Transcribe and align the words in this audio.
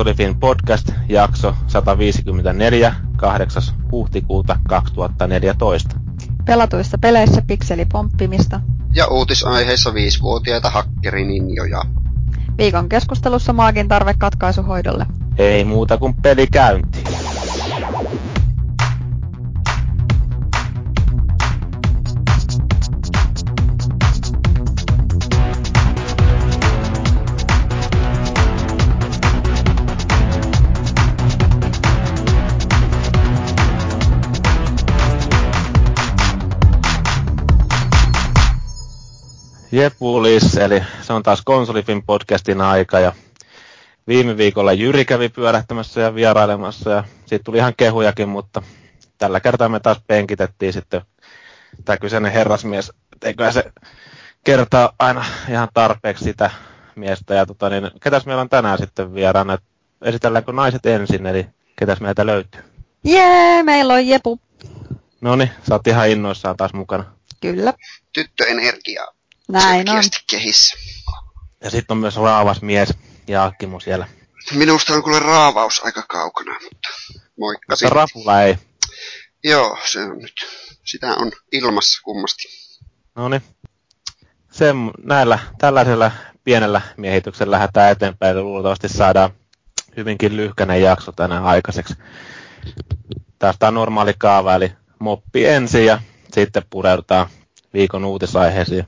Konsolifin 0.00 0.40
podcast, 0.40 0.92
jakso 1.08 1.54
154, 1.66 2.94
8. 3.16 3.62
huhtikuuta 3.92 4.58
2014. 4.68 5.96
Pelatuissa 6.44 6.98
peleissä 6.98 7.42
pikselipomppimista. 7.46 8.60
Ja 8.94 9.06
uutisaiheissa 9.06 9.94
viisivuotiaita 9.94 10.70
hakkerininjoja. 10.70 11.82
Viikon 12.58 12.88
keskustelussa 12.88 13.52
maagin 13.52 13.88
tarve 13.88 14.14
katkaisuhoidolle. 14.18 15.06
Ei 15.38 15.64
muuta 15.64 15.98
kuin 15.98 16.14
peli 16.14 16.46
käyntiin. 16.46 16.99
Jepulis, 39.72 40.56
eli 40.56 40.82
se 41.02 41.12
on 41.12 41.22
taas 41.22 41.42
Konsolifin 41.44 42.02
podcastin 42.02 42.60
aika 42.60 43.00
ja 43.00 43.12
viime 44.08 44.36
viikolla 44.36 44.72
Jyri 44.72 45.04
kävi 45.04 45.28
pyörähtämässä 45.28 46.00
ja 46.00 46.14
vierailemassa 46.14 46.90
ja 46.90 47.04
siitä 47.26 47.44
tuli 47.44 47.56
ihan 47.56 47.74
kehujakin, 47.76 48.28
mutta 48.28 48.62
tällä 49.18 49.40
kertaa 49.40 49.68
me 49.68 49.80
taas 49.80 50.00
penkitettiin 50.06 50.72
sitten 50.72 51.00
tämä 51.84 51.96
kyseinen 51.96 52.32
herrasmies, 52.32 52.92
eikö 53.24 53.52
se 53.52 53.72
kertaa 54.44 54.92
aina 54.98 55.24
ihan 55.48 55.68
tarpeeksi 55.74 56.24
sitä 56.24 56.50
miestä. 56.96 57.34
Ja 57.34 57.46
tota, 57.46 57.68
niin, 57.70 57.90
ketäs 58.02 58.26
meillä 58.26 58.40
on 58.40 58.48
tänään 58.48 58.78
sitten 58.78 59.14
vieraana? 59.14 59.58
Esitelläänkö 60.02 60.52
naiset 60.52 60.86
ensin, 60.86 61.26
eli 61.26 61.46
ketäs 61.76 62.00
meiltä 62.00 62.26
löytyy? 62.26 62.62
Jee, 63.04 63.62
meillä 63.62 63.94
on 63.94 64.06
Jepu. 64.06 64.40
No 65.20 65.36
niin, 65.36 65.50
sä 65.68 65.74
oot 65.74 65.86
ihan 65.86 66.08
innoissaan 66.08 66.56
taas 66.56 66.72
mukana. 66.72 67.04
Kyllä. 67.40 67.74
Tyttöenergiaa. 68.12 69.19
Näin 69.52 69.88
on. 69.90 70.02
kehissä. 70.30 70.76
Ja 71.64 71.70
sitten 71.70 71.94
on 71.94 71.98
myös 71.98 72.16
raavas 72.16 72.62
mies 72.62 72.94
ja 73.28 73.44
Akkimo 73.44 73.80
siellä. 73.80 74.08
Minusta 74.54 74.92
on 74.94 75.04
kyllä 75.04 75.18
raavaus 75.18 75.80
aika 75.84 76.02
kaukana, 76.08 76.52
mutta 76.52 76.88
moikka 77.38 77.64
Mutta 77.68 77.76
sitten. 77.76 77.92
rapula 77.96 78.42
ei. 78.42 78.56
Joo, 79.44 79.78
se 79.84 80.00
on 80.04 80.18
nyt. 80.18 80.32
Sitä 80.84 81.06
on 81.14 81.32
ilmassa 81.52 82.00
kummasti. 82.04 82.42
No 83.14 83.28
niin. 83.28 83.42
Sen, 84.52 84.76
näillä, 85.02 85.38
tällaisella 85.58 86.10
pienellä 86.44 86.80
miehityksellä 86.96 87.50
lähdetään 87.50 87.92
eteenpäin 87.92 88.36
ja 88.36 88.42
luultavasti 88.42 88.88
saadaan 88.88 89.30
hyvinkin 89.96 90.36
lyhkäinen 90.36 90.82
jakso 90.82 91.12
tänään 91.12 91.44
aikaiseksi. 91.44 91.94
Tästä 93.38 93.68
on 93.68 93.74
normaali 93.74 94.14
kaava, 94.18 94.54
eli 94.54 94.72
moppi 94.98 95.46
ensin 95.46 95.86
ja 95.86 96.00
sitten 96.34 96.62
pureudutaan 96.70 97.26
viikon 97.74 98.04
uutisaiheisiin, 98.04 98.86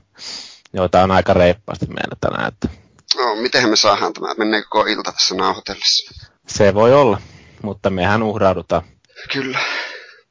joita 0.73 1.03
on 1.03 1.11
aika 1.11 1.33
reippaasti 1.33 1.85
meillä 1.85 2.15
tänään. 2.21 2.47
Että 2.47 2.69
No, 3.17 3.35
miten 3.35 3.69
me 3.69 3.75
saadaan 3.75 4.13
tämä? 4.13 4.33
Menee 4.37 4.61
koko 4.63 4.85
ilta 4.85 5.11
tässä 5.11 5.35
nauhoitellessa. 5.35 6.25
se 6.47 6.73
voi 6.73 6.93
olla, 6.93 7.17
mutta 7.61 7.89
mehän 7.89 8.23
uhraudutaan. 8.23 8.81
Kyllä. 9.33 9.59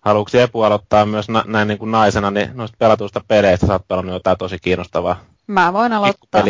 Haluatko 0.00 0.38
Epu 0.38 0.62
aloittaa 0.62 1.06
myös 1.06 1.28
na- 1.28 1.44
näin 1.46 1.68
niin 1.68 1.78
kuin 1.78 1.90
naisena, 1.90 2.30
niin 2.30 2.50
noista 2.54 2.76
pelatuista 2.78 3.20
peleistä 3.28 3.66
sä 3.66 3.72
oot 3.72 3.88
pelannut 3.88 4.12
jotain 4.14 4.38
tosi 4.38 4.58
kiinnostavaa 4.58 5.20
Mä 5.46 5.72
voin 5.72 5.92
aloittaa. 5.92 6.42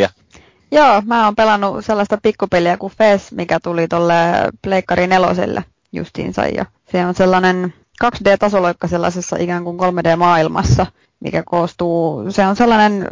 Joo, 0.73 1.03
mä 1.07 1.25
oon 1.25 1.37
pelannut 1.37 1.85
sellaista 1.85 2.19
pikkupeliä 2.23 2.77
kuin 2.77 2.93
Fes, 2.99 3.33
mikä 3.33 3.61
tuli 3.61 3.89
tolle 3.89 4.15
Pleikkari 4.63 5.07
neloselle 5.07 5.65
justiinsa. 5.93 6.47
Ja 6.47 6.67
se 6.93 7.07
on 7.07 7.15
sellainen 7.15 7.75
2D-tasoloikka 8.05 8.89
sellaisessa 8.89 9.37
ikään 9.41 9.65
kuin 9.65 9.79
3D-maailmassa, 9.79 10.87
mikä 11.21 11.43
koostuu, 11.47 12.25
se 12.33 12.47
on 12.47 12.57
sellainen, 12.57 13.09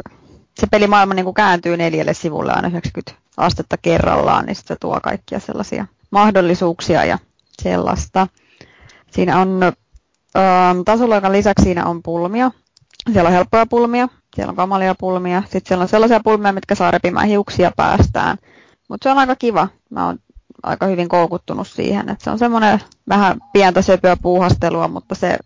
se 0.59 0.67
pelimaailma 0.71 1.13
niin 1.13 1.25
kuin 1.25 1.33
kääntyy 1.33 1.77
neljälle 1.77 2.13
sivulle 2.13 2.51
aina 2.51 2.67
90 2.67 3.13
astetta 3.37 3.77
kerrallaan, 3.77 4.45
niin 4.45 4.55
se 4.55 4.75
tuo 4.79 4.99
kaikkia 5.03 5.39
sellaisia 5.39 5.85
mahdollisuuksia 6.11 7.05
ja 7.05 7.19
sellaista. 7.61 8.27
Siinä 9.11 9.39
on 9.39 9.63
ähm, 9.63 10.81
tasoloikan 10.85 11.31
lisäksi 11.31 11.63
siinä 11.63 11.85
on 11.85 12.03
pulmia. 12.03 12.51
Siellä 13.13 13.27
on 13.27 13.33
helppoja 13.33 13.65
pulmia, 13.65 14.07
siellä 14.35 14.49
on 14.49 14.55
kamalia 14.55 14.95
pulmia, 14.99 15.41
sitten 15.41 15.61
siellä 15.67 15.81
on 15.81 15.87
sellaisia 15.87 16.19
pulmia, 16.23 16.51
mitkä 16.51 16.75
saa 16.75 16.91
repimään 16.91 17.27
hiuksia 17.27 17.71
päästään. 17.75 18.37
Mutta 18.89 19.03
se 19.03 19.11
on 19.11 19.17
aika 19.17 19.35
kiva. 19.35 19.67
Mä 19.89 20.05
oon 20.05 20.19
aika 20.63 20.85
hyvin 20.85 21.09
koukuttunut 21.09 21.67
siihen, 21.67 22.09
että 22.09 22.23
se 22.23 22.29
on 22.29 22.39
semmoinen 22.39 22.79
vähän 23.09 23.39
pientä 23.53 23.81
söpöä 23.81 24.17
puuhastelua, 24.21 24.87
mutta 24.87 25.15
se 25.15 25.37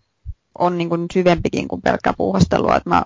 on 0.58 0.78
niin 0.78 0.88
kuin 0.88 1.06
syvempikin 1.12 1.68
kuin 1.68 1.82
pelkkää 1.82 2.14
puuhastelua. 2.16 2.76
Että 2.76 2.90
mä 2.90 3.02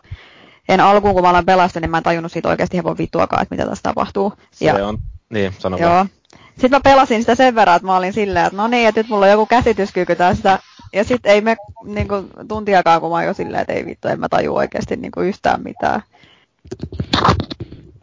en 0.70 0.80
alkuun, 0.80 1.14
kun 1.14 1.22
mä 1.22 1.30
aloin 1.30 1.46
pelasta, 1.46 1.80
niin 1.80 1.90
mä 1.90 1.96
en 1.96 2.02
tajunnut 2.02 2.32
siitä 2.32 2.48
oikeasti 2.48 2.76
hevon 2.76 2.98
vittuakaan, 2.98 3.42
että 3.42 3.54
mitä 3.54 3.68
tässä 3.68 3.82
tapahtuu. 3.82 4.32
Se 4.50 4.82
on, 4.82 4.98
niin, 5.30 5.54
sano 5.58 5.76
Joo. 5.76 5.90
vaan. 5.90 6.08
Sitten 6.50 6.70
mä 6.70 6.80
pelasin 6.80 7.20
sitä 7.20 7.34
sen 7.34 7.54
verran, 7.54 7.76
että 7.76 7.86
mä 7.86 7.96
olin 7.96 8.12
silleen, 8.12 8.46
että 8.46 8.56
no 8.56 8.68
niin, 8.68 8.88
että 8.88 9.00
nyt 9.00 9.08
mulla 9.08 9.26
on 9.26 9.30
joku 9.30 9.46
käsityskyky 9.46 10.16
tästä. 10.16 10.58
Ja 10.92 11.04
sitten 11.04 11.32
ei 11.32 11.40
me 11.40 11.56
niin 11.84 12.08
kuin, 12.08 12.30
tuntiakaan, 12.48 13.00
kun 13.00 13.10
mä 13.10 13.16
oon 13.16 13.24
jo 13.24 13.34
silleen, 13.34 13.60
että 13.60 13.72
ei 13.72 13.86
vittu, 13.86 14.08
en 14.08 14.20
mä 14.20 14.28
taju 14.28 14.56
oikeasti 14.56 14.96
niin 14.96 15.10
kuin, 15.10 15.26
yhtään 15.26 15.62
mitään. 15.62 16.02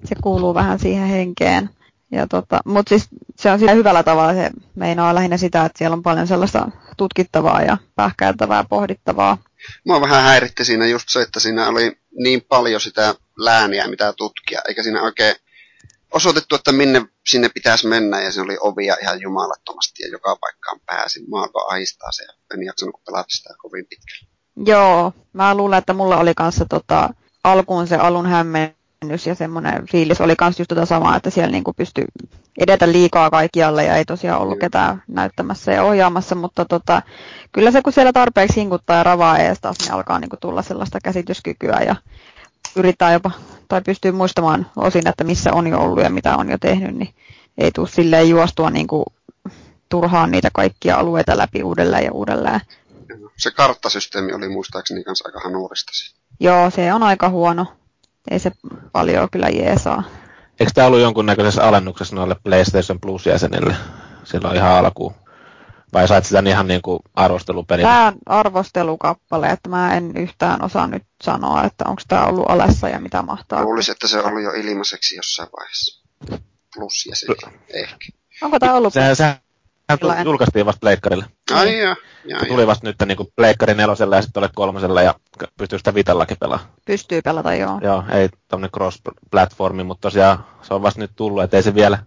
Se 0.03 0.15
kuuluu 0.21 0.53
vähän 0.53 0.79
siihen 0.79 1.07
henkeen. 1.07 1.69
Ja 2.11 2.27
tota, 2.27 2.59
mutta 2.65 2.89
siis 2.89 3.07
se 3.35 3.51
on 3.51 3.59
sillä 3.59 3.71
hyvällä 3.71 4.03
tavalla, 4.03 4.33
se 4.33 4.49
meinaa 4.75 5.15
lähinnä 5.15 5.37
sitä, 5.37 5.65
että 5.65 5.77
siellä 5.77 5.93
on 5.93 6.03
paljon 6.03 6.27
sellaista 6.27 6.69
tutkittavaa 6.97 7.61
ja 7.61 7.77
pähkäiltävää, 7.95 8.63
pohdittavaa. 8.69 9.37
Mua 9.85 10.01
vähän 10.01 10.23
häiritti 10.23 10.65
siinä 10.65 10.85
just 10.85 11.09
se, 11.09 11.21
että 11.21 11.39
siinä 11.39 11.67
oli 11.67 11.97
niin 12.23 12.41
paljon 12.41 12.81
sitä 12.81 13.15
lääniä, 13.37 13.87
mitä 13.87 14.13
tutkia, 14.13 14.61
eikä 14.67 14.83
siinä 14.83 15.01
oikein 15.01 15.35
osoitettu, 16.13 16.55
että 16.55 16.71
minne 16.71 17.05
sinne 17.27 17.49
pitäisi 17.49 17.87
mennä, 17.87 18.21
ja 18.21 18.31
se 18.31 18.41
oli 18.41 18.57
ovia 18.59 18.95
ihan 19.01 19.21
jumalattomasti, 19.21 20.03
ja 20.03 20.09
joka 20.09 20.37
paikkaan 20.41 20.79
pääsin. 20.85 21.29
Mua 21.29 21.41
alkoi 21.41 21.65
ahistaa 21.69 22.11
se, 22.11 22.23
en 22.53 22.63
jaksanut 22.63 23.03
pelata 23.05 23.29
sitä 23.29 23.53
kovin 23.57 23.85
pitkälle. 23.89 24.27
Joo, 24.65 25.13
mä 25.33 25.55
luulen, 25.55 25.77
että 25.77 25.93
mulla 25.93 26.17
oli 26.17 26.33
kanssa 26.33 26.65
tota, 26.69 27.09
alkuun 27.43 27.87
se 27.87 27.95
alun 27.95 28.25
hämmennys 28.25 28.76
ja 29.25 29.35
semmoinen 29.35 29.87
fiilis 29.91 30.21
oli 30.21 30.35
kanssa 30.35 30.61
just 30.61 30.69
tota 30.69 30.85
samaa, 30.85 31.15
että 31.15 31.29
siellä 31.29 31.51
niinku 31.51 31.73
pystyi 31.73 32.05
edetä 32.57 32.91
liikaa 32.91 33.29
kaikkialle 33.29 33.83
ja 33.83 33.95
ei 33.95 34.05
tosiaan 34.05 34.41
ollut 34.41 34.59
ketään 34.59 35.03
näyttämässä 35.07 35.71
ja 35.71 35.83
ohjaamassa, 35.83 36.35
mutta 36.35 36.65
tota, 36.65 37.01
kyllä 37.51 37.71
se 37.71 37.81
kun 37.81 37.93
siellä 37.93 38.13
tarpeeksi 38.13 38.59
hinkuttaa 38.59 38.97
ja 38.97 39.03
ravaa 39.03 39.37
ees 39.37 39.57
taas, 39.61 39.79
niin 39.79 39.91
alkaa 39.91 40.19
niinku 40.19 40.37
tulla 40.41 40.61
sellaista 40.61 40.99
käsityskykyä 41.03 41.79
ja 41.85 41.95
yrittää 42.75 43.13
jopa, 43.13 43.31
tai 43.67 43.81
pystyy 43.81 44.11
muistamaan 44.11 44.71
osin, 44.75 45.07
että 45.07 45.23
missä 45.23 45.53
on 45.53 45.67
jo 45.67 45.79
ollut 45.79 46.03
ja 46.03 46.09
mitä 46.09 46.37
on 46.37 46.49
jo 46.49 46.57
tehnyt, 46.57 46.95
niin 46.95 47.13
ei 47.57 47.71
tule 47.71 47.87
silleen 47.87 48.29
juostua 48.29 48.69
niinku 48.69 49.05
turhaan 49.89 50.31
niitä 50.31 50.49
kaikkia 50.53 50.97
alueita 50.97 51.37
läpi 51.37 51.63
uudelleen 51.63 52.05
ja 52.05 52.11
uudelleen. 52.11 52.61
Se 53.37 53.51
karttasysteemi 53.51 54.33
oli 54.33 54.49
muistaakseni 54.49 55.03
kanssa 55.03 55.27
aika 55.27 55.39
hanurista. 55.39 55.91
Joo, 56.39 56.69
se 56.69 56.93
on 56.93 57.03
aika 57.03 57.29
huono. 57.29 57.65
Ei 58.31 58.39
se 58.39 58.51
paljon 58.91 59.29
kyllä 59.29 59.49
jeesaa. 59.49 60.03
Eikö 60.59 60.71
tämä 60.75 60.87
ollut 60.87 61.01
jonkunnäköisessä 61.01 61.63
alennuksessa 61.63 62.15
noille 62.15 62.35
PlayStation 62.43 62.99
Plus-jäsenille 62.99 63.75
silloin 64.23 64.55
ihan 64.55 64.71
alkuun? 64.71 65.13
Vai 65.93 66.07
sait 66.07 66.25
sitä 66.25 66.43
ihan 66.47 66.67
niin 66.67 66.81
kuin 66.81 66.99
arvostelupelinä? 67.15 67.89
Tämä 67.89 68.07
on 68.07 68.13
arvostelukappale, 68.25 69.47
että 69.47 69.69
mä 69.69 69.95
en 69.95 70.17
yhtään 70.17 70.63
osaa 70.63 70.87
nyt 70.87 71.03
sanoa, 71.23 71.63
että 71.63 71.85
onko 71.87 72.01
tämä 72.07 72.25
ollut 72.25 72.45
alessa 72.49 72.89
ja 72.89 72.99
mitä 72.99 73.21
mahtaa. 73.21 73.63
Luulisin, 73.63 73.91
että 73.91 74.07
se 74.07 74.19
oli 74.19 74.43
jo 74.43 74.51
ilmaiseksi 74.51 75.15
jossain 75.15 75.49
vaiheessa. 75.57 76.03
Plus 76.75 77.05
ja 77.05 77.15
se 77.15 77.27
ehkä. 77.73 77.97
Onko 78.41 78.59
tämä 78.59 78.73
ollut? 78.73 78.93
Sehän, 78.93 79.15
sehän 79.15 79.35
Sellainen. 79.95 80.25
julkaistiin 80.25 80.65
vasta 80.65 80.79
Pleikkarille. 80.79 81.25
Ai 81.53 81.79
ja, 81.79 81.95
ja, 82.25 82.39
tuli 82.47 82.67
vasta 82.67 82.87
nyt 82.87 82.95
niin 83.05 83.17
kuin 83.17 83.29
Pleikkari 83.35 83.73
nelosella 83.73 84.15
ja 84.15 84.21
sitten 84.21 84.41
olet 84.41 84.51
kolmosella 84.55 85.01
ja 85.01 85.15
pystyy 85.57 85.77
sitä 85.79 85.93
Vitallakin 85.93 86.37
pelaamaan. 86.39 86.69
Pystyy 86.85 87.21
pelata, 87.21 87.55
joo. 87.55 87.79
Joo, 87.83 88.03
ei 88.11 88.29
tämmöinen 88.47 88.71
cross-platformi, 88.71 89.83
mutta 89.83 90.01
tosiaan 90.01 90.45
se 90.61 90.73
on 90.73 90.81
vasta 90.81 90.99
nyt 90.99 91.11
tullut, 91.15 91.43
että 91.43 91.57
ei 91.57 91.63
se 91.63 91.75
vielä, 91.75 91.99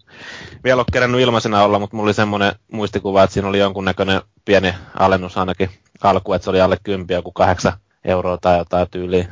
vielä 0.64 0.78
ole 0.80 0.86
kerännyt 0.92 1.20
ilmaisena 1.20 1.64
olla, 1.64 1.78
mutta 1.78 1.96
mulla 1.96 2.06
oli 2.06 2.14
semmoinen 2.14 2.52
muistikuva, 2.72 3.22
että 3.22 3.34
siinä 3.34 3.48
oli 3.48 3.58
jonkunnäköinen 3.58 4.20
pieni 4.44 4.74
alennus 4.98 5.38
ainakin 5.38 5.70
alku, 6.02 6.32
että 6.32 6.44
se 6.44 6.50
oli 6.50 6.60
alle 6.60 6.76
10 6.82 7.06
joku 7.14 7.32
8 7.32 7.72
euroa 8.04 8.38
tai 8.38 8.58
jotain 8.58 8.86
tyyliin, 8.90 9.28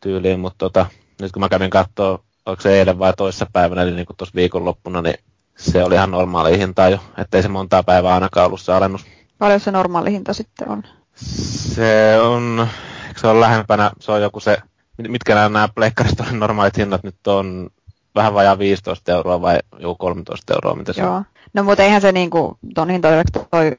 tyyliin 0.00 0.40
mutta 0.40 0.58
tota, 0.58 0.86
nyt 1.20 1.32
kun 1.32 1.40
mä 1.40 1.48
kävin 1.48 1.70
katsoa, 1.70 2.18
onko 2.46 2.60
se 2.60 2.78
eilen 2.78 2.98
vai 2.98 3.12
toissa 3.16 3.46
päivänä, 3.52 3.82
eli 3.82 3.94
niin 3.94 4.06
kuin 4.06 4.16
tuossa 4.16 4.34
viikonloppuna, 4.34 5.02
niin 5.02 5.18
se 5.60 5.84
oli 5.84 5.94
ihan 5.94 6.10
normaali 6.10 6.58
hinta 6.58 6.88
jo, 6.88 6.98
ettei 7.18 7.42
se 7.42 7.48
montaa 7.48 7.82
päivää 7.82 8.14
ainakaan 8.14 8.46
ollut 8.46 8.60
se 8.60 8.72
alennus. 8.72 9.06
Paljon 9.38 9.60
se 9.60 9.70
normaali 9.70 10.12
hinta 10.12 10.34
sitten 10.34 10.68
on? 10.68 10.82
Se 11.14 12.20
on, 12.20 12.68
eikö 13.08 13.20
se 13.20 13.26
on 13.26 13.40
lähempänä, 13.40 13.90
se 14.00 14.12
on 14.12 14.22
joku 14.22 14.40
se, 14.40 14.58
mit- 14.98 15.10
mitkä 15.10 15.34
nämä, 15.34 15.48
nämä 15.48 15.68
pleikkarista 15.74 16.24
normaalit 16.30 16.76
hinnat 16.76 17.02
nyt 17.02 17.26
on 17.26 17.70
vähän 18.14 18.34
vajaa 18.34 18.58
15 18.58 19.12
euroa 19.12 19.40
vai 19.40 19.58
joku 19.78 19.94
13 19.94 20.54
euroa, 20.54 20.74
mitä 20.74 20.92
se 20.92 21.04
on? 21.04 21.12
Joo. 21.12 21.22
No 21.54 21.62
mutta 21.62 21.82
eihän 21.82 22.00
se 22.00 22.12
niinku 22.12 22.58
ton 22.74 22.90
hintoiseksi 22.90 23.32
toi 23.50 23.76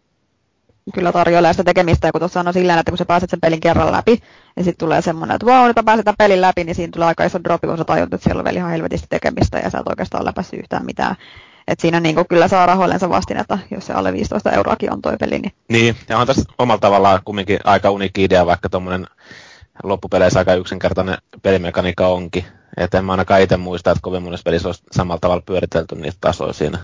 kyllä 0.93 1.11
tarjoilee 1.11 1.53
sitä 1.53 1.63
tekemistä, 1.63 2.07
ja 2.07 2.11
kun 2.11 2.21
tuossa 2.21 2.39
on 2.39 2.53
sillä 2.53 2.79
että 2.79 2.91
kun 2.91 2.97
sä 2.97 3.05
pääset 3.05 3.29
sen 3.29 3.41
pelin 3.41 3.59
kerran 3.59 3.91
läpi, 3.91 4.21
ja 4.57 4.63
sitten 4.63 4.85
tulee 4.85 5.01
semmoinen, 5.01 5.35
että 5.35 5.47
wow, 5.47 5.67
nyt 5.67 5.75
mä 5.75 5.83
pääsen 5.83 6.05
tämän 6.05 6.15
pelin 6.17 6.41
läpi, 6.41 6.63
niin 6.63 6.75
siinä 6.75 6.91
tulee 6.91 7.07
aika 7.07 7.23
iso 7.23 7.43
dropi, 7.43 7.67
kun 7.67 7.77
sä 7.77 7.83
tajut, 7.83 8.13
että 8.13 8.23
siellä 8.23 8.39
on 8.39 8.45
vielä 8.45 8.57
ihan 8.57 8.71
helvetisti 8.71 9.07
tekemistä, 9.09 9.59
ja 9.59 9.69
sä 9.69 9.79
et 9.79 9.87
oikeastaan 9.87 10.25
läpässyt 10.25 10.59
yhtään 10.59 10.85
mitään. 10.85 11.15
Et 11.71 11.79
siinä 11.79 11.99
niin 11.99 12.15
kyllä 12.29 12.47
saa 12.47 12.65
rahoillensa 12.65 13.09
vastinetta, 13.09 13.59
jos 13.71 13.85
se 13.85 13.93
alle 13.93 14.13
15 14.13 14.51
euroakin 14.51 14.93
on 14.93 15.01
toi 15.01 15.17
peli. 15.19 15.39
Niin, 15.39 15.53
niin 15.69 15.95
ja 16.09 16.17
on 16.17 16.27
tässä 16.27 16.51
omalla 16.57 16.79
tavallaan 16.79 17.19
kumminkin 17.25 17.59
aika 17.63 17.91
uniikki 17.91 18.23
idea, 18.23 18.45
vaikka 18.45 18.69
tuommoinen 18.69 19.07
loppupeleissä 19.83 20.39
aika 20.39 20.53
yksinkertainen 20.53 21.17
pelimekaniikka 21.41 22.07
onkin. 22.07 22.45
Et 22.77 22.93
en 22.93 23.05
mä 23.05 23.13
ainakaan 23.13 23.41
itse 23.41 23.57
muista, 23.57 23.91
että 23.91 24.01
kovin 24.01 24.23
monessa 24.23 24.43
pelissä 24.43 24.67
olisi 24.67 24.83
samalla 24.91 25.19
tavalla 25.19 25.43
pyöritelty 25.45 25.95
niitä 25.95 26.17
tasoja 26.21 26.53
siinä. 26.53 26.79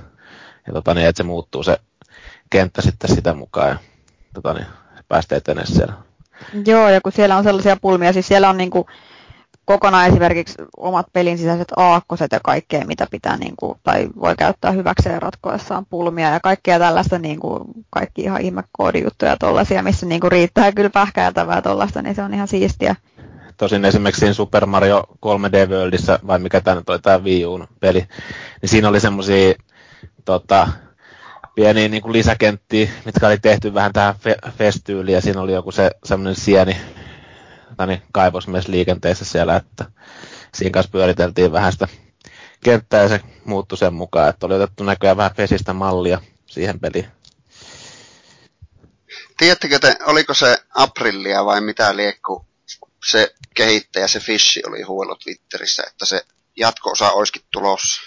Ja 0.67 0.73
tota, 0.73 0.93
niin, 0.93 1.07
että 1.07 1.17
se 1.17 1.23
muuttuu 1.23 1.63
se 1.63 1.77
kenttä 2.49 2.81
sitten 2.81 3.15
sitä 3.15 3.33
mukaan 3.33 3.69
ja 3.69 3.77
tota, 4.33 4.53
niin, 4.53 4.67
päästä 5.07 5.35
etenee 5.35 5.65
siellä. 5.65 5.93
Joo, 6.65 6.89
ja 6.89 7.01
kun 7.01 7.11
siellä 7.11 7.37
on 7.37 7.43
sellaisia 7.43 7.77
pulmia, 7.81 8.13
siis 8.13 8.27
siellä 8.27 8.49
on 8.49 8.57
niinku 8.57 8.87
kokonaan 9.67 10.07
esimerkiksi 10.07 10.55
omat 10.77 11.05
pelin 11.13 11.37
sisäiset 11.37 11.67
aakkoset 11.75 12.31
ja 12.31 12.39
kaikkea, 12.43 12.85
mitä 12.85 13.07
pitää, 13.11 13.37
niin 13.37 13.53
kuin, 13.57 13.79
tai 13.83 14.07
voi 14.21 14.35
käyttää 14.35 14.71
hyväkseen 14.71 15.21
ratkoessaan 15.21 15.85
pulmia 15.85 16.29
ja 16.29 16.39
kaikkea 16.39 16.79
tällaista, 16.79 17.19
niin 17.19 17.39
kuin, 17.39 17.63
kaikki 17.89 18.21
ihan 18.21 18.41
ihmekoodijuttuja 18.41 19.37
tuollaisia, 19.37 19.83
missä 19.83 20.05
niin 20.05 20.21
kuin, 20.21 20.31
riittää 20.31 20.71
kyllä 20.71 20.89
pähkäiltävää 20.89 21.61
tuollaista, 21.61 22.01
niin 22.01 22.15
se 22.15 22.23
on 22.23 22.33
ihan 22.33 22.47
siistiä. 22.47 22.95
Tosin 23.57 23.85
esimerkiksi 23.85 24.19
siinä 24.19 24.33
Super 24.33 24.65
Mario 24.65 25.03
3D 25.25 25.69
Worldissa, 25.69 26.19
vai 26.27 26.39
mikä 26.39 26.61
tämä 26.61 26.75
nyt 26.75 26.89
oli, 26.89 26.99
tämä 26.99 27.23
Wii 27.23 27.45
Uun 27.45 27.67
peli, 27.79 28.07
niin 28.61 28.69
siinä 28.69 28.89
oli 28.89 28.99
semmoisia 28.99 29.53
tota, 30.25 30.67
pieniä 31.55 31.87
niin 31.87 32.01
kuin 32.01 32.13
lisäkenttiä, 32.13 32.89
mitkä 33.05 33.27
oli 33.27 33.37
tehty 33.37 33.73
vähän 33.73 33.93
tähän 33.93 34.15
fe- 34.15 34.51
festyyliin, 34.51 35.15
ja 35.15 35.21
siinä 35.21 35.41
oli 35.41 35.53
joku 35.53 35.71
se 35.71 35.91
semmoinen 36.03 36.35
sieni, 36.35 36.77
niin 37.85 38.01
kaivosmies 38.11 38.67
liikenteessä 38.67 39.25
siellä, 39.25 39.55
että 39.55 39.85
siinä 40.53 40.71
kanssa 40.71 40.91
pyöriteltiin 40.91 41.51
vähän 41.51 41.71
sitä 41.71 41.87
kenttää 42.63 43.01
ja 43.01 43.09
se 43.09 43.21
muuttui 43.45 43.77
sen 43.77 43.93
mukaan, 43.93 44.29
että 44.29 44.45
oli 44.45 44.55
otettu 44.55 44.83
näköjään 44.83 45.17
vähän 45.17 45.35
pesistä 45.37 45.73
mallia 45.73 46.21
siihen 46.45 46.79
peliin. 46.79 47.07
Tiedättekö 49.37 49.79
te, 49.79 49.95
oliko 50.05 50.33
se 50.33 50.57
Aprillia 50.75 51.45
vai 51.45 51.61
mitä 51.61 51.95
liekku 51.95 52.45
se 53.05 53.33
kehittäjä, 53.53 54.07
se 54.07 54.19
Fishi 54.19 54.61
oli 54.67 54.81
huolot 54.81 55.19
Twitterissä, 55.19 55.83
että 55.87 56.05
se 56.05 56.21
jatko-osa 56.57 57.11
olisikin 57.11 57.41
tulossa? 57.51 58.01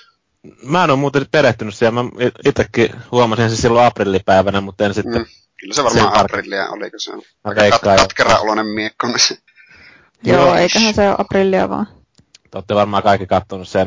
Mä 0.63 0.85
en 0.85 0.91
ole 0.91 0.99
muuten 0.99 1.27
perehtynyt 1.31 1.75
siihen. 1.75 1.95
Mä 1.95 2.05
itsekin 2.45 2.91
huomasin 3.13 3.51
se 3.51 3.57
silloin 3.57 3.87
aprillipäivänä, 3.87 4.61
mutta 4.61 4.87
en 4.87 4.95
sitten... 4.95 5.23
Mm, 5.23 5.27
kyllä 5.61 5.75
se 5.75 5.85
varmaan 5.85 6.21
aprillia, 6.21 6.69
oliko 6.69 6.99
se? 6.99 7.13
Aika 7.45 7.79
katkera 7.79 8.39
oloinen 8.39 8.67
miekko. 8.67 9.09
Joo, 10.25 10.55
eiköhän 10.55 10.95
se 10.95 11.09
ole 11.09 11.17
aprillia 11.19 11.69
vaan. 11.69 11.87
Te 12.51 12.59
olette 12.59 12.75
varmaan 12.75 13.03
kaikki 13.03 13.27
kattonut 13.27 13.69
sen, 13.69 13.87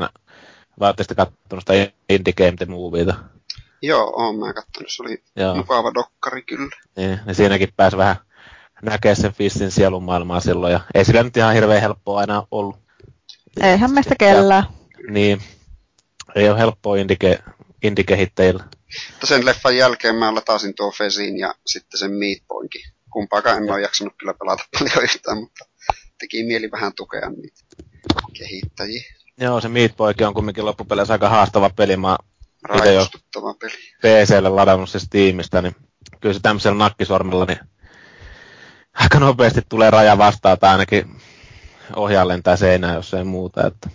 vai 0.80 0.88
olette 0.88 1.04
sitten 1.04 1.18
kattonut 1.18 1.64
sitä 1.68 1.92
Indie 2.10 2.34
Game 2.34 2.54
The 2.58 2.66
Movieta? 2.66 3.16
Joo, 3.82 4.14
oon 4.16 4.40
mä 4.40 4.54
kattonut. 4.54 4.92
Se 4.92 5.04
oli 5.04 5.24
Joo. 5.36 5.56
mukava 5.56 5.94
dokkari 5.94 6.42
kyllä. 6.42 6.76
Niin, 6.98 7.20
niin 7.26 7.36
siinäkin 7.36 7.70
pääsi 7.76 7.98
vähän 7.98 8.16
näkee 8.82 9.16
sen 9.16 9.34
Fissin 9.34 9.72
sielun 9.72 10.04
maailmaa 10.04 10.40
silloin, 10.40 10.74
ja 10.74 10.80
ei 10.94 11.06
sillä 11.06 11.24
nyt 11.24 11.38
ihan 11.38 11.54
hirveän 11.54 11.82
helppoa 11.82 12.20
aina 12.20 12.48
ollut. 12.52 12.76
Eihän 13.62 13.92
meistä 13.92 14.16
kellään. 14.20 14.64
Niin, 15.10 15.42
ei 16.36 16.50
ole 16.50 16.60
helppoa 16.60 16.98
indike, 16.98 17.40
indikehittäjillä. 17.84 18.64
Sen 19.24 19.46
leffan 19.46 19.78
jälkeen 19.78 20.16
mä 20.16 20.36
latasin 20.36 20.76
tuo 20.76 20.92
Fesin 20.92 21.40
ja 21.40 21.56
sitten 21.66 22.00
sen 22.00 22.12
Meat 22.12 22.48
Boynkin. 22.48 22.82
Kumpaakaan 23.10 23.58
en 23.58 23.72
ole 23.72 23.82
jaksanut 23.82 24.14
kyllä 24.18 24.34
pelata 24.34 24.64
paljon 24.80 25.04
yhtään, 25.04 25.38
mutta 25.38 25.66
teki 26.24 26.44
mieli 26.44 26.72
vähän 26.72 26.92
tukea 26.96 27.30
niitä 27.30 27.64
kehittäjiä. 28.34 29.04
Joo, 29.38 29.62
se 29.62 29.70
Meat 29.70 29.98
Boy 29.98 30.14
on 30.28 30.34
kumminkin 30.34 30.66
loppupeleissä 30.66 31.14
aika 31.14 31.30
haastava 31.30 31.70
peli. 31.70 31.98
Mä 31.98 32.18
Raivostuttava 32.64 33.54
peli. 33.54 33.74
PClle 34.02 34.50
ladannut 34.50 34.90
se 34.90 35.00
Steamista, 35.00 35.62
niin 35.62 35.76
kyllä 36.22 36.34
se 36.34 36.40
tämmöisellä 36.40 36.78
nakkisormella, 36.78 37.46
niin 37.46 37.60
aika 38.94 39.20
nopeasti 39.20 39.62
tulee 39.70 39.90
raja 39.90 40.18
vastaan, 40.18 40.60
tai 40.60 40.72
ainakin 40.72 41.22
ohjaa 41.96 42.28
lentää 42.28 42.56
seinään, 42.56 42.96
jos 42.96 43.14
ei 43.14 43.24
muuta, 43.24 43.68
että 43.68 43.90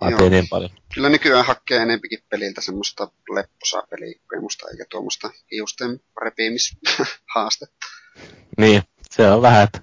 vaatii 0.00 0.30
niin 0.30 0.48
paljon. 0.48 0.70
Kyllä 0.94 1.08
nykyään 1.08 1.44
hakee 1.44 1.82
enempikin 1.82 2.24
peliltä 2.28 2.60
semmoista 2.60 3.08
lepposaa 3.34 3.82
pelikokemusta, 3.90 4.68
eikä 4.70 4.84
tuommoista 4.90 5.30
hiusten 5.52 6.00
repimishaastetta. 6.24 7.86
Niin, 8.58 8.82
se 9.10 9.30
on 9.30 9.42
vähän, 9.42 9.64
että 9.64 9.80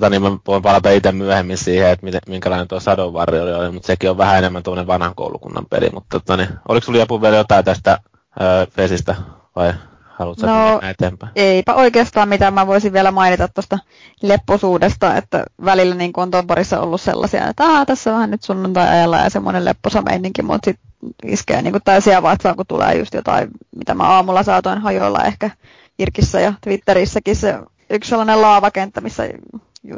tota, 0.00 0.10
niin 0.10 0.22
mä 0.22 0.38
voin 0.46 0.62
palata 0.62 0.90
itse 0.90 1.12
myöhemmin 1.12 1.58
siihen, 1.58 1.90
että 1.90 2.06
miten, 2.06 2.20
minkälainen 2.28 2.68
tuo 2.68 2.80
Shadow 2.80 3.14
Warrior 3.14 3.48
oli, 3.48 3.70
mutta 3.70 3.86
sekin 3.86 4.10
on 4.10 4.18
vähän 4.18 4.38
enemmän 4.38 4.62
tuommoinen 4.62 4.86
vanhan 4.86 5.14
koulukunnan 5.14 5.66
peli. 5.70 5.90
Mutta 5.92 6.20
tota, 6.20 6.36
niin, 6.36 6.48
oliko 6.68 6.84
sulla 6.84 6.98
joku 6.98 7.22
vielä 7.22 7.36
jotain 7.36 7.64
tästä 7.64 7.98
öö, 8.40 8.66
Fesistä 8.66 9.14
vai 9.56 9.74
haluatko 10.06 10.46
no, 10.46 10.70
mennä 10.72 10.90
eteenpäin? 10.90 11.32
eipä 11.36 11.74
oikeastaan 11.74 12.28
mitään. 12.28 12.54
Mä 12.54 12.66
voisin 12.66 12.92
vielä 12.92 13.10
mainita 13.10 13.48
tuosta 13.48 13.78
lepposuudesta, 14.22 15.16
että 15.16 15.44
välillä 15.64 15.94
niin 15.94 16.12
on 16.16 16.30
tuon 16.30 16.46
parissa 16.46 16.80
ollut 16.80 17.00
sellaisia, 17.00 17.48
että 17.48 17.64
Aa, 17.64 17.86
tässä 17.86 18.12
vähän 18.12 18.30
nyt 18.30 18.42
sunnuntai-ajalla 18.42 19.18
ja 19.18 19.30
semmoinen 19.30 19.64
lepposa 19.64 20.02
meininki, 20.02 20.42
mutta 20.42 20.70
sitten 20.70 20.88
iskee 21.24 21.62
niin 21.62 21.74
täysiä 21.84 22.22
vatsaan, 22.22 22.56
kun 22.56 22.66
tulee 22.68 22.98
just 22.98 23.14
jotain, 23.14 23.48
mitä 23.76 23.94
mä 23.94 24.04
aamulla 24.04 24.42
saatoin 24.42 24.78
hajoilla 24.78 25.24
ehkä 25.24 25.50
Irkissä 25.98 26.40
ja 26.40 26.52
Twitterissäkin 26.60 27.36
se 27.36 27.58
yksi 27.90 28.08
sellainen 28.08 28.42
laavakenttä, 28.42 29.00
missä 29.00 29.28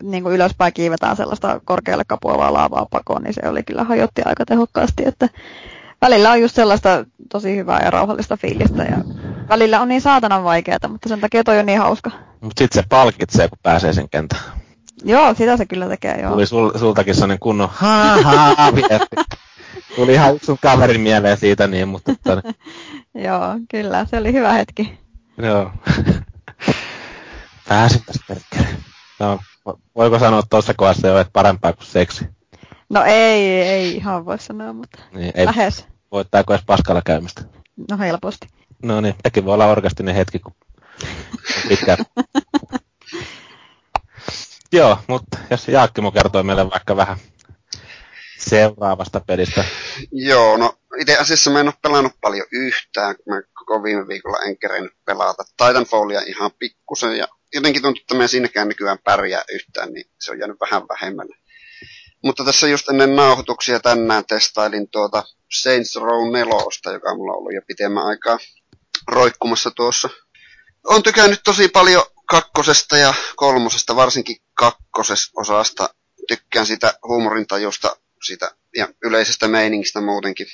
niin 0.02 0.22
kuin 0.22 0.34
ylöspäin 0.34 0.72
kiivetään 0.72 1.16
sellaista 1.16 1.60
korkealle 1.64 2.04
kapuavaa 2.06 2.52
laavaa 2.52 2.86
pakoon, 2.90 3.22
niin 3.22 3.34
se 3.34 3.48
oli 3.48 3.62
kyllä 3.62 3.84
hajotti 3.84 4.22
aika 4.24 4.44
tehokkaasti, 4.44 5.02
että 5.06 5.28
välillä 6.02 6.30
on 6.30 6.40
just 6.40 6.54
sellaista 6.54 7.04
tosi 7.28 7.56
hyvää 7.56 7.80
ja 7.84 7.90
rauhallista 7.90 8.36
fiilistä 8.36 8.82
ja 8.82 8.96
välillä 9.48 9.80
on 9.80 9.88
niin 9.88 10.00
saatanan 10.00 10.44
vaikeaa, 10.44 10.88
mutta 10.88 11.08
sen 11.08 11.20
takia 11.20 11.44
toi 11.44 11.58
on 11.58 11.66
niin 11.66 11.78
hauska. 11.78 12.10
Mutta 12.40 12.60
sitten 12.60 12.82
se 12.82 12.88
palkitsee, 12.88 13.48
kun 13.48 13.58
pääsee 13.62 13.92
sen 13.92 14.08
kentään. 14.08 14.42
Joo, 15.04 15.34
sitä 15.34 15.56
se 15.56 15.66
kyllä 15.66 15.88
tekee, 15.88 16.20
joo. 16.20 16.32
Tuli 16.32 16.46
sul, 16.46 16.78
sultakin 16.78 17.14
sellainen 17.14 17.38
kunnon 17.38 17.68
ha 17.72 18.16
ha 18.22 18.72
Tuli 19.96 20.12
ihan 20.12 20.38
sun 20.42 20.58
kaverin 20.62 21.00
mieleen 21.00 21.36
siitä 21.36 21.66
niin, 21.66 21.88
mutta... 21.88 22.12
Tonne. 22.24 22.42
Tota- 22.46 22.54
joo, 23.26 23.42
kyllä, 23.70 24.04
se 24.04 24.18
oli 24.18 24.32
hyvä 24.32 24.52
hetki. 24.52 24.98
Joo. 25.42 25.72
Pääsin 27.68 28.02
tästä 28.06 28.24
perkele. 28.28 28.76
No, 29.18 29.38
voiko 29.96 30.18
sanoa 30.18 30.42
tuossa 30.50 30.74
kohdassa 30.74 31.08
jo, 31.08 31.18
että 31.18 31.32
parempaa 31.32 31.72
kuin 31.72 31.86
seksi? 31.86 32.24
No 32.90 33.04
ei, 33.04 33.62
ei 33.62 33.96
ihan 33.96 34.24
voi 34.24 34.38
sanoa, 34.38 34.72
mutta 34.72 34.98
niin, 35.12 35.32
ei 35.34 35.46
lähes. 35.46 35.86
Voittaako 36.12 36.52
edes 36.52 36.64
paskalla 36.66 37.02
käymistä? 37.04 37.42
No 37.90 37.98
helposti. 37.98 38.46
No 38.82 39.00
niin, 39.00 39.14
sekin 39.22 39.44
voi 39.44 39.54
olla 39.54 39.66
orgastinen 39.66 40.14
hetki, 40.14 40.38
kun 40.38 40.54
pitkään. 41.68 41.98
Joo, 44.72 44.98
mutta 45.06 45.38
jos 45.50 45.68
Jaakkimo 45.68 46.12
kertoo 46.12 46.42
meille 46.42 46.70
vaikka 46.70 46.96
vähän 46.96 47.16
seuraavasta 48.38 49.20
pelistä. 49.20 49.64
Joo, 50.12 50.56
no 50.56 50.74
itse 50.98 51.16
asiassa 51.16 51.50
mä 51.50 51.60
en 51.60 51.66
ole 51.66 51.74
pelannut 51.82 52.12
paljon 52.20 52.46
yhtään, 52.52 53.16
kun 53.16 53.34
mä 53.34 53.42
koko 53.54 53.82
viime 53.82 54.08
viikolla 54.08 54.38
en 54.46 54.58
kerennyt 54.58 54.92
pelata. 55.04 55.44
Titanfallia 55.56 56.20
ihan 56.20 56.50
pikkusen 56.58 57.16
ja 57.16 57.28
jotenkin 57.54 57.82
tuntuu, 57.82 58.00
että 58.00 58.14
mä 58.14 58.22
en 58.22 58.28
siinäkään 58.28 58.68
nykyään 58.68 58.98
pärjää 59.04 59.44
yhtään, 59.52 59.92
niin 59.92 60.10
se 60.20 60.30
on 60.30 60.38
jäänyt 60.38 60.60
vähän 60.60 60.88
vähemmälle. 60.88 61.36
Mutta 62.24 62.44
tässä 62.44 62.68
just 62.68 62.88
ennen 62.88 63.16
nauhoituksia 63.16 63.80
tänään 63.80 64.26
testailin 64.26 64.90
tuota 64.90 65.24
Saints 65.52 65.96
Row 65.96 66.32
4, 66.32 66.54
joka 66.92 67.14
mulla 67.14 67.32
on 67.32 67.38
ollut 67.38 67.54
jo 67.54 67.60
pitemmän 67.66 68.06
aikaa 68.06 68.38
roikkumassa 69.08 69.70
tuossa. 69.70 70.10
On 70.84 71.02
tykännyt 71.02 71.40
tosi 71.44 71.68
paljon 71.68 72.04
kakkosesta 72.26 72.96
ja 72.96 73.14
kolmosesta, 73.36 73.96
varsinkin 73.96 74.36
kakkososasta. 74.54 75.94
Tykkään 76.28 76.66
sitä 76.66 76.94
huumorintajusta 77.08 77.96
sitä, 78.22 78.54
ja 78.76 78.88
yleisestä 79.04 79.48
meiningistä 79.48 80.00
muutenkin. 80.00 80.46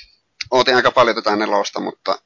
Ootin 0.51 0.75
aika 0.75 0.91
paljon 0.91 1.15
tätä 1.15 1.35
nelosta, 1.35 1.79
mutta 1.79 2.19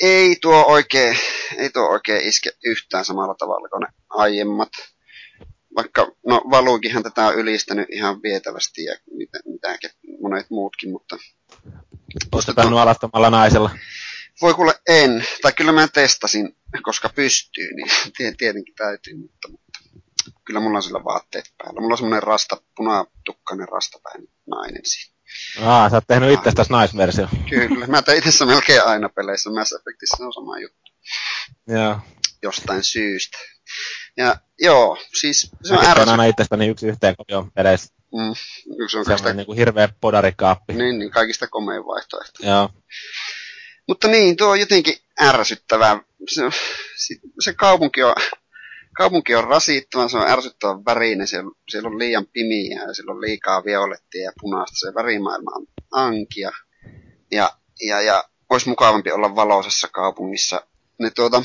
ei 0.00 0.36
tuo 0.40 0.64
oikein, 0.66 1.16
ei 1.56 1.70
tuo 1.70 1.82
oikein 1.82 2.28
iske 2.28 2.50
yhtään 2.64 3.04
samalla 3.04 3.34
tavalla 3.34 3.68
kuin 3.68 3.80
ne 3.80 3.86
aiemmat. 4.08 4.68
Vaikka, 5.76 6.12
no 6.26 6.42
Valuikinhan 6.50 7.02
tätä 7.02 7.26
on 7.26 7.34
ylistänyt 7.34 7.86
ihan 7.92 8.22
vietävästi 8.22 8.84
ja 8.84 8.96
mitä, 9.10 9.38
mitä 9.44 9.78
monet 10.22 10.50
muutkin, 10.50 10.90
mutta... 10.90 11.16
Oletko 12.32 12.54
käynyt 12.54 12.78
alastomalla 12.78 13.30
naisella? 13.30 13.70
Voi 14.42 14.54
kuule 14.54 14.74
en, 14.88 15.24
tai 15.42 15.52
kyllä 15.52 15.72
mä 15.72 15.88
testasin, 15.88 16.56
koska 16.82 17.08
pystyy, 17.08 17.68
niin 17.74 17.88
tietenkin 18.38 18.74
täytyy, 18.74 19.14
mutta, 19.14 19.48
mutta 19.48 19.78
kyllä 20.44 20.60
mulla 20.60 20.78
on 20.78 20.82
sillä 20.82 21.04
vaatteet 21.04 21.52
päällä. 21.58 21.80
Mulla 21.80 21.94
on 21.94 21.98
semmoinen 21.98 22.22
rasta, 22.22 22.56
punatukkainen 22.76 23.68
rastapäin 23.68 24.28
nainen 24.46 24.82
siinä. 24.84 25.09
Aa, 25.60 25.90
sä 25.90 25.96
oot 25.96 26.04
tehnyt 26.06 26.32
itsestäsi 26.32 26.72
naisversio. 26.72 27.28
Kyllä, 27.50 27.86
mä 27.86 28.02
tein 28.02 28.28
itse 28.28 28.44
melkein 28.44 28.84
aina 28.84 29.08
peleissä. 29.08 29.50
Mass 29.50 29.72
Effectissä 29.72 30.24
on 30.26 30.32
sama 30.32 30.58
juttu. 30.58 30.92
Joo. 31.68 31.98
Jostain 32.42 32.82
syystä. 32.82 33.38
Ja 34.16 34.36
joo, 34.60 34.98
siis 35.20 35.50
se 35.62 35.72
on 35.72 35.78
ärsyttävää. 35.78 36.12
aina 36.12 36.24
itsestäni 36.24 36.68
yksi 36.68 36.86
yhteen 36.88 37.16
kopion 37.16 37.52
peleissä. 37.52 37.94
Mm, 38.12 38.34
yksi 38.78 38.98
on 38.98 39.04
kaikista, 39.04 39.32
niinku 39.32 39.52
hirveä 39.52 39.88
podarikaappi. 40.00 40.72
niin, 40.72 40.98
niin, 40.98 41.10
kaikista 41.10 41.48
komein 41.48 41.86
vaihtoehto. 41.86 42.46
Joo. 42.46 42.70
Mutta 43.88 44.08
niin, 44.08 44.36
tuo 44.36 44.48
on 44.48 44.60
jotenkin 44.60 44.94
ärsyttävää. 45.20 46.00
Se, 46.28 46.42
se 47.40 47.52
kaupunki 47.52 48.02
on, 48.02 48.14
kaupunki 49.00 49.34
on 49.34 49.44
rasittava, 49.44 50.08
se 50.08 50.16
on 50.16 50.30
ärsyttävän 50.30 50.84
värinen, 50.84 51.26
siellä, 51.26 51.50
siellä 51.68 51.88
on 51.88 51.98
liian 51.98 52.26
pimiä 52.26 52.82
ja 52.82 52.94
siellä 52.94 53.12
on 53.12 53.20
liikaa 53.20 53.64
violettia 53.64 54.24
ja 54.24 54.32
punaista, 54.40 54.76
se 54.78 54.94
värimaailma 54.94 55.50
on 55.56 55.66
ankia. 55.90 56.50
Ja, 57.30 57.50
ja, 57.82 58.00
ja 58.00 58.24
olisi 58.50 58.68
mukavampi 58.68 59.12
olla 59.12 59.36
valoisessa 59.36 59.88
kaupungissa. 59.92 60.66
Ne 60.98 61.10
tuota, 61.10 61.42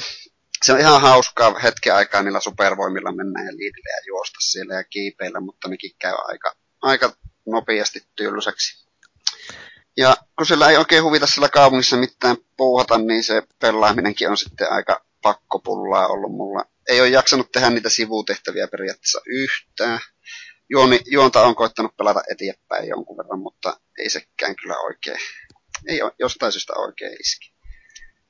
se 0.63 0.73
on 0.73 0.79
ihan 0.79 1.01
hauskaa 1.01 1.59
hetken 1.59 1.95
aikaa 1.95 2.21
niillä 2.21 2.39
supervoimilla 2.39 3.11
mennä 3.11 3.43
ja 3.45 3.51
liidellä 3.51 3.89
ja 3.89 4.03
juosta 4.07 4.37
siellä 4.41 4.73
ja 4.73 4.83
kiipeillä, 4.83 5.39
mutta 5.39 5.69
nekin 5.69 5.91
käy 5.99 6.15
aika, 6.27 6.55
aika 6.81 7.13
nopeasti 7.45 8.03
tylsäksi. 8.15 8.85
Ja 9.97 10.17
kun 10.37 10.45
sillä 10.45 10.69
ei 10.69 10.77
oikein 10.77 11.03
huvita 11.03 11.27
sillä 11.27 11.49
kaupungissa 11.49 11.97
mitään 11.97 12.37
puuhata, 12.57 12.97
niin 12.97 13.23
se 13.23 13.43
pelaaminenkin 13.61 14.29
on 14.29 14.37
sitten 14.37 14.71
aika 14.71 15.05
pakkopullaa 15.21 16.07
ollut 16.07 16.31
mulla. 16.31 16.74
Ei 16.89 17.01
ole 17.01 17.09
jaksanut 17.09 17.51
tehdä 17.51 17.69
niitä 17.69 17.89
sivutehtäviä 17.89 18.67
periaatteessa 18.67 19.21
yhtään. 19.25 19.99
Juoni, 20.69 20.99
juonta 21.05 21.41
on 21.41 21.55
koittanut 21.55 21.97
pelata 21.97 22.21
eteenpäin 22.31 22.87
jonkun 22.87 23.17
verran, 23.17 23.39
mutta 23.39 23.79
ei 23.99 24.09
sekään 24.09 24.55
kyllä 24.55 24.77
oikein, 24.77 25.19
ei 25.87 26.01
ole 26.01 26.11
jostain 26.19 26.51
syystä 26.51 26.73
oikein 26.73 27.21
iski. 27.21 27.53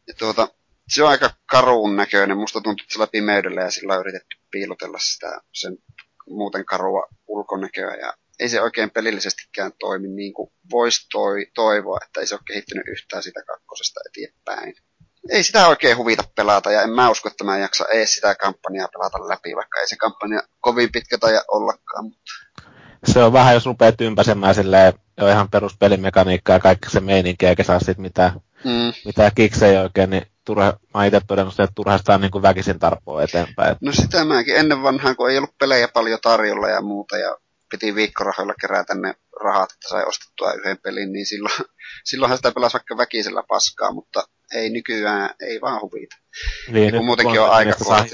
Ja 0.08 0.14
tuota, 0.14 0.48
se 0.90 1.04
on 1.04 1.10
aika 1.10 1.30
karuun 1.46 1.96
näköinen. 1.96 2.38
Musta 2.38 2.62
tuntuu, 2.62 2.84
että 2.84 2.94
sillä 2.94 3.08
pimeydellä 3.08 3.62
ja 3.62 3.72
sillä 3.72 3.94
on 3.94 4.00
yritetty 4.00 4.38
piilotella 4.52 5.00
sitä 5.00 5.42
sen 5.54 5.78
muuten 6.30 6.66
karua 6.66 7.08
ulkonäköä 7.28 7.96
ja 7.96 8.14
ei 8.40 8.50
se 8.50 8.62
oikein 8.62 8.92
pelillisestikään 8.92 9.72
toimi 9.80 10.08
niin 10.08 10.34
kuin 10.34 10.52
voisi 10.72 11.08
toi, 11.12 11.46
toivoa, 11.54 12.00
että 12.06 12.20
ei 12.20 12.28
se 12.28 12.36
ole 12.36 12.42
kehittynyt 12.48 12.88
yhtään 12.88 13.24
sitä 13.24 13.44
kakkosesta 13.48 14.00
eteenpäin. 14.10 14.76
Ei 15.30 15.44
sitä 15.44 15.68
oikein 15.68 15.98
huvita 15.98 16.24
pelata 16.36 16.72
ja 16.72 16.82
en 16.82 16.90
mä 16.90 17.10
usko, 17.10 17.30
että 17.30 17.44
mä 17.44 17.56
en 17.56 17.62
jaksa 17.62 17.86
edes 17.94 18.14
sitä 18.14 18.36
kampanjaa 18.36 18.88
pelata 18.88 19.30
läpi, 19.30 19.56
vaikka 19.56 19.80
ei 19.80 19.88
se 19.88 19.96
kampanja 19.96 20.42
kovin 20.60 20.92
pitkä 20.92 21.18
taja 21.18 21.42
ollakaan. 21.48 22.06
Mutta 22.06 22.32
Se 23.04 23.24
on 23.24 23.34
vähän, 23.34 23.54
jos 23.54 23.66
rupeaa 23.66 23.92
tympäsemään 23.92 24.56
silleen, 24.56 24.94
jo 25.18 25.28
ihan 25.28 25.50
peruspelimekaniikkaa 25.50 26.56
ja 26.56 26.60
kaikki 26.60 26.90
se 26.90 27.00
meininki, 27.00 27.46
eikä 27.46 27.64
saa 27.64 27.80
sit 27.80 27.98
mitään, 27.98 28.32
mm, 28.64 28.94
mitään 29.06 29.32
kiksejä 29.36 29.82
oikein, 29.82 30.10
niin 30.10 30.28
turha, 30.46 30.74
mä 30.94 31.06
itse 31.06 31.22
todennut 31.28 31.56
sen, 31.56 31.64
että 31.64 31.76
turhastaan 31.76 32.22
niin 32.22 32.32
kuin 32.32 32.42
väkisin 32.42 32.80
tarpoa 32.80 33.24
eteenpäin. 33.24 33.78
no 33.82 33.92
sitä 33.92 34.26
mäkin 34.26 34.56
ennen 34.56 34.84
vanhaan, 34.84 35.16
kun 35.16 35.32
ei 35.32 35.38
ollut 35.38 35.58
pelejä 35.58 35.88
paljon 35.88 36.20
tarjolla 36.22 36.70
ja 36.70 36.82
muuta 36.82 37.18
ja 37.18 37.38
piti 37.72 37.96
viikkorahoilla 37.96 38.54
kerätä 38.62 38.96
ne 38.96 39.14
rahat, 39.44 39.72
että 39.72 39.90
sai 39.90 40.04
ostettua 40.06 40.54
yhden 40.54 40.78
pelin, 40.78 41.12
niin 41.12 41.26
silloin, 41.26 41.56
silloinhan 42.10 42.38
sitä 42.38 42.52
pelasi 42.52 42.74
vaikka 42.74 42.98
väkisellä 42.98 43.44
paskaa, 43.48 43.92
mutta 43.94 44.28
ei 44.54 44.70
nykyään, 44.70 45.30
ei 45.42 45.62
vaan 45.62 45.82
huvita. 45.82 46.16
Niin, 46.72 46.90
kun 46.92 46.98
nyt, 47.00 47.06
muutenkin 47.06 47.36
kun 47.36 47.44
on 47.44 47.54
aika 47.56 47.84
saa, 47.84 48.06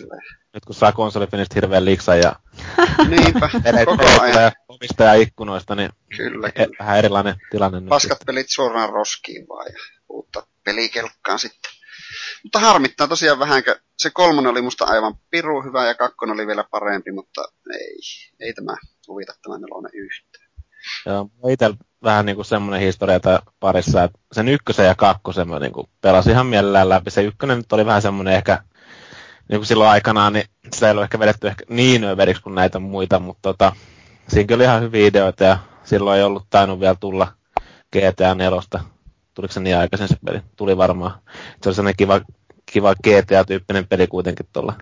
nyt 0.53 0.65
kun 0.65 0.75
saa 0.75 0.91
konsolifinista 0.91 1.55
hirveän 1.55 1.85
liksan 1.85 2.19
ja 2.19 2.35
Niinpä, 3.09 3.49
koko 3.85 4.03
ajan. 4.05 4.31
tulee 4.33 4.51
ovista 4.67 5.03
ja 5.03 5.13
ikkunoista, 5.13 5.75
niin 5.75 5.89
Kyllä, 6.17 6.47
e- 6.47 6.51
kyllä. 6.51 6.75
vähän 6.79 6.97
erilainen 6.97 7.35
tilanne 7.51 7.79
nyt. 7.79 7.89
Paskat 7.89 8.19
pelit 8.25 8.49
suoraan 8.49 8.89
roskiin 8.89 9.47
vaan 9.47 9.65
ja 9.73 9.79
uutta 10.09 10.47
pelikelkkaan 10.63 11.39
sitten. 11.39 11.71
Mutta 12.43 12.59
harmittaa 12.59 13.07
tosiaan 13.07 13.39
vähänkö. 13.39 13.79
Se 13.97 14.09
kolmonen 14.09 14.51
oli 14.51 14.61
musta 14.61 14.85
aivan 14.85 15.15
piru 15.29 15.61
hyvä 15.61 15.87
ja 15.87 15.95
kakkonen 15.95 16.33
oli 16.33 16.47
vielä 16.47 16.65
parempi, 16.71 17.11
mutta 17.11 17.41
ei, 17.73 17.97
ei 18.39 18.53
tämä 18.53 18.75
huvita 19.07 19.33
tämä 19.41 19.57
nelonen 19.57 19.91
yhtään. 19.93 20.51
Joo, 21.05 21.29
itse 21.49 21.69
vähän 22.03 22.25
niinku 22.25 22.43
semmoinen 22.43 22.81
historia 22.81 23.19
tää 23.19 23.39
parissa, 23.59 24.03
että 24.03 24.19
sen 24.31 24.47
ykkösen 24.47 24.85
ja 24.85 24.95
kakkosen 24.95 25.49
mä 25.49 25.59
niinku 25.59 25.89
pelasin 26.01 26.31
ihan 26.33 26.45
mielellään 26.45 26.89
läpi. 26.89 27.11
Se 27.11 27.23
ykkönen 27.23 27.57
nyt 27.57 27.73
oli 27.73 27.85
vähän 27.85 28.01
semmoinen 28.01 28.33
ehkä, 28.33 28.63
niinku 29.49 29.65
silloin 29.65 29.89
aikanaan, 29.89 30.33
niin 30.33 30.45
sitä 30.73 30.87
ei 30.87 30.91
ollut 30.91 31.03
ehkä 31.03 31.19
vedetty 31.19 31.47
ehkä 31.47 31.65
niin 31.69 32.03
överiksi 32.03 32.43
kuin 32.43 32.55
näitä 32.55 32.79
muita, 32.79 33.19
mutta 33.19 33.41
tota, 33.41 33.75
siinäkin 34.27 34.55
oli 34.55 34.63
ihan 34.63 34.81
hyviä 34.81 35.07
ideoita 35.07 35.43
ja 35.43 35.57
silloin 35.83 36.17
ei 36.17 36.23
ollut 36.23 36.45
tainnut 36.49 36.79
vielä 36.79 36.95
tulla 36.99 37.27
GTA 37.97 38.35
4. 38.35 38.61
Tuliko 39.33 39.53
se 39.53 39.59
niin 39.59 39.77
aikaisin 39.77 40.07
se 40.07 40.15
peli? 40.25 40.41
Tuli 40.55 40.77
varmaan. 40.77 41.11
Se 41.63 41.69
oli 41.69 41.75
sellainen 41.75 41.97
kiva, 41.97 42.21
kiva 42.65 42.93
GTA-tyyppinen 42.93 43.87
peli 43.89 44.07
kuitenkin 44.07 44.45
tuolla 44.53 44.73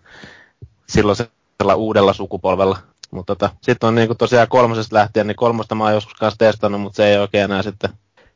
silloisella 0.88 1.76
uudella 1.76 2.14
sukupolvella. 2.14 2.78
Mutta 3.12 3.36
tota, 3.36 3.56
sitten 3.62 3.88
on 3.88 3.96
niinku 3.96 4.16
tosiaan 4.16 4.48
kolmosesta 4.48 4.96
lähtien, 4.96 5.28
niin 5.28 5.36
kolmosta 5.36 5.76
mä 5.76 5.84
oon 5.84 5.94
joskus 5.94 6.14
kanssa 6.14 6.38
testannut, 6.38 6.82
mutta 6.82 6.98
se 6.98 7.08
ei 7.08 7.18
oikein 7.18 7.44
enää 7.44 7.62
sitten 7.62 7.90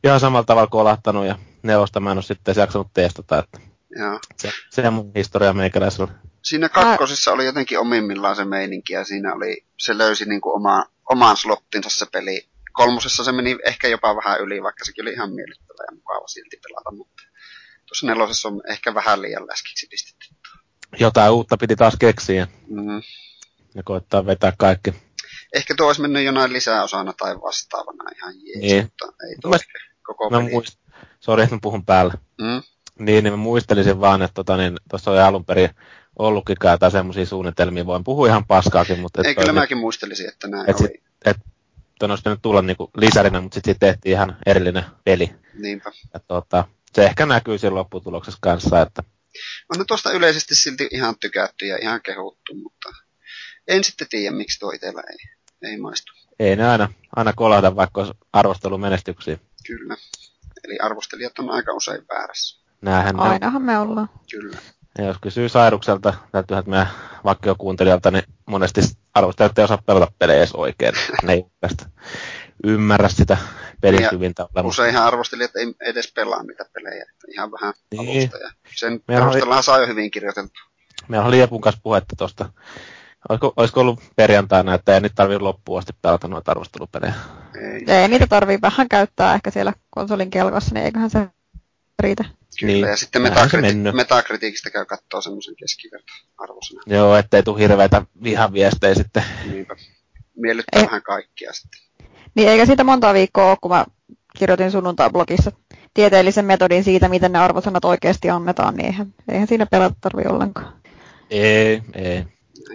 ihan 0.03 0.19
samalla 0.19 0.45
tavalla 0.45 0.67
kolahtanut 0.67 1.25
ja 1.25 1.35
nelosta 1.63 1.99
mä 1.99 2.11
en 2.11 2.17
ole 2.17 2.23
sitten 2.23 2.55
jaksanut 2.57 2.87
testata, 2.93 3.39
että 3.39 3.59
se, 4.37 4.51
se 4.69 4.87
on 4.87 4.93
mun 4.93 5.11
historia 5.15 5.53
meikäläisellä. 5.53 6.11
siinä 6.43 6.69
kakkosessa 6.69 7.31
oli 7.31 7.45
jotenkin 7.45 7.79
omimmillaan 7.79 8.35
se 8.35 8.45
meininki 8.45 8.93
ja 8.93 9.03
siinä 9.03 9.33
oli, 9.33 9.65
se 9.79 9.97
löysi 9.97 10.25
niin 10.25 10.41
kuin 10.41 10.55
oma, 10.55 10.85
oman 11.11 11.37
slottinsa 11.37 11.89
se 11.89 12.05
peli. 12.11 12.47
Kolmosessa 12.73 13.23
se 13.23 13.31
meni 13.31 13.57
ehkä 13.65 13.87
jopa 13.87 14.15
vähän 14.15 14.41
yli, 14.41 14.63
vaikka 14.63 14.85
sekin 14.85 15.01
oli 15.01 15.13
ihan 15.13 15.33
miellyttävä 15.33 15.83
ja 15.87 15.95
mukava 15.95 16.27
silti 16.27 16.57
pelata, 16.63 16.91
mutta 16.91 17.23
tuossa 17.85 18.07
nelosessa 18.07 18.49
on 18.49 18.61
ehkä 18.69 18.93
vähän 18.93 19.21
liian 19.21 19.47
läskiksi 19.47 19.87
pistetty. 19.89 20.25
Jotain 20.99 21.31
uutta 21.31 21.57
piti 21.57 21.75
taas 21.75 21.95
keksiä 21.99 22.47
Mm. 22.67 23.01
Ja 23.75 23.83
koittaa 23.83 24.25
vetää 24.25 24.53
kaikki. 24.57 24.93
Ehkä 25.53 25.73
tuo 25.77 25.87
olisi 25.87 26.01
mennyt 26.01 26.23
jonain 26.25 26.53
lisäosana 26.53 27.13
tai 27.17 27.35
vastaavana 27.41 28.09
ihan 28.15 28.33
jees, 28.45 28.59
Niin. 28.59 28.83
mutta 28.83 29.05
ei 29.29 29.35
tuo 29.41 29.51
Mä- 29.51 29.57
koko 30.03 30.29
Mä 30.29 30.39
muist... 30.39 30.77
Sori, 31.19 31.43
että 31.43 31.55
mä 31.55 31.59
puhun 31.61 31.85
päällä. 31.85 32.13
Mm. 32.41 32.61
Niin, 32.99 33.23
niin 33.23 33.33
mä 33.33 33.37
muistelisin 33.37 34.01
vaan, 34.01 34.21
että 34.21 34.33
tota, 34.33 34.57
niin, 34.57 34.77
tuossa 34.89 35.11
oli 35.11 35.19
alun 35.19 35.45
perin 35.45 35.69
ollutkin 36.19 36.57
kai 36.59 36.73
jotain 36.73 36.91
semmoisia 36.91 37.25
suunnitelmia. 37.25 37.85
Voin 37.85 38.03
puhua 38.03 38.27
ihan 38.27 38.45
paskaakin, 38.45 38.99
mutta... 38.99 39.21
Ei, 39.25 39.31
et 39.31 39.37
kyllä 39.37 39.53
mäkin 39.53 39.77
muistelisin, 39.77 40.27
että 40.29 40.47
näin 40.47 40.69
Et 40.69 40.77
sit- 40.77 40.87
oli. 41.25 41.33
Tuon 41.99 42.11
olisi 42.11 42.21
pitänyt 42.21 42.39
tulla 42.41 42.61
niinku 42.61 42.91
lisärinä, 42.97 43.41
mutta 43.41 43.55
sitten 43.55 43.73
siitä 43.73 43.85
tehtiin 43.87 44.13
ihan 44.13 44.37
erillinen 44.45 44.83
peli. 45.03 45.35
Niinpä. 45.53 45.91
Ja 46.13 46.19
tota, 46.27 46.67
se 46.93 47.03
ehkä 47.05 47.25
näkyy 47.25 47.57
siinä 47.57 47.75
lopputuloksessa 47.75 48.37
kanssa, 48.41 48.81
että 48.81 49.03
On 49.73 49.79
ne 49.79 49.85
tuosta 49.87 50.11
yleisesti 50.11 50.55
silti 50.55 50.87
ihan 50.91 51.15
tykätty 51.19 51.65
ja 51.65 51.77
ihan 51.81 52.01
kehuttu, 52.01 52.53
mutta 52.55 52.89
en 53.67 53.83
sitten 53.83 54.07
tiedä, 54.09 54.35
miksi 54.35 54.59
tuo 54.59 54.71
itsellä 54.71 55.03
ei, 55.09 55.17
ei 55.71 55.77
maistu. 55.77 56.13
ei 56.39 56.55
ne 56.55 56.67
aina, 56.69 56.89
aina 57.15 57.33
kolahda, 57.35 57.75
vaikka 57.75 58.01
olisi 58.01 58.13
arvostelumenestyksiä. 58.33 59.37
Kyllä. 59.67 59.97
Eli 60.63 60.77
arvostelijat 60.79 61.39
on 61.39 61.49
aika 61.49 61.73
usein 61.73 62.01
väärässä. 62.09 62.63
Näähän. 62.81 63.19
Ainahan 63.19 63.61
me 63.61 63.77
ollaan. 63.79 64.09
Kyllä. 64.31 64.57
Ja 64.97 65.03
jos 65.05 65.17
kysyy 65.21 65.49
Sairukselta, 65.49 66.13
täytyy 66.31 66.57
että 66.57 66.69
meidän 66.69 66.87
vakiokuuntelijalta, 67.23 68.11
niin 68.11 68.23
monesti 68.45 68.81
arvostelijat 69.13 69.57
ei 69.59 69.63
osaa 69.63 69.77
pelata 69.85 70.11
pelejä 70.19 70.37
edes 70.37 70.51
oikein. 70.55 70.93
Ne 71.23 71.33
ei 71.33 71.45
tästä 71.59 71.85
ymmärrä 72.63 73.09
sitä 73.09 73.37
pelin 73.81 74.01
Ja 74.01 74.09
syvintä 74.09 74.43
olemusta. 74.55 74.81
Useinhan 74.81 75.03
arvostelijat 75.05 75.55
ei 75.55 75.73
edes 75.85 76.11
pelaa 76.15 76.43
niitä 76.43 76.65
pelejä. 76.73 77.01
Että 77.11 77.27
ihan 77.31 77.51
vähän 77.51 77.73
Niin. 77.91 78.19
alusta. 78.21 78.37
Ja 78.37 78.51
sen 78.75 78.91
Meillä 79.07 79.25
oli- 79.25 79.31
perusteella 79.31 79.61
saa 79.61 79.79
jo 79.79 79.87
hyvin 79.87 80.11
kirjoiteltu. 80.11 80.53
Meillä 81.07 81.27
oli 81.27 81.35
Liepun 81.37 81.61
kanssa 81.61 81.81
puhetta 81.83 82.15
tuosta. 82.15 82.49
Olisiko, 83.29 83.53
olisiko 83.57 83.81
ollut 83.81 83.99
perjantaina, 84.15 84.73
että 84.73 84.93
ei 84.93 85.01
nyt 85.01 85.11
tarvitse 85.15 85.43
loppuun 85.43 85.79
asti 85.79 85.93
pelata 86.01 86.27
noita 86.27 86.51
arvostelupelejä. 86.51 87.13
Ei. 87.61 87.95
Ei 87.95 88.07
niitä 88.07 88.27
tarvii 88.27 88.61
vähän 88.61 88.89
käyttää 88.89 89.33
ehkä 89.33 89.51
siellä 89.51 89.73
konsolin 89.89 90.29
kelkossa, 90.29 90.75
niin 90.75 90.85
eiköhän 90.85 91.09
se 91.09 91.27
riitä. 91.99 92.23
Kyllä. 92.59 92.73
Niin. 92.73 92.87
Ja 92.87 92.97
sitten 92.97 93.21
Metakriti-. 93.21 93.91
Metakritiikistä 93.93 94.69
käy 94.69 94.85
katsoa 94.85 95.21
semmoisen 95.21 95.55
keskiverto-arvosana. 95.55 96.81
Joo, 96.85 97.15
ettei 97.15 97.43
tule 97.43 97.59
hirveitä 97.59 98.01
vihaviestejä 98.23 98.95
sitten. 98.95 99.23
Niinpä. 99.51 99.75
Miellyttää 100.35 100.81
Ei. 100.81 100.85
vähän 100.85 101.03
kaikkia 101.03 101.53
sitten. 101.53 101.81
Niin 102.35 102.49
eikä 102.49 102.65
siitä 102.65 102.83
monta 102.83 103.13
viikkoa 103.13 103.49
ole, 103.49 103.57
kun 103.61 103.71
mä 103.71 103.85
kirjoitin 104.37 104.71
sunnuntai-blogissa 104.71 105.51
tieteellisen 105.93 106.45
metodin 106.45 106.83
siitä, 106.83 107.09
miten 107.09 107.31
ne 107.31 107.39
arvosanat 107.39 107.85
oikeasti 107.85 108.29
annetaan, 108.29 108.75
niin 108.75 108.85
eihän, 108.85 109.13
eihän 109.31 109.47
siinä 109.47 109.65
pelata 109.65 109.95
tarvi 110.01 110.23
ollenkaan. 110.29 110.73
Ei, 111.29 111.81
ei. 111.93 112.25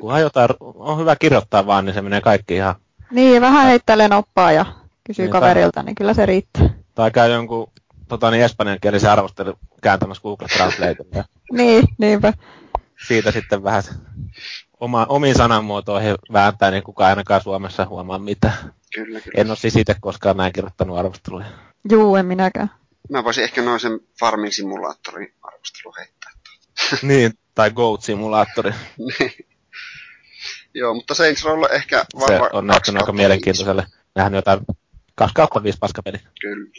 Kunhan 0.00 0.20
jotain 0.20 0.48
on 0.60 0.98
hyvä 0.98 1.16
kirjoittaa 1.16 1.66
vaan, 1.66 1.84
niin 1.84 1.94
se 1.94 2.02
menee 2.02 2.20
kaikki 2.20 2.54
ihan. 2.54 2.74
Niin, 3.10 3.42
vähän 3.42 3.66
heittää 3.66 4.08
noppaa 4.08 4.52
ja 4.52 4.66
kysyy 5.04 5.24
Niin, 5.24 5.32
kaverilta, 5.32 5.82
niin 5.82 5.94
kyllä 5.94 6.14
se 6.14 6.26
riittää. 6.26 6.70
Tai 6.94 7.10
käy 7.10 7.32
jonkun 7.32 7.70
tota, 8.08 8.30
niin 8.30 8.44
espanjankielisen 8.44 9.10
arvostelun 9.10 9.58
kääntämässä 9.82 10.22
Google 10.22 10.48
Translateen. 10.48 10.96
Ja 11.14 11.24
Niin, 11.52 11.84
niinpä. 11.98 12.32
siitä 13.06 13.30
sitten 13.30 13.62
vähän 13.62 13.82
oma, 14.80 15.06
omiin 15.08 15.34
sananmuotoihin 15.34 16.14
vääntää, 16.32 16.70
niin 16.70 16.82
kukaan 16.82 17.08
ainakaan 17.10 17.40
Suomessa 17.40 17.86
huomaa 17.86 18.18
mitään. 18.18 18.54
Kyllä, 18.94 19.20
kyllä. 19.20 19.40
En 19.40 19.48
ole 19.48 19.56
siis 19.56 19.76
itse 19.76 19.94
koskaan 20.00 20.36
näin 20.36 20.52
kirjoittanut 20.52 20.98
arvosteluja. 20.98 21.46
Juu, 21.90 22.16
en 22.16 22.26
minäkään. 22.26 22.70
Mä 23.10 23.24
voisin 23.24 23.44
ehkä 23.44 23.62
noin 23.62 23.80
sen 23.80 24.00
Farming 24.20 24.52
Simulaattorin 24.52 25.34
arvostelu 25.42 25.94
heittää. 25.98 26.30
niin, 27.02 27.32
tai 27.54 27.70
Goat 27.70 28.02
Simulaattori. 28.02 28.72
Joo, 30.78 30.94
mutta 30.94 31.14
Saints 31.14 31.44
Row 31.44 31.58
on 31.58 31.72
ehkä 31.72 32.04
Se 32.08 32.18
varmaan 32.18 32.50
on 32.52 32.66
näyttänyt 32.66 33.02
aika 33.02 33.12
mielenkiintoiselle. 33.12 33.86
Nähnyt 34.14 34.38
jotain 34.38 34.60
2 35.14 35.34
kautta 35.34 35.62
5 35.62 35.78
paskapeli. 35.78 36.18
Kyllä. 36.40 36.70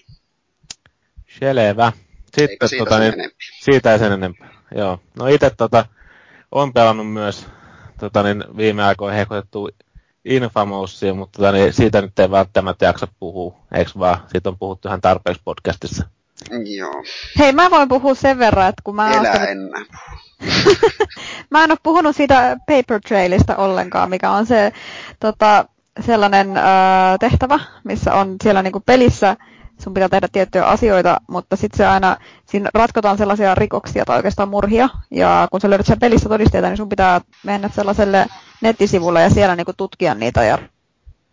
Selvä. 1.40 1.86
Eipä 1.86 1.98
Sitten 2.38 2.70
siitä 2.70 2.86
tota, 2.86 3.00
niin, 3.00 3.14
enempää. 3.14 3.38
siitä 3.64 3.94
ei 3.94 4.00
sen 4.00 4.12
enempää. 4.12 4.50
Joo. 4.76 5.00
No 5.16 5.28
itse 5.28 5.50
tota, 5.58 5.86
on 6.52 6.74
pelannut 6.74 7.14
myös 7.14 7.46
tota, 8.00 8.24
niin, 8.24 8.44
viime 8.58 8.84
aikoina 8.84 9.18
hehkutettu 9.18 9.70
Infamousia, 10.26 11.14
mutta 11.14 11.38
tota, 11.38 11.52
niin, 11.52 11.74
siitä 11.74 12.02
nyt 12.02 12.20
ei 12.20 12.32
välttämättä 12.32 12.86
jaksa 12.86 13.08
puhua, 13.20 13.60
eikö 13.74 13.92
vaan? 14.00 14.18
Siitä 14.28 14.50
on 14.50 14.60
puhuttu 14.60 14.88
ihan 14.88 15.02
tarpeeksi 15.02 15.42
podcastissa. 15.46 16.19
Joo. 16.78 17.04
Hei, 17.40 17.52
mä 17.52 17.72
voin 17.72 17.90
puhua 17.90 18.16
sen 18.16 18.40
verran, 18.40 18.70
että 18.70 18.82
kun 18.84 18.96
mä 18.96 19.04
oon 19.04 19.14
Elä 19.14 19.22
ostanut 19.22 19.50
enää. 19.50 19.86
Mä 21.52 21.64
en 21.64 21.72
ole 21.72 21.80
puhunut 21.84 22.16
siitä 22.16 22.58
paper 22.68 23.02
trailista 23.08 23.56
ollenkaan, 23.56 24.10
mikä 24.10 24.32
on 24.32 24.46
se 24.46 24.74
tota, 25.20 25.66
sellainen 26.06 26.58
ää, 26.58 27.18
tehtävä, 27.18 27.60
missä 27.84 28.14
on 28.14 28.36
siellä 28.44 28.64
niinku 28.64 28.80
pelissä, 28.80 29.36
sun 29.80 29.94
pitää 29.94 30.10
tehdä 30.10 30.28
tiettyjä 30.32 30.66
asioita, 30.66 31.22
mutta 31.28 31.56
sitten 31.56 31.78
se 31.78 31.86
aina, 31.86 32.18
siinä 32.46 32.70
ratkotaan 32.74 33.18
sellaisia 33.18 33.56
rikoksia 33.56 34.06
tai 34.06 34.18
oikeastaan 34.18 34.50
murhia, 34.50 34.90
ja 35.12 35.48
kun 35.52 35.62
sä 35.62 35.70
löydät 35.70 35.86
sen 35.86 36.00
pelissä 36.00 36.30
todisteita, 36.30 36.68
niin 36.68 36.78
sun 36.78 36.90
pitää 36.90 37.22
mennä 37.44 37.70
sellaiselle 37.70 38.26
nettisivulle 38.62 39.22
ja 39.22 39.30
siellä 39.30 39.56
niinku 39.56 39.74
tutkia 39.78 40.16
niitä 40.16 40.44
ja 40.44 40.58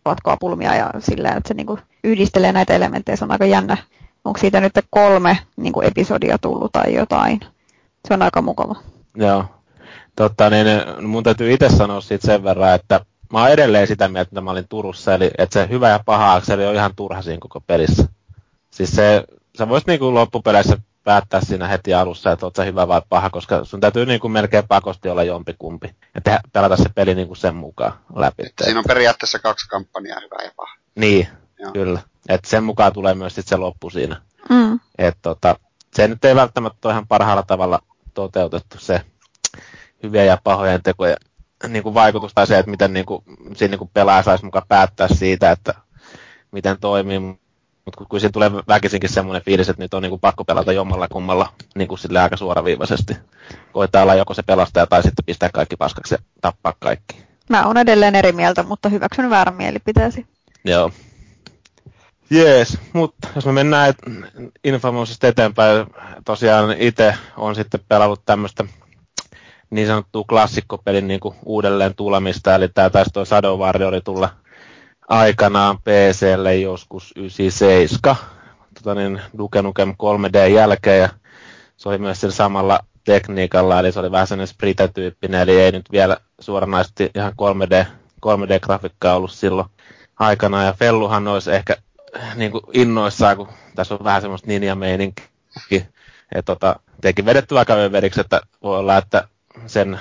ratkoa 0.04 0.36
pulmia 0.36 0.75
ja 0.75 0.90
silleen, 0.98 1.36
että 1.36 1.48
se 1.48 1.54
niinku 1.54 1.78
yhdistelee 2.04 2.52
näitä 2.52 2.75
elementtejä, 2.75 3.16
se 3.16 3.25
on 3.25 3.30
aika 3.30 3.46
jännä. 3.46 3.76
Onko 4.26 4.38
siitä 4.38 4.61
nyt 4.61 4.73
kolme 4.90 5.38
niinku 5.56 5.80
episodia 5.80 6.38
tullut 6.38 6.73
tai 6.73 6.95
jotain? 6.95 7.40
Se 8.09 8.14
on 8.14 8.23
aika 8.23 8.42
mukava. 8.42 8.76
Joo. 9.16 9.45
Totta, 10.16 10.50
niin 10.50 10.66
mun 11.02 11.23
täytyy 11.23 11.52
itse 11.52 11.68
sanoa 11.68 12.00
siitä 12.00 12.26
sen 12.26 12.45
verran, 12.45 12.75
että 12.75 13.00
mä 13.33 13.40
oon 13.40 13.50
edelleen 13.50 13.87
sitä 13.87 14.09
mieltä, 14.09 14.28
että 14.28 14.40
mä 14.40 14.50
olin 14.50 14.68
Turussa, 14.68 15.14
eli 15.14 15.30
että 15.38 15.54
se 15.54 15.68
hyvä 15.71 15.88
ja 15.88 16.00
paha 16.06 16.35
akseli 16.35 16.66
on 16.66 16.75
ihan 16.75 16.97
turha 16.97 17.23
siinä 17.23 17.38
koko 17.40 17.61
pelissä. 17.61 18.04
Siis 18.71 18.90
se, 18.90 19.25
sä 19.59 19.68
voisit 19.68 19.87
niinku 19.87 20.14
loppupeleissä 20.14 20.76
päättää 21.04 21.40
siinä 21.40 21.68
heti 21.68 21.95
alussa, 21.95 22.33
että 22.33 22.47
oot 22.47 22.56
sä 22.56 22.64
hyvä 22.64 22.88
vai 22.88 23.02
paha, 23.09 23.30
koska 23.30 23.64
sun 23.64 23.80
täytyy 23.80 24.06
niinku 24.06 24.28
melkein 24.28 24.68
pakosti 24.68 25.09
olla 25.09 25.25
jompikumpi. 25.25 25.95
Ja 26.14 26.21
tehdä, 26.21 26.40
pelata 26.52 26.76
se 26.76 26.88
peli 26.95 27.14
niinku 27.14 27.35
sen 27.35 27.56
mukaan 27.56 27.92
läpi. 28.16 28.42
Siinä 28.64 28.78
on 28.78 28.85
periaatteessa 28.88 29.38
kaksi 29.38 29.68
kampanjaa, 29.68 30.21
hyvä 30.21 30.45
ja 30.45 30.50
paha. 30.56 30.75
Niin, 30.95 31.28
Joo. 31.59 31.73
kyllä. 31.73 32.00
Että 32.28 32.50
sen 32.50 32.64
mukaan 32.64 32.92
tulee 32.92 33.14
myös 33.14 33.35
sit 33.35 33.47
se 33.47 33.56
loppu 33.56 33.90
siinä. 33.90 34.21
Mm. 34.50 34.80
Et 34.99 35.18
tota, 35.23 35.56
se 35.95 36.09
nyt 36.09 36.25
ei 36.25 36.35
välttämättä 36.35 36.88
ole 36.88 36.92
ihan 36.92 37.06
parhaalla 37.06 37.42
tavalla 37.42 37.78
toteutettu 38.14 38.78
se 38.78 39.00
hyviä 40.02 40.25
ja 40.25 40.38
pahojen 40.45 40.83
tekoja 40.83 41.16
niin 41.68 41.83
kuin 41.83 41.95
vaikutus 41.95 42.33
tai 42.35 42.47
se, 42.47 42.59
että 42.59 42.71
miten 42.71 42.92
niin 42.92 43.06
kuin, 43.06 43.25
siinä 43.54 43.71
niin 43.71 43.78
kuin 43.78 43.90
pelaaja 43.95 44.23
saisi 44.23 44.45
mukaan 44.45 44.66
päättää 44.68 45.09
siitä, 45.09 45.50
että 45.50 45.75
miten 46.52 46.76
toimii. 46.80 47.18
Mutta 47.18 47.99
kun, 47.99 48.06
kun 48.09 48.21
siinä 48.21 48.33
tulee 48.33 48.50
väkisinkin 48.68 49.11
semmoinen 49.11 49.42
fiilis, 49.42 49.68
että 49.68 49.83
nyt 49.83 49.95
on 49.95 50.02
niin 50.02 50.11
kuin 50.11 50.21
pakko 50.21 50.45
pelata 50.45 50.73
jommalla 50.73 51.09
kummalla 51.09 51.52
niin 51.75 51.88
kuin 51.88 51.99
sille 51.99 52.21
aika 52.21 52.37
suoraviivaisesti. 52.37 53.16
Koittaa 53.73 54.02
olla 54.02 54.14
joko 54.14 54.35
se 54.35 54.42
pelastaja 54.42 54.87
tai 54.87 55.02
sitten 55.02 55.25
pistää 55.25 55.49
kaikki 55.52 55.76
paskaksi 55.76 56.14
ja 56.14 56.18
tappaa 56.40 56.75
kaikki. 56.78 57.26
Mä 57.50 57.66
oon 57.66 57.76
edelleen 57.76 58.14
eri 58.14 58.33
mieltä, 58.33 58.62
mutta 58.62 58.88
hyväksyn 58.88 59.30
väärän 59.30 59.54
mielipiteesi. 59.54 60.26
Joo. 60.64 60.90
Jees, 62.30 62.78
mutta 62.92 63.28
jos 63.35 63.47
me 63.47 63.52
mennään 63.52 63.88
et- 63.90 64.02
Infamousista 64.64 65.26
eteenpäin, 65.26 65.87
tosiaan 66.25 66.75
itse 66.78 67.14
on 67.37 67.54
sitten 67.54 67.80
pelannut 67.88 68.23
tämmöistä 68.26 68.64
niin 69.71 69.87
sanottua 69.87 70.25
klassikkopelin 70.28 71.09
niin 71.09 71.21
uudelleen 71.45 71.95
tulemista, 71.95 72.54
eli 72.54 72.68
tämä 72.68 72.90
taisi 72.90 73.11
tuo 73.12 73.24
Shadow 73.24 73.61
Warrior 73.61 74.00
tulla 74.05 74.29
aikanaan 75.09 75.79
PClle 75.79 76.57
joskus 76.57 77.12
97, 77.16 78.16
tota 78.74 78.94
niin, 78.94 79.20
Duke 79.38 79.62
Nukem 79.62 79.90
3D 79.90 80.48
jälkeen, 80.50 81.00
ja 81.00 81.09
se 81.77 81.88
oli 81.88 81.98
myös 81.98 82.20
sillä 82.20 82.35
samalla 82.35 82.81
tekniikalla, 83.05 83.81
eli 83.81 83.92
se 83.92 84.00
oli 84.00 84.11
vähän 84.11 84.27
sellainen 84.27 84.46
sprite-tyyppinen, 84.55 85.40
eli 85.40 85.61
ei 85.61 85.72
nyt 85.72 85.92
vielä 85.92 86.16
suoranaisesti 86.40 87.11
ihan 87.14 87.33
3D, 87.33 87.87
3D-grafiikkaa 88.27 89.16
ollut 89.16 89.31
silloin 89.33 89.68
aikana, 90.18 90.64
ja 90.64 90.72
Felluhan 90.72 91.29
olisi 91.29 91.50
ehkä 91.53 91.77
niin 92.35 92.52
kuin 92.52 92.62
innoissaan, 92.72 93.37
kun 93.37 93.48
tässä 93.74 93.94
on 93.94 94.05
vähän 94.05 94.20
semmoista 94.20 94.46
ninja-meininkiä, 94.46 95.87
että 96.35 96.42
tota, 96.42 96.81
teki 97.00 97.24
vedetty 97.24 97.59
aika 97.59 97.72
överiksi, 97.72 98.20
että 98.20 98.40
voi 98.62 98.79
olla, 98.79 98.96
että 98.96 99.29
sen 99.66 100.00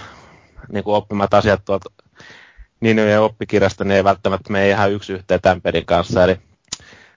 niin 0.72 0.84
kuin 0.84 0.96
oppimat 0.96 1.34
asiat 1.34 1.66
tuolta 1.66 1.90
Ninjojen 2.80 3.22
oppikirjasta, 3.22 3.84
niin 3.84 3.96
ei 3.96 4.04
välttämättä 4.04 4.52
mene 4.52 4.70
ihan 4.70 4.92
yksi 4.92 5.14
yhteen 5.14 5.42
tämän 5.42 5.62
pelin 5.62 5.86
kanssa, 5.86 6.24
eli 6.24 6.40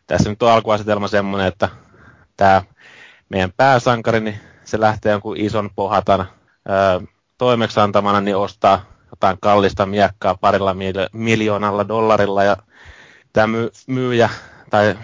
tässä 0.06 0.30
nyt 0.30 0.42
on 0.42 0.52
alkuasetelma 0.52 1.08
semmoinen, 1.08 1.48
että 1.48 1.68
tämä 2.36 2.62
meidän 3.28 3.52
pääsankari, 3.56 4.20
niin 4.20 4.40
se 4.64 4.80
lähtee 4.80 5.12
jonkun 5.12 5.36
ison 5.36 5.70
pohatan 5.76 6.20
öö, 6.70 7.00
toimeksiantamana, 7.38 8.20
niin 8.20 8.36
ostaa 8.36 8.84
jotain 9.10 9.36
kallista 9.40 9.86
miekkaa 9.86 10.34
parilla 10.34 10.72
mil- 10.72 11.08
miljoonalla 11.12 11.88
dollarilla, 11.88 12.44
ja 12.44 12.56
tämä 13.32 13.46
my- 13.46 13.70
myyjä, 13.86 14.30
tai 14.70 14.98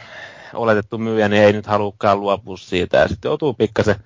oletettu 0.54 0.98
myyjä, 0.98 1.28
niin 1.28 1.42
ei 1.42 1.52
nyt 1.52 1.66
halukaan 1.66 2.20
luopua 2.20 2.56
siitä, 2.56 2.96
ja 2.96 3.08
sitten 3.08 3.28
joutuu 3.28 3.54
pikkasen 3.54 3.96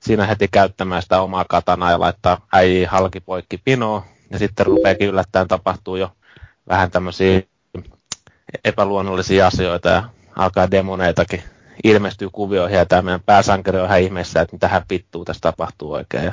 siinä 0.00 0.26
heti 0.26 0.48
käyttämään 0.48 1.02
sitä 1.02 1.20
omaa 1.20 1.44
katanaa 1.48 1.90
ja 1.90 2.00
laittaa 2.00 2.46
äijii 2.52 2.84
halki 2.84 3.20
poikki 3.20 3.58
pinoa, 3.64 4.06
ja 4.30 4.38
sitten 4.38 4.66
rupeakin 4.66 5.08
yllättäen 5.08 5.48
tapahtuu 5.48 5.96
jo 5.96 6.12
vähän 6.68 6.90
tämmöisiä 6.90 7.42
epäluonnollisia 8.64 9.46
asioita, 9.46 9.88
ja 9.88 10.04
alkaa 10.36 10.70
demoneitakin 10.70 11.42
ilmestyy 11.84 12.28
kuvioihin, 12.32 12.78
ja 12.78 12.86
tämä 12.86 13.02
meidän 13.02 13.22
pääsankari 13.26 13.78
on 13.78 13.86
ihan 13.86 14.00
ihmeessä, 14.00 14.40
että 14.40 14.56
mitä 14.56 14.82
vittuu 14.90 15.24
tässä 15.24 15.40
tapahtuu 15.40 15.92
oikein. 15.92 16.24
Ja, 16.24 16.32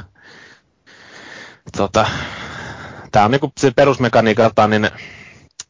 tota, 1.78 2.08
tämä 3.12 3.26
on 3.26 3.32
niinku 3.32 3.52
se 3.60 3.72
perusmekaniikaltaan 3.72 4.70
niin 4.70 4.90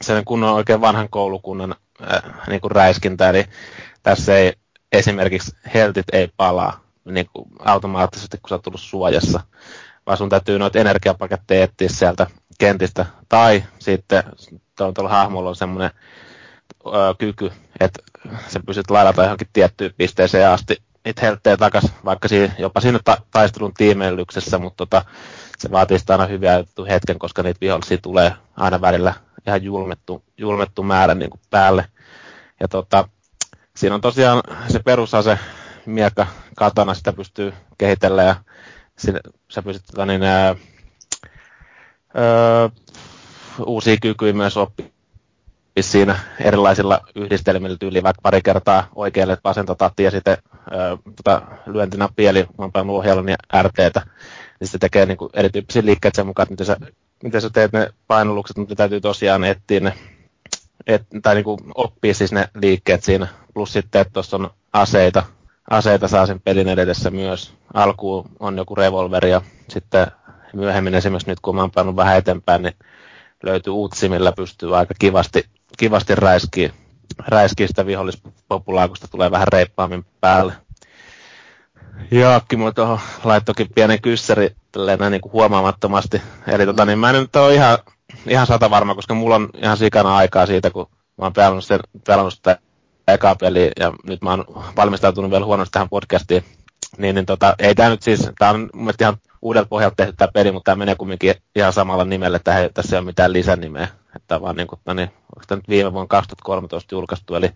sen 0.01 0.25
kunnon 0.25 0.53
oikein 0.53 0.81
vanhan 0.81 1.09
koulukunnan 1.09 1.75
äh, 2.01 2.47
niinku 2.47 2.69
räiskintä, 2.69 3.29
eli 3.29 3.45
tässä 4.03 4.37
ei 4.37 4.53
esimerkiksi 4.91 5.51
heltit 5.73 6.05
ei 6.13 6.29
palaa 6.37 6.79
niin 7.05 7.29
kuin 7.33 7.45
automaattisesti, 7.59 8.37
kun 8.37 8.49
sä 8.49 8.55
oot 8.55 8.61
tullut 8.61 8.81
suojassa, 8.81 9.39
vaan 10.05 10.17
sun 10.17 10.29
täytyy 10.29 10.59
noita 10.59 10.79
energiapaketteja 10.79 11.63
etsiä 11.63 11.89
sieltä 11.89 12.27
kentistä, 12.57 13.05
tai 13.29 13.63
sitten 13.79 14.23
tuolla, 14.77 14.93
tuolla 14.93 15.09
hahmolla 15.09 15.49
on 15.49 15.55
semmoinen 15.55 15.91
ö, 16.85 16.89
kyky, 17.17 17.51
että 17.79 17.99
sä 18.47 18.59
pystyt 18.65 18.91
lailata 18.91 19.23
johonkin 19.23 19.47
tiettyyn 19.53 19.93
pisteeseen 19.97 20.49
asti 20.49 20.77
niitä 21.05 21.21
helttejä 21.21 21.57
takas, 21.57 21.83
vaikka 22.05 22.27
siinä, 22.27 22.53
jopa 22.59 22.81
siinä 22.81 22.99
ta- 23.05 23.21
taistelun 23.31 23.73
tiimeilyksessä, 23.73 24.57
mutta 24.57 24.77
tota, 24.77 25.05
se 25.57 25.71
vaatii 25.71 25.99
sitä 25.99 26.13
aina 26.13 26.25
hyviä 26.25 26.63
hetken, 26.89 27.19
koska 27.19 27.43
niitä 27.43 27.61
vihollisia 27.61 27.97
tulee 27.97 28.33
aina 28.57 28.81
välillä 28.81 29.13
ihan 29.47 29.63
julmettu, 29.63 30.23
julmettu 30.37 30.83
määrä 30.83 31.15
niin 31.15 31.29
kuin 31.29 31.41
päälle. 31.49 31.85
Ja 32.59 32.67
tota, 32.67 33.09
siinä 33.75 33.95
on 33.95 34.01
tosiaan 34.01 34.43
se 34.67 34.79
perusase, 34.79 35.39
miekka 35.85 36.27
katana, 36.55 36.93
sitä 36.93 37.13
pystyy 37.13 37.53
kehitellä 37.77 38.23
ja 38.23 38.35
sinne, 38.97 39.19
sä 39.51 39.61
pystyt 39.61 39.85
tota, 39.85 40.05
niin, 40.05 40.23
ää, 40.23 40.55
öö, 42.17 42.69
uusia 43.65 43.97
kykyjä 44.01 44.33
myös 44.33 44.57
oppia 44.57 44.85
siinä 45.81 46.19
erilaisilla 46.39 47.01
yhdistelmillä 47.15 47.77
tyyliin 47.79 48.03
vaikka 48.03 48.21
pari 48.21 48.41
kertaa 48.41 48.87
oikealle 48.95 49.37
vasenta 49.43 49.75
tatti 49.75 50.03
ja 50.03 50.11
sitten 50.11 50.37
tota, 51.15 51.41
lyöntinappi 51.65 52.27
eli 52.27 52.45
mä 52.57 52.69
oon 52.75 52.89
ohjella 52.89 53.23
ja 53.29 53.63
RTtä. 53.63 54.01
Niin 54.59 54.67
se 54.67 54.77
tekee 54.77 55.05
niin 55.05 55.17
kuin 55.17 55.29
erityyppisiä 55.33 55.85
liikkeitä 55.85 56.15
sen 56.15 56.27
mukaan, 56.27 56.43
että 56.43 56.53
miten 56.53 56.65
sä, 56.65 56.77
miten 57.23 57.41
sä 57.41 57.49
teet 57.49 57.73
ne 57.73 57.89
painallukset, 58.07 58.57
mutta 58.57 58.75
täytyy 58.75 59.01
tosiaan 59.01 59.43
etsiä 59.43 59.79
ne, 59.79 59.93
et, 60.87 61.03
tai 61.21 61.35
niin 61.35 61.43
kuin 61.43 61.59
oppia 61.75 62.13
siis 62.13 62.31
ne 62.31 62.49
liikkeet 62.55 63.03
siinä. 63.03 63.27
Plus 63.53 63.73
sitten, 63.73 64.01
että 64.01 64.13
tuossa 64.13 64.37
on 64.37 64.49
aseita, 64.73 65.23
aseita 65.69 66.07
saa 66.07 66.25
sen 66.25 66.41
pelin 66.41 66.67
edessä 66.67 67.11
myös. 67.11 67.53
Alkuun 67.73 68.29
on 68.39 68.57
joku 68.57 68.75
revolveri 68.75 69.29
ja 69.29 69.41
sitten 69.69 70.07
myöhemmin 70.53 70.95
esimerkiksi 70.95 71.29
nyt 71.29 71.39
kun 71.39 71.55
mä 71.55 71.61
oon 71.61 71.71
pannut 71.71 71.95
vähän 71.95 72.17
eteenpäin, 72.17 72.61
niin 72.61 72.75
löytyy 73.43 73.73
uutsi, 73.73 74.09
millä 74.09 74.31
pystyy 74.31 74.77
aika 74.77 74.93
kivasti, 74.99 75.45
kivasti 75.77 76.15
räiskiä, 76.15 76.73
räiskiä 77.27 77.67
sitä 77.67 77.85
vihollispopulaa, 77.85 78.87
kun 78.87 78.97
sitä 78.97 79.07
tulee 79.11 79.31
vähän 79.31 79.47
reippaammin 79.47 80.05
päälle. 80.21 80.53
Jaakkimo 82.11 82.71
tuohon 82.71 82.99
laittokin 83.23 83.67
pienen 83.75 84.01
kyssäri 84.01 84.55
näin 84.99 85.11
niin 85.11 85.21
huomaamattomasti. 85.33 86.21
Eli 86.47 86.65
tota, 86.65 86.85
niin 86.85 86.99
mä 86.99 87.09
en 87.09 87.15
nyt 87.15 87.35
ole 87.35 87.53
ihan, 87.53 87.77
ihan 88.27 88.47
sata 88.47 88.69
varma, 88.69 88.95
koska 88.95 89.13
mulla 89.13 89.35
on 89.35 89.49
ihan 89.63 89.77
sikana 89.77 90.15
aikaa 90.15 90.45
siitä, 90.45 90.71
kun 90.71 90.87
mä 90.91 91.25
oon 91.25 91.33
pelannut, 91.33 91.65
sen, 91.65 91.79
pelannut 92.07 92.33
sitä 92.33 92.57
eka 93.07 93.35
peli 93.35 93.71
ja 93.79 93.93
nyt 94.03 94.21
mä 94.21 94.29
oon 94.29 94.45
valmistautunut 94.75 95.31
vielä 95.31 95.45
huonosti 95.45 95.71
tähän 95.71 95.89
podcastiin. 95.89 96.43
Niin, 96.97 97.15
niin 97.15 97.25
tota, 97.25 97.55
ei 97.59 97.75
tämä 97.75 97.89
nyt 97.89 98.01
siis, 98.01 98.29
tää 98.39 98.49
on 98.49 98.69
mun 98.73 98.93
ihan 99.01 99.17
uudelta 99.41 99.69
pohjalta 99.69 99.95
tehty 99.95 100.13
tämä 100.17 100.31
peli, 100.33 100.51
mutta 100.51 100.71
tämä 100.71 100.79
menee 100.79 100.95
kumminkin 100.95 101.35
ihan 101.55 101.73
samalla 101.73 102.05
nimellä, 102.05 102.35
että 102.35 102.69
tässä 102.73 102.95
ei 102.95 102.99
ole 102.99 103.05
mitään 103.05 103.33
lisänimeä. 103.33 103.87
Että 104.15 104.41
vaan 104.41 104.55
niin 104.55 104.67
kuin, 104.67 104.79
no 104.85 104.93
niin, 104.93 105.07
onko 105.07 105.43
tämä 105.47 105.57
nyt 105.57 105.69
viime 105.69 105.93
vuonna 105.93 106.07
2013 106.07 106.95
julkaistu, 106.95 107.35
eli 107.35 107.51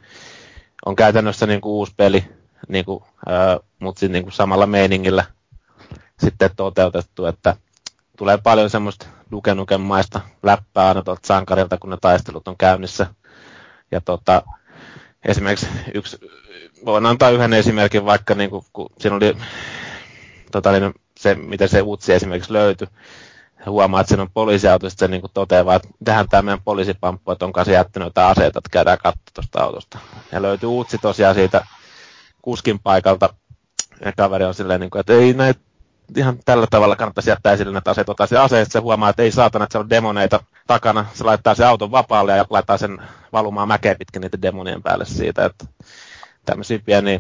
on 0.86 0.96
käytännössä 0.96 1.48
niin 1.48 1.62
kuin 1.62 1.72
uusi 1.74 1.94
peli, 1.98 2.26
niin 2.68 2.86
kuin, 2.86 3.04
mutta 3.80 4.00
sitten 4.00 4.12
niin 4.12 4.24
kuin 4.24 4.34
samalla 4.34 4.66
meiningillä 4.66 5.24
sitten 6.20 6.50
toteutettu, 6.56 7.26
että 7.26 7.56
tulee 8.18 8.38
paljon 8.38 8.70
semmoista 8.70 9.08
Duke 9.32 9.78
maista 9.78 10.22
läppää 10.44 10.88
aina 10.88 11.02
tuolta 11.02 11.28
sankarilta, 11.28 11.78
kun 11.78 11.90
ne 11.90 11.98
taistelut 12.02 12.48
on 12.48 12.58
käynnissä. 12.58 13.08
Ja 13.92 14.02
tota, 14.02 14.44
esimerkiksi 15.26 15.68
yksi, 15.94 16.18
voin 16.86 17.06
antaa 17.06 17.30
yhden 17.30 17.54
esimerkin, 17.54 18.06
vaikka 18.06 18.36
niin 18.36 18.50
kuin, 18.50 18.66
kun 18.74 18.90
siinä 19.00 19.16
oli 19.16 19.38
tota, 20.52 20.72
niin 20.72 20.94
se, 21.20 21.36
miten 21.36 21.70
se 21.70 21.82
utsi 21.82 22.14
esimerkiksi 22.14 22.54
löytyi, 22.54 22.88
huomaa, 23.66 24.02
että 24.02 24.10
siinä 24.10 24.24
on 24.24 24.32
poliisiauto, 24.34 24.90
sitten 24.90 25.08
se 25.08 25.12
niin 25.12 25.22
kuin 25.22 25.32
toteaa, 25.34 25.76
että 25.76 25.88
tähän 26.04 26.30
tämä 26.30 26.42
meidän 26.42 26.62
poliisipamppu, 26.64 27.32
että 27.32 27.46
onko 27.46 27.66
se 27.66 27.72
jättänyt 27.72 28.06
jotain 28.06 28.32
aseita, 28.32 28.60
että 28.60 28.70
käydään 28.72 28.98
katsomaan 28.98 29.34
tuosta 29.34 29.64
autosta. 29.64 30.00
Ja 30.32 30.42
löytyy 30.42 30.70
utsi 30.70 30.98
tosiaan 30.98 31.36
siitä 31.36 31.66
kuskin 32.42 32.80
paikalta, 32.80 33.34
ja 34.06 34.14
kaveri 34.18 34.46
on 34.46 34.54
silleen, 34.54 34.80
niin 34.80 34.90
kuin, 34.92 35.00
että 35.00 35.14
ei 35.14 35.34
näitä 35.34 35.60
ihan 36.18 36.40
tällä 36.46 36.68
tavalla 36.70 36.96
kannattaisi 36.96 37.30
jättää 37.30 37.54
esille 37.54 37.72
näitä 37.72 37.92
aseita, 37.92 38.12
ottaa 38.12 38.28
se 38.28 38.38
ase, 38.38 38.62
että 38.62 38.72
se 38.72 38.80
huomaa, 38.80 39.10
että 39.10 39.24
ei 39.24 39.32
saatana, 39.32 39.64
että 39.64 39.74
se 39.74 39.80
on 39.80 39.90
demoneita 39.90 40.44
takana, 40.68 41.06
se 41.14 41.24
laittaa 41.24 41.56
se 41.56 41.66
auton 41.66 41.92
vapaalle 41.92 42.38
ja 42.38 42.46
laittaa 42.50 42.78
sen 42.78 43.02
valumaan 43.34 43.68
mäkeä 43.68 43.96
pitkin 43.96 44.22
niiden 44.22 44.42
demonien 44.42 44.84
päälle 44.84 45.06
siitä, 45.06 45.46
että 45.46 45.66
tämmöisiä 46.46 46.80
pieniä 46.86 47.20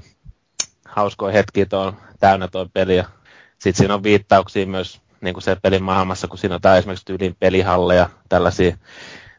hauskoja 0.86 1.34
hetkiä 1.34 1.66
on 1.72 1.98
täynnä 2.20 2.48
tuo 2.48 2.68
peli. 2.74 2.96
Ja 2.96 3.06
sitten 3.60 3.78
siinä 3.78 3.94
on 3.94 4.04
viittauksia 4.04 4.66
myös 4.66 5.02
niin 5.22 5.34
kuin 5.34 5.44
se 5.44 5.56
pelin 5.56 5.84
maailmassa, 5.84 6.28
kun 6.28 6.38
siinä 6.38 6.60
on 6.66 6.78
esimerkiksi 6.78 7.06
tyylin 7.06 7.36
pelihalleja, 7.40 8.10
tällaisia. 8.30 8.78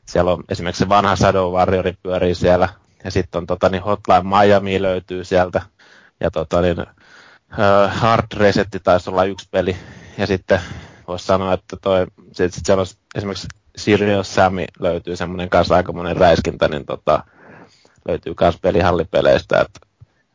Siellä 0.07 0.33
on 0.33 0.45
esimerkiksi 0.49 0.85
se 0.85 0.89
vanha 0.89 1.17
Shadow 1.17 1.53
Warrior 1.53 1.93
pyörii 2.03 2.35
siellä, 2.35 2.69
ja 3.05 3.11
sitten 3.11 3.39
on 3.39 3.47
tota, 3.47 3.69
niin 3.69 3.83
Hotline 3.83 4.23
Miami 4.23 4.83
löytyy 4.83 5.25
sieltä, 5.25 5.63
ja 6.21 6.31
tota, 6.31 6.61
niin, 6.61 6.81
uh, 6.81 6.87
Hard 7.89 8.27
Resetti 8.37 8.81
taisi 8.81 9.11
olla 9.11 9.25
yksi 9.25 9.49
peli, 9.51 9.77
ja 10.19 10.27
sitten 10.27 10.61
voisi 11.09 11.27
sanoa, 11.27 11.53
että 11.53 11.77
toi, 11.83 12.07
sit, 12.33 12.55
sit 12.55 12.67
siellä 12.67 12.81
on 12.81 12.87
esimerkiksi 13.15 13.49
Sirius 13.77 14.35
Sammy 14.35 14.65
löytyy 14.79 15.17
semmoinen 15.17 15.51
kanssa 15.51 15.77
aikamoinen 15.77 16.17
räiskintä, 16.17 16.69
niin 16.69 16.87
tota, 16.87 17.25
löytyy 18.09 18.35
myös 18.41 18.59
pelihallipeleistä, 18.63 19.61
että 19.61 19.81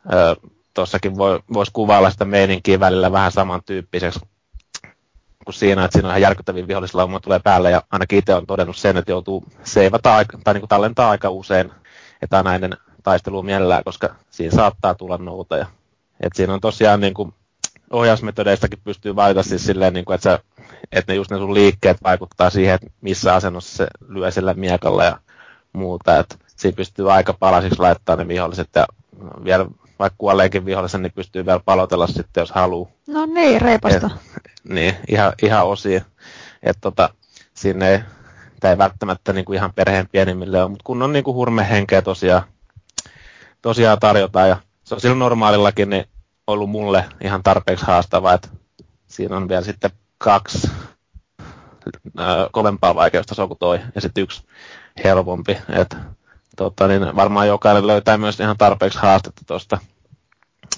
uh, 0.05 0.51
tuossakin 0.73 1.17
voi, 1.17 1.39
voisi 1.53 1.71
kuvailla 1.73 2.09
sitä 2.09 2.25
meininkiä 2.25 2.79
välillä 2.79 3.11
vähän 3.11 3.31
samantyyppiseksi 3.31 4.19
kuin 5.45 5.53
siinä, 5.53 5.85
että 5.85 5.95
siinä 5.95 6.07
on 6.07 6.11
ihan 6.11 6.21
järkyttäviä 6.21 6.67
vihollislauma 6.67 7.19
tulee 7.19 7.39
päälle. 7.39 7.71
Ja 7.71 7.83
ainakin 7.91 8.19
itse 8.19 8.35
on 8.35 8.45
todennut 8.45 8.77
sen, 8.77 8.97
että 8.97 9.11
joutuu 9.11 9.43
seivata 9.63 10.15
aika, 10.15 10.37
tai 10.43 10.53
niin 10.53 10.61
kuin 10.61 10.69
tallentaa 10.69 11.09
aika 11.09 11.29
usein 11.29 11.71
etänäinen 12.21 12.77
taistelu 13.03 13.43
mielellään, 13.43 13.83
koska 13.83 14.15
siinä 14.29 14.55
saattaa 14.55 14.95
tulla 14.95 15.17
nouta. 15.17 15.57
Ja, 15.57 15.65
et 16.19 16.33
siinä 16.35 16.53
on 16.53 16.61
tosiaan 16.61 17.01
niin 17.01 17.13
kuin, 17.13 17.33
ohjausmetodeistakin 17.91 18.79
pystyy 18.83 19.15
valita 19.15 19.43
siis 19.43 19.65
silleen, 19.65 19.93
niin 19.93 20.05
kuin, 20.05 20.15
että, 20.15 20.23
sä, 20.23 20.39
että 20.91 21.13
ne 21.13 21.15
just 21.15 21.31
ne 21.31 21.37
sun 21.37 21.53
liikkeet 21.53 21.97
vaikuttaa 22.03 22.49
siihen, 22.49 22.75
että 22.75 22.87
missä 23.01 23.35
asennossa 23.35 23.77
se 23.77 23.87
lyö 24.07 24.31
sillä 24.31 24.53
miekalla 24.53 25.03
ja 25.03 25.19
muuta. 25.73 26.19
Että 26.19 26.35
siinä 26.55 26.75
pystyy 26.75 27.11
aika 27.11 27.33
palasiksi 27.33 27.79
laittaa 27.79 28.15
ne 28.15 28.27
viholliset 28.27 28.69
ja 28.75 28.85
vielä 29.43 29.65
vaikka 29.99 30.15
kuolleekin 30.17 30.65
vihollisen, 30.65 31.01
niin 31.01 31.11
pystyy 31.15 31.45
vielä 31.45 31.59
palotella 31.65 32.07
sitten, 32.07 32.41
jos 32.41 32.51
haluaa. 32.51 32.91
No 33.07 33.25
niin, 33.25 33.61
reipasta. 33.61 34.09
Et, 34.37 34.51
niin, 34.69 34.95
ihan, 35.07 35.33
ihan 35.43 35.67
osia. 35.67 36.01
Että 36.63 36.81
tota, 36.81 37.09
sinne 37.53 37.91
ei, 37.91 37.99
tämä 38.59 38.71
ei 38.71 38.77
välttämättä 38.77 39.33
niin 39.33 39.45
kuin 39.45 39.55
ihan 39.55 39.73
perheen 39.73 40.09
pienimmille 40.11 40.61
ole, 40.61 40.69
mutta 40.69 40.83
kun 40.83 41.01
on 41.01 41.13
niin 41.13 41.23
kuin 41.23 41.35
hurmehenkeä 41.35 42.01
tosiaan, 42.01 42.43
tosiaan 43.61 43.99
tarjotaan, 43.99 44.49
ja 44.49 44.57
se 44.83 44.95
on 44.95 45.01
silloin 45.01 45.19
normaalillakin 45.19 45.89
niin 45.89 46.05
ollut 46.47 46.69
mulle 46.69 47.05
ihan 47.23 47.43
tarpeeksi 47.43 47.85
haastavaa, 47.85 48.33
että 48.33 48.47
siinä 49.07 49.37
on 49.37 49.49
vielä 49.49 49.61
sitten 49.61 49.91
kaksi 50.17 50.71
ää, 52.17 52.49
kovempaa 52.51 52.95
vaikeustasoa 52.95 53.47
kuin 53.47 53.59
toi, 53.59 53.79
ja 53.95 54.01
sitten 54.01 54.21
yksi 54.21 54.43
helpompi, 55.03 55.57
että 55.69 55.97
tota, 56.57 56.87
niin 56.87 57.15
varmaan 57.15 57.47
jokainen 57.47 57.87
löytää 57.87 58.17
myös 58.17 58.39
ihan 58.39 58.57
tarpeeksi 58.57 58.99
haastetta 58.99 59.41
tuosta. 59.47 59.77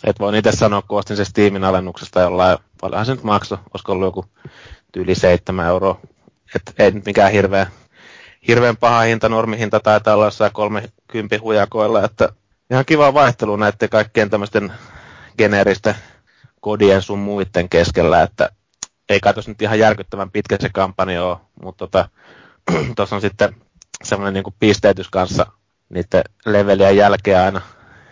Et 0.03 0.19
voin 0.19 0.35
itse 0.35 0.51
sanoa, 0.51 0.81
kun 0.81 0.99
ostin 0.99 1.17
se 1.17 1.25
Steamin 1.25 1.63
alennuksesta 1.63 2.19
jollain, 2.21 2.57
paljonhan 2.81 3.05
se 3.05 3.11
nyt 3.11 3.23
maksoi, 3.23 3.57
olisiko 3.73 3.91
ollut 3.91 4.07
joku 4.07 4.25
yli 4.95 5.15
7 5.15 5.67
euroa. 5.67 5.99
Et 6.55 6.73
ei 6.79 6.91
nyt 6.91 7.05
mikään 7.05 7.31
hirveä, 7.31 7.67
hirveän 8.47 8.77
paha 8.77 9.01
hinta, 9.01 9.29
normihinta 9.29 9.79
taitaa 9.79 10.15
olla 10.15 10.25
jossain 10.25 10.53
30 10.53 11.39
hujakoilla, 11.41 12.03
että 12.05 12.29
ihan 12.71 12.85
kiva 12.85 13.13
vaihtelu 13.13 13.55
näiden 13.55 13.89
kaikkien 13.89 14.29
tämmöisten 14.29 14.73
geneeristen 15.38 15.95
kodien 16.62 17.01
sun 17.01 17.19
muiden 17.19 17.69
keskellä, 17.69 18.23
että 18.23 18.49
ei 19.09 19.19
kai 19.19 19.33
nyt 19.47 19.62
ihan 19.62 19.79
järkyttävän 19.79 20.31
pitkä 20.31 20.57
se 20.59 20.69
kampanja 20.73 21.25
ole, 21.25 21.38
mutta 21.63 21.88
tota, 21.88 22.09
tuossa 22.95 23.15
on 23.15 23.21
sitten 23.21 23.55
semmoinen 24.03 24.33
niin 24.33 24.55
pisteytys 24.59 25.09
kanssa 25.09 25.45
niiden 25.89 26.23
levelien 26.45 26.97
jälkeen 26.97 27.39
aina, 27.39 27.62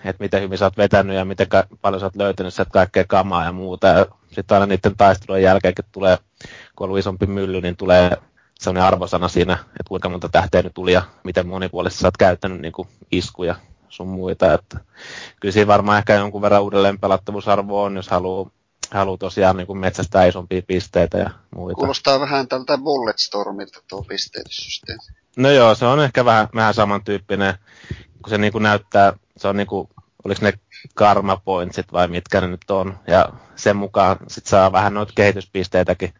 että 0.05 0.23
miten 0.23 0.41
hyvin 0.41 0.57
sä 0.57 0.65
oot 0.65 0.77
vetänyt 0.77 1.15
ja 1.15 1.25
miten 1.25 1.49
ka- 1.49 1.67
paljon 1.81 1.99
sä 1.99 2.05
oot 2.05 2.15
löytänyt 2.15 2.53
sieltä 2.53 2.71
kaikkea 2.71 3.03
kamaa 3.07 3.45
ja 3.45 3.51
muuta. 3.51 3.87
Sitten 4.31 4.55
aina 4.55 4.65
niiden 4.65 4.97
taistelujen 4.97 5.43
jälkeen, 5.43 5.75
kun 5.75 5.85
tulee, 5.91 6.17
kun 6.77 6.85
on 6.85 6.89
ollut 6.89 6.99
isompi 6.99 7.25
mylly, 7.25 7.61
niin 7.61 7.77
tulee 7.77 8.17
sellainen 8.59 8.87
arvosana 8.87 9.27
siinä, 9.27 9.53
että 9.53 9.89
kuinka 9.89 10.09
monta 10.09 10.29
tähteä 10.29 10.61
nyt 10.61 10.73
tuli 10.73 10.93
ja 10.93 11.01
miten 11.23 11.47
monipuolisesti 11.47 12.01
sä 12.01 12.07
oot 12.07 12.17
käyttänyt 12.17 12.61
niin 12.61 12.71
kuin 12.71 12.87
iskuja 13.11 13.55
sun 13.89 14.07
muita. 14.07 14.53
Että 14.53 14.79
kyllä 15.39 15.51
siinä 15.51 15.67
varmaan 15.67 15.97
ehkä 15.97 16.13
jonkun 16.13 16.41
verran 16.41 16.63
uudelleen 16.63 16.99
pelattavuusarvo 16.99 17.83
on, 17.83 17.95
jos 17.95 18.09
haluaa 18.09 18.49
haluaa 18.91 19.17
tosiaan 19.17 19.57
niin 19.57 19.67
kuin 19.67 19.79
metsästää 19.79 20.25
isompia 20.25 20.61
pisteitä 20.67 21.17
ja 21.17 21.29
muita. 21.55 21.75
Kuulostaa 21.75 22.19
vähän 22.19 22.47
tältä 22.47 22.77
Bulletstormilta 22.77 23.81
tuo 23.89 24.03
pisteytyssysteemi. 24.03 25.01
No 25.37 25.49
joo, 25.49 25.75
se 25.75 25.85
on 25.85 25.99
ehkä 25.99 26.25
vähän, 26.25 26.47
vähän 26.55 26.73
samantyyppinen, 26.73 27.53
kun 28.21 28.29
se 28.29 28.37
niin 28.37 28.51
kuin 28.51 28.63
näyttää, 28.63 29.13
se 29.37 29.47
on 29.47 29.57
niin 29.57 29.67
kuin, 29.67 29.89
oliko 30.25 30.39
ne 30.43 30.53
karma 30.95 31.41
pointsit 31.45 31.91
vai 31.91 32.07
mitkä 32.07 32.41
ne 32.41 32.47
nyt 32.47 32.71
on, 32.71 32.99
ja 33.07 33.29
sen 33.55 33.77
mukaan 33.77 34.17
sit 34.27 34.45
saa 34.45 34.71
vähän 34.71 34.93
noita 34.93 35.13
kehityspisteitäkin 35.15 36.13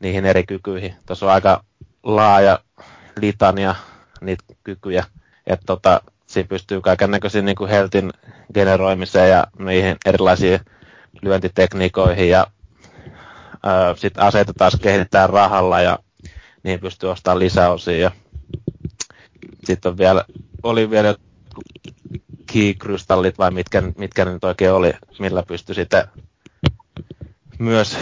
niihin 0.00 0.26
eri 0.26 0.44
kykyihin. 0.44 0.94
Tuossa 1.06 1.26
on 1.26 1.32
aika 1.32 1.64
laaja 2.02 2.58
litania 3.20 3.74
niitä 4.20 4.44
kykyjä, 4.64 5.04
että 5.46 5.66
tota, 5.66 6.00
siinä 6.26 6.48
pystyy 6.48 6.80
kaiken 6.80 7.10
näköisiin 7.10 7.44
niin 7.44 7.68
heltin 7.70 8.10
generoimiseen 8.54 9.30
ja 9.30 9.46
niihin 9.58 9.96
erilaisiin 10.06 10.60
lyöntitekniikoihin 11.22 12.28
ja 12.28 12.46
sitten 13.96 14.24
aseita 14.24 14.52
taas 14.54 14.76
kehitetään 14.82 15.30
rahalla 15.30 15.80
ja 15.80 15.98
niihin 16.62 16.80
pystyy 16.80 17.10
ostamaan 17.10 17.38
lisäosia 17.38 17.98
ja 17.98 18.10
sitten 19.64 19.90
on 19.90 19.98
vielä, 19.98 20.24
oli 20.62 20.90
vielä 20.90 21.14
key-krystallit 22.52 23.38
vai 23.38 23.50
mitkä, 23.50 23.82
mitkä 23.98 24.24
ne 24.24 24.32
nyt 24.32 24.44
oikein 24.44 24.72
oli, 24.72 24.92
millä 25.18 25.42
pystyi 25.42 25.74
sitten 25.74 26.04
myös 27.58 27.96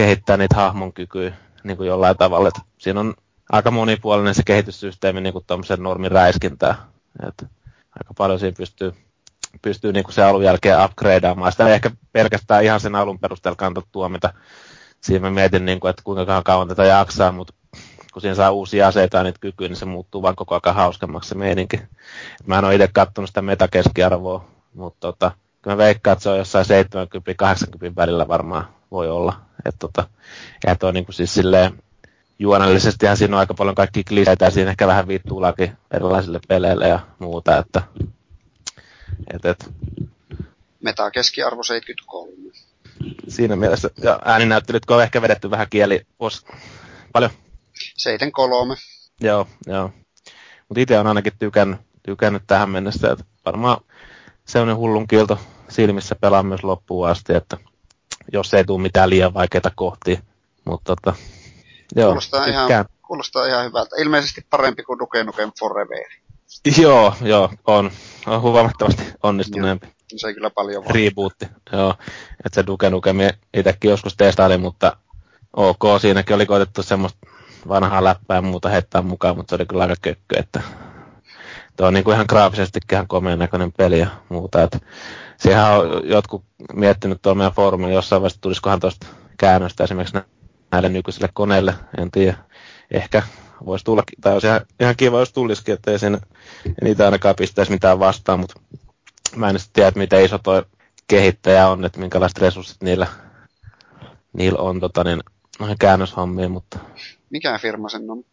kehittämään 0.00 0.38
niitä 0.38 0.56
hahmon 0.56 0.92
kykyjä 0.92 1.32
niin 1.64 1.76
kuin 1.76 1.86
jollain 1.86 2.16
tavalla. 2.16 2.48
Et 2.48 2.64
siinä 2.78 3.00
on 3.00 3.14
aika 3.52 3.70
monipuolinen 3.70 4.34
se 4.34 4.42
kehityssysteemi 4.46 5.20
niin 5.20 5.34
tuommoisen 5.46 5.82
normin 5.82 6.10
räiskintää. 6.10 6.74
Et 7.28 7.42
aika 7.98 8.14
paljon 8.18 8.38
siinä 8.38 8.54
pystyy, 8.58 8.92
pystyy 9.62 9.92
niin 9.92 10.04
kuin 10.04 10.14
se 10.14 10.22
alun 10.22 10.44
jälkeen 10.44 10.84
upgradeaamaan. 10.84 11.52
Sitä 11.52 11.66
ei 11.66 11.74
ehkä 11.74 11.90
pelkästään 12.12 12.64
ihan 12.64 12.80
sen 12.80 12.94
alun 12.94 13.18
perusteella 13.18 13.56
kannata 13.56 13.88
tuomita. 13.92 14.32
Siinä 15.00 15.20
mä 15.20 15.30
mietin, 15.30 15.64
niin 15.64 15.80
kuin, 15.80 15.90
että 15.90 16.02
kuinka 16.04 16.42
kauan 16.42 16.68
tätä 16.68 16.84
jaksaa, 16.84 17.32
mutta 17.32 17.52
kun 18.12 18.22
siinä 18.22 18.34
saa 18.34 18.50
uusia 18.50 18.88
aseita 18.88 19.16
ja 19.16 19.22
niitä 19.22 19.38
kykyjä, 19.40 19.68
niin 19.68 19.76
se 19.76 19.84
muuttuu 19.84 20.22
vaan 20.22 20.36
koko 20.36 20.60
ajan 20.64 20.76
hauskemmaksi 20.76 21.28
se 21.28 21.34
meininki. 21.34 21.80
Mä 22.46 22.58
en 22.58 22.64
ole 22.64 22.74
itse 22.74 22.88
katsonut 22.92 23.30
sitä 23.30 23.42
metakeskiarvoa, 23.42 24.44
mutta 24.74 25.00
tota, 25.00 25.32
kyllä 25.62 25.74
mä 25.74 25.78
veikkaan, 25.78 26.12
että 26.12 26.22
se 26.22 26.30
on 26.30 26.38
jossain 26.38 26.66
70-80 27.90 27.96
välillä 27.96 28.28
varmaan 28.28 28.68
voi 28.90 29.10
olla. 29.10 29.49
Et 29.64 29.74
tota, 29.78 30.08
ja 30.66 30.76
toi 30.76 30.92
niin 30.92 31.04
kuin 31.04 31.14
siis 31.14 31.34
silleen, 31.34 31.82
juonellisestihan 32.38 33.16
siinä 33.16 33.36
on 33.36 33.40
aika 33.40 33.54
paljon 33.54 33.74
kaikki 33.74 34.04
kliseitä 34.04 34.44
ja 34.44 34.50
siinä 34.50 34.70
ehkä 34.70 34.86
vähän 34.86 35.08
viittuulakin 35.08 35.72
erilaisille 35.90 36.40
peleille 36.48 36.88
ja 36.88 37.00
muuta, 37.18 37.58
että 37.58 37.82
et, 39.34 39.44
et. 39.44 39.70
Meta 40.80 41.10
keskiarvo 41.10 41.62
73. 41.62 42.32
siinä 43.28 43.56
mielessä. 43.56 43.90
Ja 44.02 44.20
ääninäyttelyt 44.24 44.90
on 44.90 45.02
ehkä 45.02 45.22
vedetty 45.22 45.50
vähän 45.50 45.66
kieli 45.70 46.06
pois. 46.18 46.44
Paljon? 47.12 47.30
Seiten 47.96 48.32
kolme. 48.32 48.76
Joo, 49.20 49.46
joo. 49.66 49.92
Mutta 50.68 50.80
itse 50.80 50.98
on 50.98 51.06
ainakin 51.06 51.32
tykännyt, 51.38 51.80
tykännyt 52.02 52.42
tähän 52.46 52.70
mennessä, 52.70 53.12
että 53.12 53.24
varmaan 53.44 53.80
sellainen 54.44 54.76
hullun 54.76 55.08
kielto 55.08 55.38
silmissä 55.68 56.14
pelaa 56.20 56.42
myös 56.42 56.64
loppuun 56.64 57.08
asti, 57.08 57.34
että 57.34 57.56
jos 58.32 58.54
ei 58.54 58.64
tule 58.64 58.82
mitään 58.82 59.10
liian 59.10 59.34
vaikeita 59.34 59.70
kohtia. 59.74 60.20
Mutta 60.64 60.96
tota, 60.96 61.18
joo, 61.96 62.06
kuulostaa, 62.06 62.46
ihan, 62.46 62.84
kuulostaa 63.06 63.46
ihan 63.46 63.64
hyvältä. 63.64 63.96
Ilmeisesti 63.98 64.46
parempi 64.50 64.82
kuin 64.82 64.98
Duke 64.98 65.24
Nukem 65.24 65.52
Forever. 65.58 66.04
Joo, 66.78 67.14
joo, 67.22 67.50
on. 67.66 67.90
On 68.26 68.40
huomattavasti 68.40 69.02
onnistuneempi. 69.22 69.86
Joo, 69.86 70.18
se 70.18 70.28
ei 70.28 70.34
kyllä 70.34 70.50
paljon 70.50 70.84
vaan. 70.84 70.94
Rebootti, 70.94 71.46
joo. 71.72 71.94
Että 72.46 72.54
se 72.54 72.66
Duke 72.66 72.90
Nukem 72.90 73.16
itsekin 73.54 73.90
joskus 73.90 74.16
testailin, 74.16 74.60
mutta 74.60 74.96
ok, 75.56 75.80
siinäkin 76.00 76.36
oli 76.36 76.46
koetettu 76.46 76.82
semmoista 76.82 77.18
vanhaa 77.68 78.04
läppää 78.04 78.36
ja 78.36 78.42
muuta 78.42 78.68
heittää 78.68 79.02
mukaan, 79.02 79.36
mutta 79.36 79.50
se 79.50 79.54
oli 79.54 79.66
kyllä 79.66 79.82
aika 79.82 79.94
kökkö, 80.02 80.38
että 80.38 80.62
tuo 81.76 81.86
on 81.86 81.94
niin 81.94 82.04
kuin 82.04 82.14
ihan 82.14 82.26
graafisesti 82.28 82.80
ihan 82.92 83.08
komeen 83.08 83.38
näköinen 83.38 83.72
peli 83.72 83.98
ja 83.98 84.06
muuta. 84.28 84.62
Että 84.62 84.78
siihen 85.40 85.64
on 85.64 86.08
jotkut 86.08 86.44
miettinyt 86.72 87.22
tuolla 87.22 87.38
meidän 87.38 87.52
foorumilla 87.52 87.94
jossain 87.94 88.22
vaiheessa, 88.22 88.40
tulisikohan 88.40 88.80
tuosta 88.80 89.06
käännöstä 89.38 89.84
esimerkiksi 89.84 90.18
näille 90.72 90.88
nykyisille 90.88 91.28
koneille, 91.32 91.74
en 91.98 92.10
tiedä. 92.10 92.36
Ehkä 92.90 93.22
voisi 93.66 93.84
tulla, 93.84 94.02
tai 94.20 94.32
olisi 94.32 94.46
ihan, 94.46 94.60
ihan 94.80 94.96
kiva, 94.96 95.18
jos 95.18 95.32
tulisikin, 95.32 95.74
että 95.74 95.90
ei 95.90 95.98
siinä 95.98 96.18
niitä 96.82 97.04
ainakaan 97.04 97.36
pistäisi 97.36 97.72
mitään 97.72 97.98
vastaan, 97.98 98.40
mutta 98.40 98.60
mä 99.36 99.50
en 99.50 99.56
tiedä, 99.72 99.88
että 99.88 100.00
miten 100.00 100.24
iso 100.24 100.38
tuo 100.38 100.62
kehittäjä 101.08 101.68
on, 101.68 101.84
että 101.84 102.00
minkälaiset 102.00 102.38
resurssit 102.38 102.82
niillä, 102.82 103.06
niillä 104.32 104.58
on 104.58 104.80
tota, 104.80 105.04
niin, 105.04 105.20
noihin 105.60 105.78
käännöshommiin, 105.78 106.50
mutta... 106.50 106.78
Mikä 107.30 107.58
firma 107.58 107.88
sen 107.88 108.10
on 108.10 108.24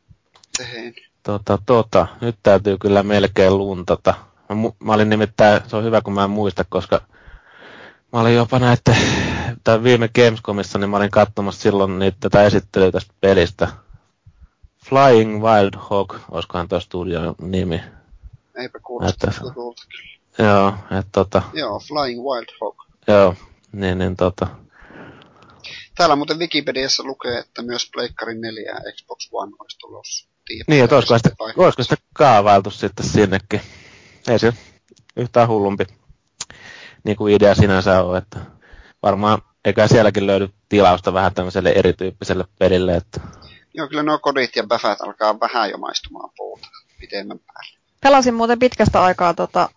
tehnyt? 0.58 0.96
Tota, 1.24 1.58
tota, 1.66 2.08
nyt 2.22 2.36
täytyy 2.44 2.78
kyllä 2.78 3.04
melkein 3.04 3.58
luntata. 3.58 4.14
Mä, 4.50 4.56
mä 4.80 4.94
olin 4.94 5.10
nimittäin, 5.10 5.62
se 5.68 5.76
on 5.76 5.84
hyvä 5.84 6.02
kun 6.02 6.14
mä 6.14 6.24
en 6.24 6.30
muista, 6.30 6.66
koska 6.70 7.02
mä 8.14 8.20
olin 8.20 8.36
jopa 8.36 8.60
näette, 8.60 8.98
tai 9.64 9.84
viime 9.84 10.08
Gamescomissa, 10.08 10.80
niin 10.80 10.90
mä 10.90 10.98
olin 10.98 11.12
katsomassa 11.12 11.62
silloin 11.62 12.00
niitä 12.00 12.18
tätä 12.20 12.44
esittelyä 12.44 12.92
tästä 12.92 13.14
pelistä. 13.22 13.68
Flying 14.90 15.44
Wild 15.44 15.74
Hog, 15.90 16.16
olisikohan 16.32 16.68
tuo 16.68 16.80
studion 16.80 17.36
nimi. 17.42 17.82
Eipä 18.56 18.80
kuulosta 18.80 19.32
tutulta 19.42 19.84
Joo, 20.40 20.74
että 21.00 21.12
tota... 21.12 21.42
Joo, 21.54 21.80
Flying 21.80 22.22
Wild 22.24 22.48
Hog. 22.62 22.76
Joo, 23.08 23.36
niin, 23.72 23.98
niin 23.98 24.16
tota... 24.16 24.48
Täällä 25.96 26.16
muuten 26.16 26.40
Wikipediassa 26.40 27.04
lukee, 27.04 27.40
että 27.40 27.62
myös 27.62 27.90
Pleikkari 27.94 28.38
4 28.38 28.72
ja 28.72 28.92
Xbox 28.92 29.30
One 29.32 29.52
olisi 29.60 29.80
tulossa. 29.80 30.28
niin, 30.68 30.84
että 30.84 30.96
olisiko 30.96 31.18
sitä, 31.18 31.30
olisiko 31.58 31.84
sitä 31.84 31.96
kaavailtu 32.14 32.72
sitten 32.72 33.06
sinnekin. 33.06 33.62
Ei 34.28 34.40
se 34.40 34.54
yhtään 35.16 35.48
hullumpi 35.48 35.86
niin 37.04 37.18
kuin 37.18 37.34
idea 37.34 37.56
sinänsä 37.56 38.04
ole, 38.04 38.18
että 38.18 38.40
varmaan 39.04 39.42
eikä 39.66 39.88
sielläkin 39.88 40.28
löydy 40.28 40.50
tilausta 40.70 41.14
vähän 41.14 41.34
tämmöiselle 41.34 41.70
erityyppiselle 41.70 42.46
pelille. 42.60 42.96
Että... 42.96 43.22
Joo, 43.74 43.88
kyllä 43.88 44.04
nuo 44.04 44.20
kodit 44.20 44.56
ja 44.56 44.64
bäfät 44.64 45.02
alkaa 45.02 45.40
vähän 45.40 45.70
jo 45.70 45.78
maistumaan 45.78 46.30
puuta 46.38 46.68
pitemmän 47.00 47.40
päälle. 47.40 47.78
Pelasin 48.02 48.34
muuten 48.34 48.60
pitkästä 48.60 49.02
aikaa 49.04 49.34
tota, 49.34 49.70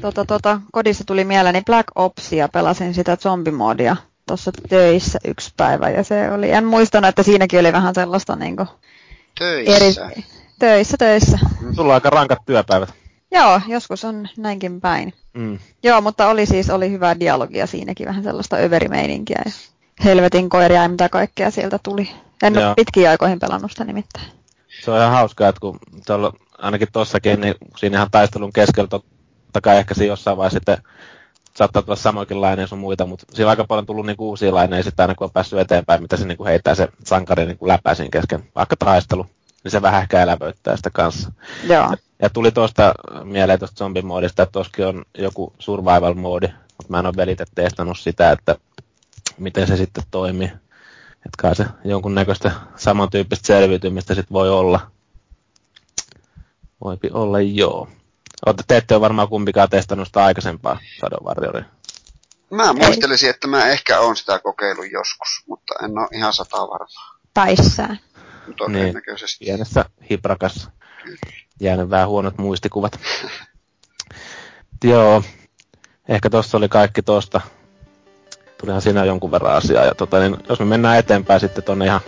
tota, 0.00 0.24
tota, 0.24 0.60
kodissa 0.72 1.04
tuli 1.06 1.24
mieleeni 1.24 1.62
Black 1.66 1.86
Opsia, 1.94 2.48
pelasin 2.48 2.94
sitä 2.94 3.16
zombimodia 3.16 3.96
tuossa 4.26 4.50
töissä 4.68 5.18
yksi 5.24 5.52
päivä 5.56 5.90
ja 5.90 6.04
se 6.04 6.30
oli, 6.30 6.50
en 6.50 6.64
muistanut, 6.64 7.08
että 7.08 7.22
siinäkin 7.22 7.60
oli 7.60 7.72
vähän 7.72 7.94
sellaista 7.94 8.36
niinku 8.36 8.66
töissä. 9.38 9.76
Eri, 9.76 10.24
töissä, 10.58 10.96
töissä. 10.96 11.38
Sulla 11.76 11.92
on 11.92 11.94
aika 11.94 12.10
rankat 12.10 12.38
työpäivät. 12.46 13.03
Joo, 13.34 13.60
joskus 13.68 14.04
on 14.04 14.28
näinkin 14.36 14.80
päin. 14.80 15.14
Mm. 15.34 15.58
Joo, 15.82 16.00
mutta 16.00 16.28
oli 16.28 16.46
siis 16.46 16.70
oli 16.70 16.90
hyvää 16.90 17.20
dialogia 17.20 17.66
siinäkin, 17.66 18.06
vähän 18.08 18.24
sellaista 18.24 18.56
överimeininkiä 18.56 19.42
ja 19.44 19.50
helvetin 20.04 20.48
koiria 20.48 20.82
ja 20.82 20.88
mitä 20.88 21.08
kaikkea 21.08 21.50
sieltä 21.50 21.78
tuli. 21.82 22.10
En 22.42 22.54
Joo. 22.54 22.66
ole 22.66 22.74
pitkiä 22.74 23.10
aikoihin 23.10 23.38
pelannut 23.38 23.70
sitä 23.70 23.84
nimittäin. 23.84 24.26
Se 24.84 24.90
on 24.90 24.98
ihan 24.98 25.12
hauskaa, 25.12 25.48
että 25.48 25.60
kun 25.60 25.78
tuolla, 26.06 26.32
ainakin 26.58 26.88
tuossakin, 26.92 27.40
niin 27.40 27.54
siinä 27.76 27.98
ihan 27.98 28.10
taistelun 28.10 28.52
keskellä 28.52 28.88
totta 28.88 29.60
kai 29.62 29.78
ehkä 29.78 29.94
siinä 29.94 30.12
jossain 30.12 30.36
vaiheessa 30.36 30.56
sitten 30.56 30.78
saattaa 31.56 31.82
tulla 31.82 31.96
samoinkin 31.96 32.40
laineja 32.40 32.66
sun 32.66 32.78
muita, 32.78 33.06
mutta 33.06 33.26
siinä 33.32 33.46
on 33.46 33.50
aika 33.50 33.64
paljon 33.64 33.86
tullut 33.86 34.06
niin 34.06 34.16
uusia 34.18 34.54
laineja 34.54 34.82
sitten 34.82 35.02
aina 35.02 35.14
kun 35.14 35.24
on 35.24 35.30
päässyt 35.30 35.58
eteenpäin, 35.58 36.02
mitä 36.02 36.16
se 36.16 36.26
niin 36.26 36.36
kuin 36.38 36.48
heittää 36.48 36.74
se 36.74 36.88
sankari 37.04 37.46
niin 37.46 37.58
kuin 37.58 37.68
läpää 37.68 37.94
siinä 37.94 38.10
kesken, 38.10 38.44
vaikka 38.54 38.76
taistelu, 38.76 39.26
niin 39.64 39.72
se 39.72 39.82
vähän 39.82 40.02
ehkä 40.02 40.22
elävöittää 40.22 40.76
sitä 40.76 40.90
kanssa. 40.90 41.32
Joo. 41.68 41.96
Ja, 42.22 42.30
tuli 42.30 42.52
tuosta 42.52 42.94
mieleen 43.24 43.58
tuosta 43.58 43.78
zombimoodista, 43.78 44.42
että 44.42 44.52
tuossakin 44.52 44.86
on 44.86 45.04
joku 45.18 45.52
survival-moodi, 45.58 46.48
mutta 46.48 46.88
mä 46.88 46.98
en 46.98 47.06
ole 47.06 47.16
velite 47.16 47.44
testannut 47.54 47.98
sitä, 47.98 48.30
että 48.30 48.56
miten 49.38 49.66
se 49.66 49.76
sitten 49.76 50.04
toimii. 50.10 50.52
Että 51.14 51.36
kai 51.38 51.56
se 51.56 51.66
jonkunnäköistä 51.84 52.50
samantyyppistä 52.76 53.46
selviytymistä 53.46 54.14
sitten 54.14 54.32
voi 54.32 54.50
olla. 54.50 54.90
Voipi 56.84 57.10
olla 57.12 57.40
joo. 57.40 57.88
Olette, 58.46 58.62
te 58.68 58.76
ette 58.76 58.94
ole 58.94 59.00
varmaan 59.00 59.28
kumpikaan 59.28 59.68
testannut 59.68 60.08
sitä 60.08 60.24
aikaisempaa 60.24 60.78
Shadow 60.98 61.24
Warrioria. 61.24 61.64
Mä 62.50 62.72
muistelisin, 62.72 63.30
että 63.30 63.46
mä 63.48 63.66
ehkä 63.66 64.00
oon 64.00 64.16
sitä 64.16 64.38
kokeillut 64.38 64.90
joskus, 64.92 65.42
mutta 65.48 65.74
en 65.84 65.98
ole 65.98 66.08
ihan 66.12 66.32
sata 66.32 66.56
varmaa. 66.56 67.18
Päissään. 67.34 67.98
Todennäköisesti. 68.56 69.44
Niin, 69.44 69.52
pienessä 69.52 69.84
hiprakassa. 70.10 70.70
Jäänyt 71.60 71.90
vähän 71.90 72.08
huonot 72.08 72.38
muistikuvat. 72.38 73.00
Joo, 74.84 75.22
ehkä 76.08 76.30
tuossa 76.30 76.58
oli 76.58 76.68
kaikki 76.68 77.02
tuosta. 77.02 77.40
Tulihan 78.60 78.82
siinä 78.82 79.04
jonkun 79.04 79.30
verran 79.30 79.56
asiaa. 79.56 79.84
Ja 79.84 79.94
tota, 79.94 80.20
niin 80.20 80.36
jos 80.48 80.58
me 80.58 80.64
mennään 80.64 80.98
eteenpäin 80.98 81.40
sitten 81.40 81.64
tuonne 81.64 81.84
ihan 81.84 82.00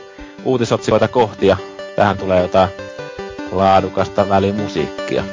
uutisotsikoita 0.44 1.08
kohti 1.08 1.46
ja 1.46 1.56
tähän 1.96 2.18
tulee 2.18 2.42
jotain 2.42 2.70
laadukasta 3.52 4.28
välimusiikkia. 4.28 5.24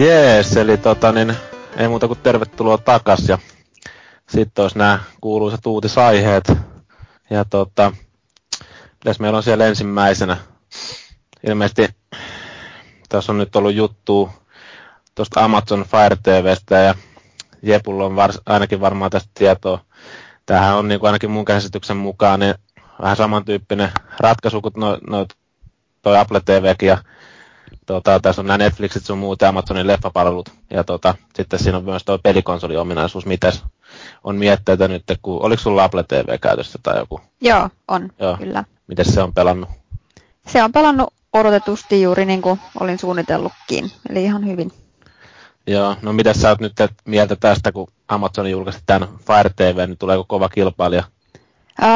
Jees, 0.00 0.56
eli 0.56 0.76
tota 0.76 1.12
niin, 1.12 1.36
ei 1.76 1.88
muuta 1.88 2.06
kuin 2.06 2.18
tervetuloa 2.22 2.78
takas 2.78 3.28
ja 3.28 3.38
sitten 4.28 4.62
olisi 4.62 4.78
nämä 4.78 4.98
kuuluisat 5.20 5.66
uutisaiheet. 5.66 6.52
Ja 7.30 7.44
tota, 7.44 7.92
mitäs 9.04 9.20
meillä 9.20 9.36
on 9.36 9.42
siellä 9.42 9.66
ensimmäisenä? 9.66 10.36
Ilmeisesti 11.46 11.88
tässä 13.08 13.32
on 13.32 13.38
nyt 13.38 13.56
ollut 13.56 13.74
juttu 13.74 14.30
tuosta 15.14 15.44
Amazon 15.44 15.84
Fire 15.84 16.16
TVstä 16.22 16.78
ja 16.78 16.94
Jepulla 17.62 18.04
on 18.04 18.16
vars, 18.16 18.40
ainakin 18.46 18.80
varmaan 18.80 19.10
tästä 19.10 19.30
tietoa. 19.34 19.84
Tämähän 20.46 20.76
on 20.76 20.88
niin 20.88 21.00
kuin 21.00 21.08
ainakin 21.08 21.30
mun 21.30 21.44
käsityksen 21.44 21.96
mukaan 21.96 22.40
niin 22.40 22.54
vähän 23.02 23.16
samantyyppinen 23.16 23.92
ratkaisu 24.20 24.60
kuin 24.60 24.72
no, 24.76 24.98
no, 25.08 25.26
toi 26.02 26.18
Apple 26.18 26.40
TVkin 26.40 26.88
ja 26.88 26.98
Tota, 27.90 28.20
tässä 28.20 28.42
on 28.42 28.46
nämä 28.46 28.58
Netflixit 28.58 29.04
sun 29.04 29.18
muut 29.18 29.42
Amazonin 29.42 29.86
leffapalvelut. 29.86 30.48
Ja 30.70 30.84
tota, 30.84 31.14
sitten 31.34 31.58
siinä 31.58 31.78
on 31.78 31.84
myös 31.84 32.04
tuo 32.04 32.18
pelikonsoliominaisuus. 32.18 33.26
Mitäs 33.26 33.64
on 34.24 34.36
mietteitä 34.36 34.88
nyt, 34.88 35.02
kun 35.22 35.42
oliko 35.42 35.62
sulla 35.62 35.84
Apple 35.84 36.04
TV 36.08 36.38
käytössä 36.40 36.78
tai 36.82 36.98
joku? 36.98 37.20
Joo, 37.40 37.68
on, 37.88 38.12
Joo. 38.18 38.36
kyllä. 38.36 38.64
Miten 38.86 39.04
se 39.04 39.22
on 39.22 39.34
pelannut? 39.34 39.68
Se 40.46 40.62
on 40.62 40.72
pelannut 40.72 41.14
odotetusti 41.32 42.02
juuri 42.02 42.24
niin 42.24 42.42
kuin 42.42 42.60
olin 42.80 42.98
suunnitellutkin, 42.98 43.90
eli 44.10 44.24
ihan 44.24 44.46
hyvin. 44.46 44.72
Joo, 45.66 45.96
no 46.02 46.12
mitä 46.12 46.34
sä 46.34 46.48
oot 46.48 46.60
nyt 46.60 46.72
mieltä 47.04 47.36
tästä, 47.36 47.72
kun 47.72 47.88
Amazon 48.08 48.50
julkaisi 48.50 48.80
tämän 48.86 49.08
Fire 49.26 49.50
TV, 49.56 49.86
niin 49.86 49.98
tuleeko 49.98 50.24
kova 50.28 50.48
kilpailija? 50.48 51.04
Öö, 51.82 51.88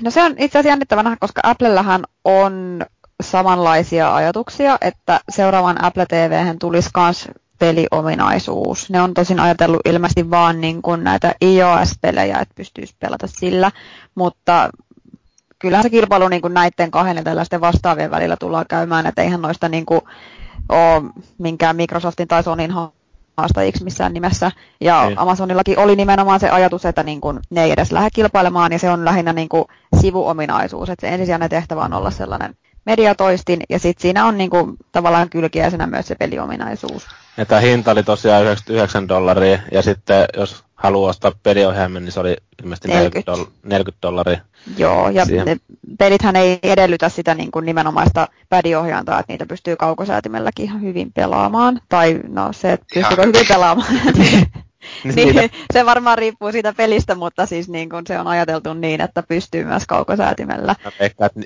no 0.00 0.10
se 0.10 0.22
on 0.22 0.32
itse 0.32 0.58
asiassa 0.58 0.68
jännittävänä, 0.68 1.16
koska 1.20 1.40
Applellähän 1.44 2.04
on 2.24 2.84
samanlaisia 3.30 4.14
ajatuksia, 4.14 4.78
että 4.80 5.20
seuraavan 5.28 5.84
Apple 5.84 6.06
TV 6.06 6.56
tulisi 6.60 6.90
myös 6.96 7.28
peliominaisuus. 7.58 8.90
Ne 8.90 9.00
on 9.00 9.14
tosin 9.14 9.40
ajatellut 9.40 9.80
ilmeisesti 9.84 10.30
vaan 10.30 10.60
niin 10.60 10.82
kuin 10.82 11.04
näitä 11.04 11.34
iOS-pelejä, 11.42 12.38
että 12.38 12.54
pystyisi 12.54 12.94
pelata 13.00 13.26
sillä, 13.26 13.70
mutta 14.14 14.70
kyllähän 15.58 15.82
se 15.82 15.90
kilpailu 15.90 16.28
niin 16.28 16.42
kuin 16.42 16.54
näiden 16.54 16.90
kahden 16.90 17.24
tällaisten 17.24 17.60
vastaavien 17.60 18.10
välillä 18.10 18.36
tullaan 18.40 18.66
käymään, 18.68 19.06
että 19.06 19.22
eihän 19.22 19.42
noista 19.42 19.68
niin 19.68 19.86
kuin 19.86 20.00
ole 20.68 21.02
minkään 21.38 21.76
Microsoftin 21.76 22.28
tai 22.28 22.42
Sonyin 22.42 22.72
haastajiksi 23.36 23.84
missään 23.84 24.12
nimessä. 24.12 24.50
Ja 24.80 25.06
niin. 25.06 25.18
Amazonillakin 25.18 25.78
oli 25.78 25.96
nimenomaan 25.96 26.40
se 26.40 26.50
ajatus, 26.50 26.84
että 26.84 27.02
niin 27.02 27.20
kuin, 27.20 27.40
ne 27.50 27.64
ei 27.64 27.70
edes 27.70 27.92
lähde 27.92 28.08
kilpailemaan, 28.14 28.72
ja 28.72 28.78
se 28.78 28.90
on 28.90 29.04
lähinnä 29.04 29.32
niin 29.32 29.48
kuin, 29.48 29.64
sivuominaisuus. 30.00 30.90
Että 30.90 31.06
se 31.06 31.14
ensisijainen 31.14 31.50
tehtävä 31.50 31.80
on 31.80 31.92
olla 31.92 32.10
sellainen 32.10 32.54
mediatoistin, 32.86 33.60
ja 33.68 33.78
sitten 33.78 34.02
siinä 34.02 34.26
on 34.26 34.38
niin 34.38 34.50
kuin, 34.50 34.76
tavallaan 34.92 35.30
kylkiäisenä 35.30 35.86
myös 35.86 36.06
se 36.06 36.14
peliominaisuus. 36.14 37.06
Ja 37.36 37.46
tämä 37.46 37.60
hinta 37.60 37.90
oli 37.90 38.02
tosiaan 38.02 38.42
99 38.42 39.08
dollaria, 39.08 39.58
ja 39.72 39.82
sitten 39.82 40.24
jos 40.36 40.64
haluaa 40.74 41.10
ostaa 41.10 41.32
peliohjaimen, 41.42 42.04
niin 42.04 42.12
se 42.12 42.20
oli 42.20 42.36
ilmeisesti 42.62 42.88
40, 42.88 43.32
40 43.62 44.02
dollaria. 44.02 44.40
Joo, 44.76 45.08
ja 45.08 45.24
ne 45.44 45.56
pelithän 45.98 46.36
ei 46.36 46.58
edellytä 46.62 47.08
sitä 47.08 47.34
niin 47.34 47.50
kuin 47.50 47.66
nimenomaista 47.66 48.28
pädiohjaintaa, 48.48 49.20
että 49.20 49.32
niitä 49.32 49.46
pystyy 49.46 49.76
kaukosäätimelläkin 49.76 50.64
ihan 50.64 50.80
hyvin 50.80 51.12
pelaamaan. 51.12 51.80
Tai 51.88 52.20
no 52.28 52.52
se, 52.52 52.72
että 52.72 52.86
pystyykö 52.94 53.26
hyvin 53.26 53.46
pelaamaan. 53.48 53.94
niin, 55.04 55.50
se 55.72 55.86
varmaan 55.86 56.18
riippuu 56.18 56.52
siitä 56.52 56.72
pelistä, 56.72 57.14
mutta 57.14 57.46
siis 57.46 57.68
niin 57.68 57.88
kuin 57.90 58.06
se 58.06 58.18
on 58.18 58.26
ajateltu 58.26 58.74
niin, 58.74 59.00
että 59.00 59.22
pystyy 59.22 59.64
myös 59.64 59.86
kaukosäätimellä. 59.86 60.76
Ehkä 61.00 61.26
että 61.26 61.40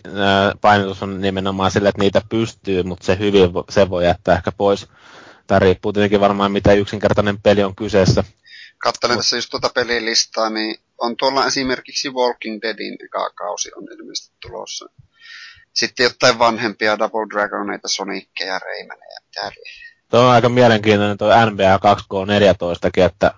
painotus 0.61 1.03
on 1.03 1.21
nimenomaan 1.21 1.71
sille, 1.71 1.89
että 1.89 2.03
niitä 2.03 2.23
pystyy, 2.29 2.83
mutta 2.83 3.07
se 3.07 3.19
hyvin 3.19 3.51
se 3.71 3.91
voi 3.91 4.05
jättää 4.05 4.35
ehkä 4.35 4.53
pois. 4.53 4.89
Tämä 5.47 5.59
riippuu 5.59 5.93
tietenkin 5.93 6.21
varmaan, 6.21 6.53
mitä 6.53 6.73
yksinkertainen 6.73 7.43
peli 7.43 7.65
on 7.65 7.77
kyseessä. 7.77 8.25
Katselen 8.79 9.17
tässä 9.17 9.37
just 9.37 9.51
tuota 9.51 9.71
pelilistaa, 9.75 10.51
niin 10.51 10.77
on 10.99 11.17
tuolla 11.17 11.47
esimerkiksi 11.47 12.11
Walking 12.11 12.59
Deadin 12.63 12.97
eka 13.05 13.31
kausi 13.35 13.71
on 13.77 13.85
ilmeisesti 13.93 14.37
tulossa. 14.41 14.87
Sitten 15.75 16.05
jotain 16.05 16.39
vanhempia 16.39 16.99
Double 16.99 17.27
Dragoneita, 17.35 17.89
Sonickeja, 17.89 18.59
Raymaneja, 18.59 19.21
mitä 19.25 19.51
Tuo 20.11 20.21
on 20.21 20.31
aika 20.31 20.49
mielenkiintoinen 20.49 21.19
tuo 21.19 21.29
NBA 21.29 21.77
2K14, 21.77 23.05
että 23.05 23.35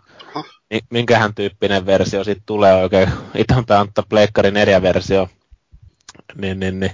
minkähän 0.91 1.35
tyyppinen 1.35 1.87
versio 1.87 2.25
sitten 2.25 2.47
tulee 2.47 2.75
oikein. 2.75 3.09
Itse 3.35 3.55
on 3.55 3.65
Pleikkari 4.09 4.51
4 4.51 4.83
versio. 4.83 5.29
Niin, 6.35 6.61
niin, 6.61 6.81
niin. 6.81 6.93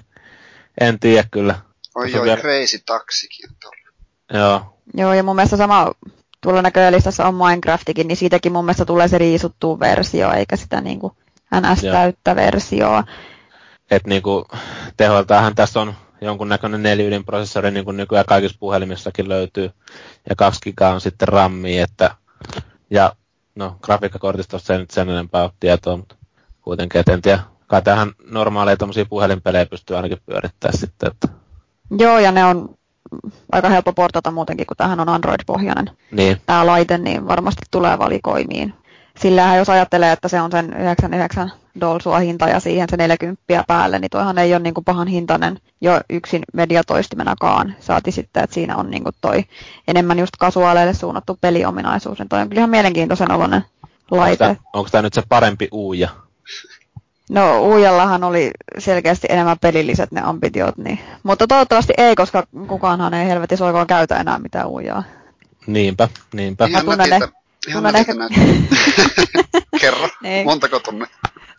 En 0.81 1.01
tiedä 1.01 1.29
kyllä. 1.31 1.55
Oi 1.95 2.13
joo, 2.13 2.25
vielä... 2.25 2.41
Crazy 2.41 2.79
Taxikin 2.87 3.51
on 3.51 3.57
tuolla. 3.61 3.87
Joo. 4.33 4.79
Joo, 4.95 5.13
ja 5.13 5.23
mun 5.23 5.37
mielestä 5.37 5.57
sama 5.57 5.93
tuolla 6.41 6.63
näköjään 6.63 6.95
listassa 6.95 7.27
on 7.27 7.35
Minecraftikin, 7.35 8.09
niin 8.09 8.17
siitäkin 8.17 8.53
mun 8.53 8.65
mielestä 8.65 8.85
tulee 8.85 9.09
se 9.09 9.19
riisuttu 9.19 9.81
versio, 9.81 10.33
eikä 10.33 10.57
sitä 10.57 10.81
niinku 10.81 11.17
NS-täyttä 11.55 12.37
versioa. 12.37 13.05
Et 13.91 14.07
niinku, 14.07 14.47
tehoiltahan 14.97 15.55
tässä 15.55 15.81
on 15.81 15.95
jonkunnäköinen 16.27 16.83
neliydinprosessori, 16.83 17.71
niin 17.71 17.85
kuin 17.85 17.97
nykyään 17.97 18.27
kaikissa 18.27 18.57
puhelimissakin 18.61 19.29
löytyy, 19.29 19.71
ja 20.29 20.37
2 20.37 20.61
gigaa 20.63 20.95
on 20.95 21.01
sitten 21.01 21.29
rammi, 21.29 21.79
että, 21.79 22.11
ja 22.91 23.13
no, 23.55 23.77
grafiikkakortistosta 23.83 24.73
ei 24.73 24.79
nyt 24.79 24.91
sen 24.91 25.11
enempää 25.11 25.43
ole 25.43 25.51
tietoa, 25.61 25.97
mutta 25.97 26.17
kuitenkin, 26.63 27.01
et 27.01 27.09
en 27.09 27.23
tiedä, 27.23 27.41
kai 27.67 27.83
tähän 27.83 28.13
normaaleja 28.31 28.77
puhelinpelejä 29.09 29.67
pystyy 29.67 29.97
ainakin 29.97 30.19
pyörittämään 30.27 30.79
sitten, 30.79 31.11
että... 31.13 31.29
Joo, 31.99 32.19
ja 32.19 32.33
ne 32.33 32.45
on 32.45 32.75
aika 33.53 33.69
helppo 33.69 33.93
portata 33.93 34.31
muutenkin, 34.31 34.67
kun 34.67 34.77
tähän 34.77 35.01
on 35.01 35.09
Android-pohjainen 35.09 35.91
niin. 36.11 36.41
tämä 36.47 36.67
laite, 36.67 36.99
niin 36.99 37.29
varmasti 37.29 37.63
tulee 37.71 37.99
valikoimiin. 37.99 38.75
Sillä 39.19 39.57
jos 39.57 39.69
ajattelee, 39.69 40.13
että 40.13 40.29
se 40.29 40.41
on 40.41 40.51
sen 40.51 40.73
99 40.73 41.53
dolsua 41.81 42.19
hinta 42.19 42.49
ja 42.49 42.61
siihen 42.61 42.89
se 42.91 42.97
40 42.97 43.43
päälle, 43.67 43.99
niin 43.99 44.11
toihan 44.11 44.39
ei 44.39 44.55
ole 44.55 44.63
niin 44.63 44.75
kuin 44.75 44.85
pahan 44.85 45.09
hintainen 45.09 45.59
jo 45.81 46.01
yksin 46.11 46.43
mediatoistimenakaan. 46.53 47.75
Saati 47.81 48.13
sitten, 48.13 48.45
että 48.45 48.55
siinä 48.55 48.77
on 48.77 48.91
niin 48.91 49.03
kuin 49.03 49.15
toi 49.21 49.45
enemmän 49.89 50.19
just 50.19 50.37
kasuaaleille 50.39 50.95
suunnattu 50.95 51.39
peliominaisuus. 51.41 52.19
Niin 52.19 52.29
toi 52.29 52.41
on 52.41 52.49
kyllä 52.49 52.61
ihan 52.61 52.71
mielenkiintoisen 52.71 53.33
oloinen 53.33 53.65
laite. 54.11 54.57
Onko 54.73 54.91
tämä 54.91 55.03
nyt 55.03 55.15
se 55.15 55.23
parempi 55.29 55.69
uija? 55.73 56.09
No 57.31 57.61
Uujallahan 57.61 58.25
oli 58.25 58.51
selkeästi 58.79 59.27
enemmän 59.31 59.59
pelilliset 59.59 60.13
ne 60.13 60.21
ambitiot, 60.21 60.77
niin. 60.77 60.99
mutta 61.23 61.47
toivottavasti 61.47 61.93
ei, 61.97 62.17
koska 62.17 62.47
kukaanhan 62.69 63.15
ei 63.15 63.27
helvetin 63.27 63.59
soikoon 63.59 63.87
käytä 63.87 64.17
enää 64.17 64.39
mitään 64.39 64.67
Uujaa. 64.67 65.05
Niinpä, 65.67 66.09
niinpä. 66.33 66.67
Ihan 66.67 66.85
tunnen, 66.85 67.11
näitä, 67.11 67.29
ihan 67.69 67.83
tunnen 67.83 67.97
ehkä... 67.97 68.15
Kerro, 69.81 70.09
niin. 70.23 70.47
montako 70.47 70.79
tunne? 70.79 71.07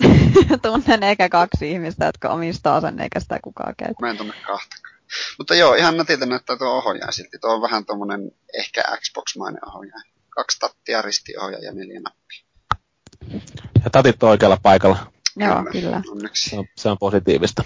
tunnen 0.62 1.04
eikä 1.04 1.30
kaksi 1.30 1.72
ihmistä, 1.72 2.06
jotka 2.06 2.30
omistaa 2.30 2.82
sen, 2.82 3.00
eikä 3.00 3.20
sitä 3.20 3.40
kukaan 3.44 3.74
käytä. 3.78 3.94
Mä 4.02 4.10
en 4.10 4.18
tunne 4.18 4.34
kahtakaan. 4.48 4.98
Mutta 5.38 5.56
joo, 5.56 5.74
ihan 5.74 5.98
nätiltä 5.98 6.26
näyttää 6.26 6.58
tuo 6.58 6.68
ohjaaja 6.68 7.12
silti. 7.12 7.38
Tuo 7.42 7.54
on 7.54 7.62
vähän 7.62 7.86
tuommoinen 7.86 8.32
ehkä 8.60 8.84
Xbox-mainen 8.84 9.70
ohjaaja. 9.76 10.04
Kaksi 10.30 10.60
tattia, 10.60 11.02
ristiohjaaja 11.02 11.66
ja 11.66 11.74
neljä 11.74 12.00
nappia. 12.00 12.40
Ja 13.84 13.90
tatit 13.92 14.24
on 14.24 14.30
oikealla 14.30 14.58
paikalla. 14.64 15.12
Joo, 15.36 15.64
kyllä. 15.72 16.02
Se 16.34 16.60
on, 16.60 16.66
se 16.76 16.90
on 16.90 16.98
positiivista. 16.98 17.64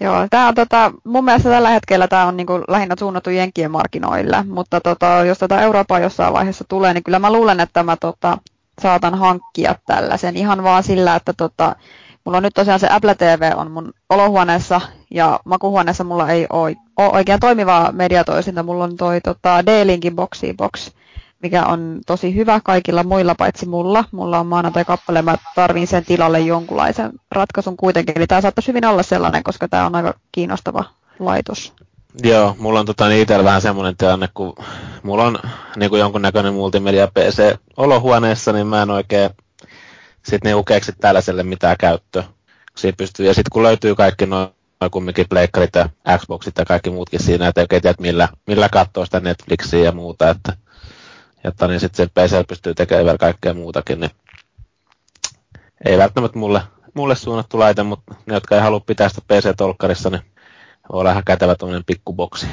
Joo, 0.00 0.26
tämä 0.30 0.48
on 0.48 0.54
tota, 0.54 0.92
mun 1.04 1.24
mielestä 1.24 1.48
tällä 1.48 1.70
hetkellä 1.70 2.08
tämä 2.08 2.26
on 2.26 2.36
niinku 2.36 2.52
lähinnä 2.68 2.94
suunnattu 2.98 3.30
Jenkkien 3.30 3.70
markkinoille, 3.70 4.42
mutta 4.42 4.80
tota, 4.80 5.24
jos 5.26 5.38
tätä 5.38 5.60
Eurooppaa 5.60 6.00
jossain 6.00 6.32
vaiheessa 6.32 6.64
tulee, 6.68 6.94
niin 6.94 7.04
kyllä 7.04 7.18
mä 7.18 7.32
luulen, 7.32 7.60
että 7.60 7.82
mä 7.82 7.96
tota, 7.96 8.38
saatan 8.82 9.14
hankkia 9.14 9.74
tällaisen 9.86 10.36
ihan 10.36 10.62
vaan 10.62 10.82
sillä, 10.82 11.16
että 11.16 11.32
tota, 11.32 11.76
mulla 12.24 12.36
on 12.36 12.42
nyt 12.42 12.54
tosiaan 12.54 12.80
se 12.80 12.88
Apple 12.90 13.14
TV 13.14 13.52
on 13.56 13.70
mun 13.70 13.92
olohuoneessa 14.10 14.80
ja 15.10 15.40
makuhuoneessa 15.44 16.04
mulla 16.04 16.28
ei 16.28 16.46
ole, 16.50 16.76
oikein 16.96 17.40
toimivaa 17.40 17.92
mediatoisinta, 17.92 18.62
mulla 18.62 18.84
on 18.84 18.96
toi 18.96 19.20
tota, 19.20 19.66
D-Linkin 19.66 20.16
Boxy 20.16 20.54
Box, 20.54 20.90
mikä 21.42 21.66
on 21.66 22.00
tosi 22.06 22.34
hyvä 22.34 22.60
kaikilla 22.64 23.04
muilla 23.04 23.34
paitsi 23.34 23.66
mulla. 23.66 24.04
Mulla 24.12 24.40
on 24.40 24.46
maanantai 24.46 24.84
kappale, 24.84 25.22
mä 25.22 25.36
tarvin 25.54 25.86
sen 25.86 26.04
tilalle 26.04 26.40
jonkunlaisen 26.40 27.12
ratkaisun 27.30 27.76
kuitenkin. 27.76 28.18
Eli 28.18 28.26
tämä 28.26 28.40
saattaisi 28.40 28.68
hyvin 28.68 28.86
olla 28.86 29.02
sellainen, 29.02 29.42
koska 29.42 29.68
tämä 29.68 29.86
on 29.86 29.94
aika 29.94 30.14
kiinnostava 30.32 30.84
laitos. 31.18 31.72
Joo, 32.22 32.56
mulla 32.58 32.80
on 32.80 32.86
tota, 32.86 33.08
niin 33.08 33.22
itsellä 33.22 33.44
vähän 33.44 33.62
semmoinen 33.62 33.96
tilanne, 33.96 34.28
kun 34.34 34.54
mulla 35.02 35.24
on 35.24 35.38
niin 35.76 35.90
kuin 35.90 36.00
jonkunnäköinen 36.00 36.54
multimedia 36.54 37.08
PC 37.08 37.56
olohuoneessa, 37.76 38.52
niin 38.52 38.66
mä 38.66 38.82
en 38.82 38.90
oikein 38.90 39.30
sit 40.22 40.44
niinku 40.44 40.64
keksi 40.64 40.92
tällaiselle 41.00 41.42
mitään 41.42 41.76
käyttöä. 41.80 42.24
Siitä 42.76 42.96
pystyy, 42.96 43.26
ja 43.26 43.34
sitten 43.34 43.50
kun 43.52 43.62
löytyy 43.62 43.94
kaikki 43.94 44.26
noin 44.26 44.48
noin 44.84 44.90
kumminkin 44.90 45.28
pleikkarit 45.28 45.74
ja 45.74 45.88
Xboxit 46.18 46.58
ja 46.58 46.64
kaikki 46.64 46.90
muutkin 46.90 47.22
siinä, 47.22 47.48
että 47.48 47.60
oikein 47.60 47.82
tiedät 47.82 48.00
millä, 48.00 48.28
millä 48.46 48.68
katsoo 48.68 49.04
sitä 49.04 49.20
Netflixiä 49.20 49.84
ja 49.84 49.92
muuta, 49.92 50.30
että 50.30 50.56
jotta 51.44 51.68
niin 51.68 51.80
sitten 51.80 52.10
PC 52.10 52.46
pystyy 52.48 52.74
tekemään 52.74 53.04
vielä 53.04 53.18
kaikkea 53.18 53.54
muutakin, 53.54 54.00
niin 54.00 54.10
ei 55.84 55.98
välttämättä 55.98 56.38
mulle, 56.38 56.62
mulle 56.94 57.16
suunnattu 57.16 57.58
laite, 57.58 57.82
mutta 57.82 58.14
ne, 58.26 58.34
jotka 58.34 58.54
ei 58.54 58.60
halua 58.60 58.80
pitää 58.80 59.08
sitä 59.08 59.22
PC-tolkkarissa, 59.32 60.10
niin 60.10 60.22
on 60.92 61.06
ihan 61.06 61.24
kätevä 61.26 61.54
tuommoinen 61.54 61.84
pikkuboksi. 61.84 62.46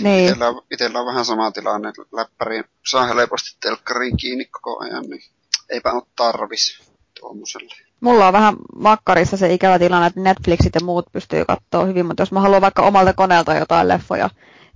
Niin. 0.00 0.28
Itellä, 0.28 0.48
on, 0.48 0.62
itellä 0.70 1.00
on 1.00 1.06
vähän 1.06 1.24
sama 1.24 1.50
tilanne, 1.50 1.88
että 1.88 2.02
läppäriin 2.12 2.64
saa 2.86 3.06
helposti 3.06 3.56
telkkariin 3.60 4.16
kiinni 4.16 4.44
koko 4.44 4.78
ajan, 4.84 5.04
niin 5.04 5.22
eipä 5.68 5.92
ole 5.92 6.02
tarvis 6.16 6.82
tuommoiselle. 7.20 7.74
Mulla 8.00 8.26
on 8.26 8.32
vähän 8.32 8.56
makkarissa 8.78 9.36
se 9.36 9.54
ikävä 9.54 9.78
tilanne, 9.78 10.06
että 10.06 10.20
Netflixit 10.20 10.74
ja 10.74 10.80
muut 10.84 11.06
pystyy 11.12 11.44
katsoa 11.44 11.84
hyvin, 11.84 12.06
mutta 12.06 12.22
jos 12.22 12.32
mä 12.32 12.40
haluan 12.40 12.62
vaikka 12.62 12.82
omalta 12.82 13.12
koneelta 13.12 13.54
jotain 13.54 13.88
leffoja 13.88 14.30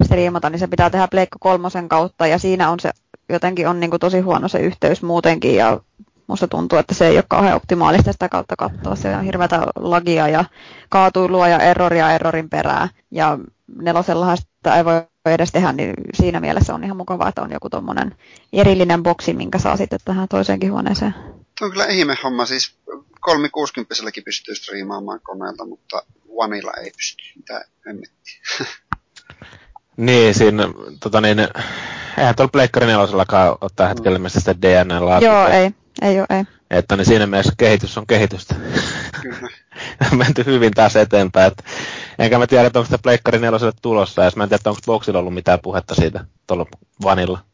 striimata, 0.05 0.51
niin 0.51 0.59
se 0.59 0.66
pitää 0.66 0.90
tehdä 0.90 1.09
Pleikka 1.09 1.37
kolmosen 1.40 1.88
kautta 1.88 2.27
ja 2.27 2.38
siinä 2.38 2.70
on 2.70 2.81
se 2.81 2.90
jotenkin 3.33 3.68
on 3.68 3.81
niin 3.81 3.90
kuin 3.90 4.01
tosi 4.01 4.20
huono 4.20 4.49
se 4.49 4.59
yhteys 4.59 5.03
muutenkin 5.03 5.55
ja 5.55 5.81
musta 6.31 6.49
tuntuu, 6.49 6.79
että 6.79 6.95
se 6.95 7.07
ei 7.07 7.16
ole 7.16 7.25
kauhean 7.29 7.57
optimaalista 7.57 8.12
sitä 8.12 8.29
kautta 8.29 8.57
katsoa. 8.57 8.97
Se 8.97 9.16
on 9.16 9.25
hirveätä 9.25 9.62
lagia 9.77 10.29
ja 10.29 10.45
kaatuilua 10.88 11.49
ja 11.49 11.59
erroria 11.59 12.12
errorin 12.12 12.51
perää. 12.51 12.88
Ja 13.11 13.38
nelosellahan 13.77 14.37
sitä 14.37 14.77
ei 14.77 14.85
voi 14.85 15.03
edes 15.27 15.53
tehdä, 15.53 15.73
niin 15.73 15.95
siinä 16.14 16.41
mielessä 16.41 16.74
on 16.74 16.85
ihan 16.85 16.97
mukavaa, 16.97 17.28
että 17.28 17.43
on 17.43 17.53
joku 17.53 17.70
tuommoinen 17.70 18.16
erillinen 18.53 19.03
boksi, 19.03 19.33
minkä 19.35 19.59
saa 19.59 19.76
sitten 19.76 19.99
tähän 20.05 20.28
toiseenkin 20.28 20.72
huoneeseen. 20.72 21.14
Tuo 21.59 21.66
on 21.66 21.70
kyllä 21.70 21.87
ihme 21.87 22.16
homma. 22.24 22.47
Siis 22.47 22.74
360 23.20 23.95
pystyy 24.24 24.55
striimaamaan 24.55 25.20
koneelta, 25.22 25.66
mutta 25.66 26.03
Oneilla 26.28 26.72
ei 26.72 26.91
pysty. 26.97 27.22
Mitä 27.37 27.64
hemmettiä. 27.87 28.41
niin, 30.07 30.35
siinä 30.35 30.62
tota 31.01 31.20
niin, 31.20 31.39
eihän 32.18 32.37
tuolla 32.37 32.51
Pleikkari 32.51 32.87
nelosellakaan 32.87 33.57
tällä 33.76 33.89
hetkellä 33.89 34.18
mm. 34.18 34.24
sitä 34.28 34.55
DNN 34.62 35.07
laatua. 35.07 35.28
Joo, 35.28 35.49
ei. 35.49 35.70
Ei 36.01 36.18
ole, 36.18 36.26
ei. 36.30 36.44
Että 36.70 36.96
niin 36.96 37.07
siinä 37.07 37.26
mielessä 37.26 37.53
kehitys 37.59 37.98
on 37.98 38.07
kehitystä. 38.07 38.55
Kyllä. 39.22 39.48
Menty 40.18 40.44
hyvin 40.44 40.72
taas 40.72 40.96
eteenpäin. 40.96 41.46
Että, 41.46 41.62
enkä 42.18 42.38
mä 42.38 42.46
tiedä, 42.46 42.64
onko 42.64 42.84
sitä 42.84 42.98
Pleikkari 42.98 43.38
neloselle 43.38 43.72
tulossa, 43.82 44.22
ja 44.22 44.30
mä 44.36 44.42
en 44.42 44.48
tiedä, 44.48 44.62
onko 44.66 44.80
Boxilla 44.86 45.18
ollut 45.18 45.34
mitään 45.34 45.61
puhetta 45.62 45.94
siitä 45.94 46.24
tuolla 46.46 46.66
vanilla. 47.03 47.44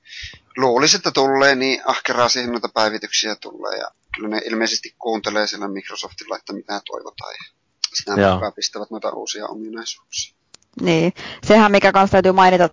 luulisi, 0.56 0.96
että 0.96 1.10
tulee 1.10 1.54
niin 1.54 1.82
ahkeraa 1.86 2.28
siihen 2.28 2.52
noita 2.52 2.68
päivityksiä 2.74 3.36
tulee. 3.36 3.78
Ja 3.78 3.90
kyllä 4.14 4.28
ne 4.28 4.40
ilmeisesti 4.44 4.94
kuuntelee 4.98 5.46
siellä 5.46 5.68
Microsoftilla, 5.68 6.36
että 6.36 6.52
mitä 6.52 6.80
toivotaan. 6.86 7.32
Ja 7.32 7.56
sitä 7.94 8.32
mukaan 8.32 8.52
pistävät 8.52 8.90
noita 8.90 9.10
uusia 9.10 9.46
ominaisuuksia. 9.46 10.36
Niin, 10.80 11.12
sehän 11.46 11.72
mikä 11.72 11.92
kanssa 11.92 12.12
täytyy 12.12 12.32
mainita 12.32 12.68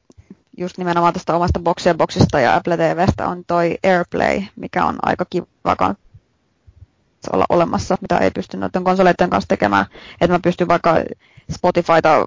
just 0.57 0.77
nimenomaan 0.77 1.13
tästä 1.13 1.35
omasta 1.35 1.59
boxia 1.59 1.93
boxista 1.93 2.39
ja 2.39 2.55
Apple 2.55 2.77
TVstä 2.77 3.27
on 3.27 3.43
toi 3.47 3.77
AirPlay, 3.83 4.41
mikä 4.55 4.85
on 4.85 4.95
aika 5.01 5.25
kiva 5.29 5.45
olla 7.33 7.45
olemassa, 7.49 7.97
mitä 8.01 8.17
ei 8.17 8.31
pysty 8.31 8.57
noiden 8.57 8.83
konsoleiden 8.83 9.29
kanssa 9.29 9.47
tekemään. 9.47 9.85
Että 10.21 10.35
mä 10.35 10.39
pystyn 10.43 10.67
vaikka 10.67 10.95
Spotifyta 11.51 12.25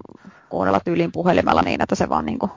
kuunnella 0.48 0.80
tyyliin 0.80 1.12
puhelimella 1.12 1.62
niin, 1.62 1.82
että 1.82 1.94
se 1.94 2.08
vaan 2.08 2.26
niinku 2.26 2.50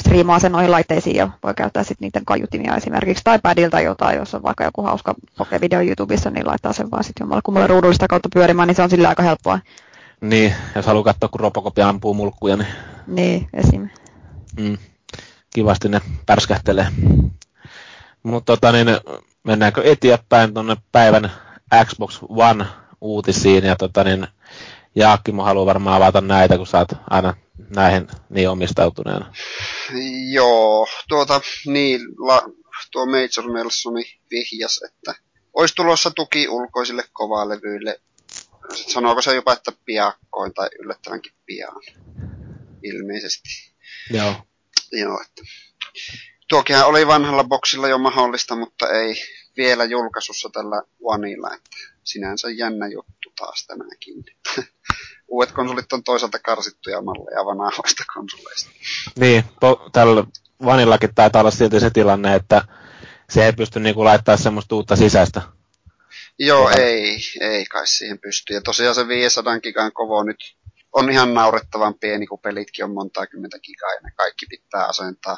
striimaa 0.00 0.38
sen 0.38 0.52
noihin 0.52 0.70
laitteisiin 0.70 1.16
ja 1.16 1.28
voi 1.42 1.54
käyttää 1.54 1.82
sitten 1.82 2.06
niiden 2.06 2.24
kaiutimia 2.24 2.76
esimerkiksi 2.76 3.24
tai 3.24 3.38
padilta 3.42 3.80
jotain, 3.80 4.18
jos 4.18 4.34
on 4.34 4.42
vaikka 4.42 4.64
joku 4.64 4.82
hauska 4.82 5.14
video 5.60 5.80
YouTubessa, 5.80 6.30
niin 6.30 6.46
laittaa 6.46 6.72
sen 6.72 6.90
vaan 6.90 7.04
sitten 7.04 7.24
jommalle 7.24 7.42
kummalle 7.44 7.66
ruudullista 7.66 8.08
kautta 8.08 8.28
pyörimään, 8.34 8.68
niin 8.68 8.76
se 8.76 8.82
on 8.82 8.90
sillä 8.90 9.08
aika 9.08 9.22
helppoa. 9.22 9.58
Niin, 10.20 10.54
jos 10.74 10.86
haluaa 10.86 11.04
katsoa, 11.04 11.28
kun 11.28 11.40
Robocop 11.40 11.78
ampuu 11.78 12.14
mulkkuja, 12.14 12.56
niin... 12.56 12.68
Niin, 13.06 13.48
esim. 13.52 13.88
Mm, 14.60 14.78
kivasti 15.56 15.88
ne 15.88 16.00
pärskähtelee. 16.26 16.86
Mutta 18.22 18.52
tota, 18.52 18.72
niin, 18.72 18.86
mennäänkö 19.44 19.82
eteenpäin 19.84 20.54
tuonne 20.54 20.76
päivän 20.92 21.32
Xbox 21.84 22.18
One 22.28 22.66
uutisiin 23.00 23.64
ja 23.64 23.76
tota, 23.76 24.04
niin, 24.04 24.26
Jaakkimo 24.94 25.42
haluaa 25.42 25.66
varmaan 25.66 26.02
avata 26.02 26.20
näitä, 26.20 26.56
kun 26.56 26.66
sä 26.66 26.78
oot 26.78 26.88
aina 27.10 27.34
näihin 27.76 28.08
niin 28.30 28.50
omistautuneena. 28.50 29.32
Joo, 30.32 30.86
tuota, 31.08 31.40
niin, 31.66 32.00
la, 32.18 32.42
tuo 32.92 33.06
Major 33.06 33.52
Nelsoni 33.52 34.04
vihjas, 34.30 34.80
että 34.84 35.14
olisi 35.54 35.74
tulossa 35.74 36.10
tuki 36.10 36.48
ulkoisille 36.48 37.04
kovalevyille. 37.12 38.00
Sanooko 38.74 39.22
se 39.22 39.34
jopa, 39.34 39.52
että 39.52 39.72
piakkoin 39.84 40.54
tai 40.54 40.68
yllättävänkin 40.78 41.32
pian? 41.46 41.82
Ilmeisesti. 42.82 43.48
Joo. 44.10 44.34
Joo, 44.92 45.20
että 45.20 45.42
Tuokinhan 46.48 46.86
oli 46.86 47.06
vanhalla 47.06 47.44
boksilla 47.44 47.88
jo 47.88 47.98
mahdollista, 47.98 48.56
mutta 48.56 48.88
ei 48.88 49.14
vielä 49.56 49.84
julkaisussa 49.84 50.48
tällä 50.52 50.82
Oneilla, 51.02 51.54
että 51.54 51.70
sinänsä 52.04 52.50
jännä 52.50 52.86
juttu 52.86 53.32
taas 53.36 53.66
tämäkin. 53.66 54.24
Uudet 55.28 55.52
konsolit 55.52 55.92
on 55.92 56.04
toisaalta 56.04 56.38
karsittuja 56.38 57.02
malleja 57.02 57.44
vanhoista 57.46 58.04
konsoleista. 58.14 58.70
Niin, 59.18 59.44
to, 59.60 59.88
tällä 59.92 60.24
Vanillakin 60.64 61.14
taitaa 61.14 61.40
olla 61.40 61.50
silti 61.50 61.80
se 61.80 61.90
tilanne, 61.90 62.34
että 62.34 62.62
se 63.30 63.46
ei 63.46 63.52
pysty 63.52 63.80
niinku 63.80 64.04
laittaa 64.04 64.36
semmoista 64.36 64.74
uutta 64.74 64.96
sisäistä. 64.96 65.42
Joo, 66.38 66.70
ja... 66.70 66.76
ei, 66.76 67.18
ei 67.40 67.64
kai 67.64 67.86
siihen 67.86 68.18
pysty. 68.18 68.54
Ja 68.54 68.60
tosiaan 68.60 68.94
se 68.94 69.08
500 69.08 69.60
gigan 69.60 69.92
kovo 69.92 70.22
nyt 70.22 70.56
on 70.96 71.10
ihan 71.10 71.34
naurettavan 71.34 71.94
pieni, 71.94 72.26
kun 72.26 72.38
pelitkin 72.38 72.84
on 72.84 72.94
monta 72.94 73.26
kymmentä 73.26 73.58
gigaa 73.58 73.94
ja 73.94 74.00
ne 74.02 74.10
kaikki 74.16 74.46
pitää 74.46 74.86
asentaa 74.86 75.36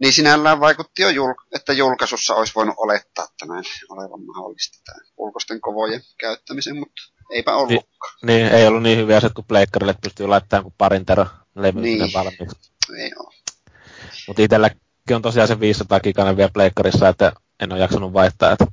niin 0.00 0.12
sinällään 0.12 0.60
vaikutti 0.60 1.02
jo, 1.02 1.08
jul- 1.10 1.46
että 1.54 1.72
julkaisussa 1.72 2.34
olisi 2.34 2.52
voinut 2.54 2.74
olettaa 2.78 3.26
tämän 3.40 3.64
olevan 3.88 4.26
mahdollista 4.26 4.78
tämän 4.84 5.00
ulkoisten 5.16 5.60
kovojen 5.60 6.00
käyttämisen, 6.20 6.76
mutta 6.76 7.02
eipä 7.32 7.56
ollutkaan. 7.56 8.12
Ni, 8.22 8.32
niin, 8.32 8.46
ei 8.46 8.66
ollut 8.66 8.82
niin 8.82 8.98
hyviä 8.98 9.16
asiat 9.16 9.34
kuin 9.34 9.46
pleikkarille, 9.46 9.90
että 9.90 10.02
pystyy 10.02 10.26
laittamaan 10.26 10.64
kuin 10.64 10.74
parin 10.78 11.06
tero 11.06 11.26
levy 11.56 11.80
niin. 11.80 12.12
valmiiksi. 12.14 12.72
Ei 12.98 13.12
ole. 13.18 13.34
Mutta 14.26 14.42
itselläkin 14.42 14.80
on 15.14 15.22
tosiaan 15.22 15.48
se 15.48 15.60
500 15.60 16.00
giganen 16.00 16.36
vielä 16.36 16.50
pleikkarissa, 16.54 17.08
että 17.08 17.32
en 17.60 17.72
ole 17.72 17.80
jaksanut 17.80 18.12
vaihtaa. 18.12 18.52
Että 18.52 18.66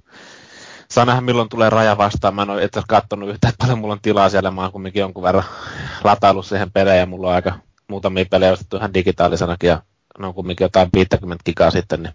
saa 0.92 1.06
nähdä 1.06 1.22
milloin 1.22 1.50
tulee 1.50 1.70
raja 1.70 1.98
vastaan. 1.98 2.36
Mä 2.36 2.42
en 2.42 2.50
ole 2.50 2.64
itse 2.64 2.82
katsonut 2.88 3.30
yhtään 3.30 3.54
paljon 3.58 3.80
mulla 3.80 3.94
on 3.94 4.02
tilaa 4.02 4.30
siellä. 4.30 4.52
Mä 4.52 4.62
oon 4.62 4.72
kumminkin 4.72 5.00
jonkun 5.00 5.24
verran 5.24 5.44
lataillut 6.04 6.46
siihen 6.46 6.72
pelejä. 6.72 7.06
Mulla 7.06 7.28
on 7.28 7.36
aika 7.36 7.54
muutamia 7.88 8.26
pelejä 8.32 8.52
ostettu 8.52 8.78
ihan 8.78 8.94
digitaalisenakin 8.94 9.68
ja 9.68 9.82
no 10.20 10.34
kumminkin 10.34 10.66
jotain 10.66 10.90
50 10.94 11.44
gigaa 11.46 11.72
sitten, 11.72 12.04
niin 12.04 12.14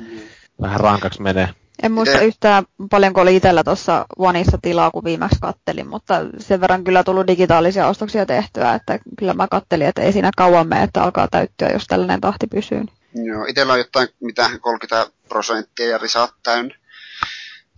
mm. 0.00 0.20
vähän 0.60 0.80
rankaksi 0.80 1.22
menee. 1.22 1.48
En 1.82 1.92
muista 1.92 2.20
yhtään 2.20 2.64
paljonko 2.90 3.20
oli 3.20 3.36
itsellä 3.36 3.64
tuossa 3.64 4.06
Oneissa 4.18 4.58
tilaa, 4.62 4.90
kun 4.90 5.04
viimeksi 5.04 5.38
kattelin, 5.40 5.86
mutta 5.86 6.14
sen 6.38 6.60
verran 6.60 6.84
kyllä 6.84 7.04
tullut 7.04 7.26
digitaalisia 7.26 7.88
ostoksia 7.88 8.26
tehtyä, 8.26 8.74
että 8.74 8.98
kyllä 9.18 9.34
mä 9.34 9.48
kattelin, 9.48 9.86
että 9.86 10.02
ei 10.02 10.12
siinä 10.12 10.30
kauan 10.36 10.68
mene, 10.68 10.82
että 10.82 11.02
alkaa 11.02 11.28
täyttyä, 11.30 11.68
jos 11.68 11.86
tällainen 11.86 12.20
tahti 12.20 12.46
pysyy. 12.46 12.84
Joo, 13.14 13.44
itsellä 13.44 13.72
on 13.72 13.78
jotain 13.78 14.08
mitä 14.20 14.50
30 14.60 15.12
prosenttia 15.28 15.88
ja 15.88 15.98
risat 15.98 16.34
täynnä 16.42 16.74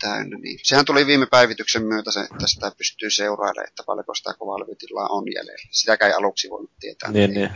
täynnä. 0.01 0.39
Niin. 0.39 0.59
Sehän 0.63 0.85
tuli 0.85 1.07
viime 1.07 1.27
päivityksen 1.27 1.85
myötä 1.85 2.11
se, 2.11 2.21
että 2.21 2.47
sitä 2.47 2.73
pystyy 2.79 3.11
seuraamaan, 3.11 3.69
että 3.69 3.83
paljonko 3.87 4.15
sitä 4.15 4.35
kovalvytilaa 4.39 5.09
on 5.09 5.25
jäljellä. 5.35 5.69
Sitäkään 5.71 6.11
ei 6.11 6.17
aluksi 6.17 6.51
voinut 6.51 6.71
tietää. 6.81 7.11
Niin, 7.13 7.35
niin. 7.35 7.51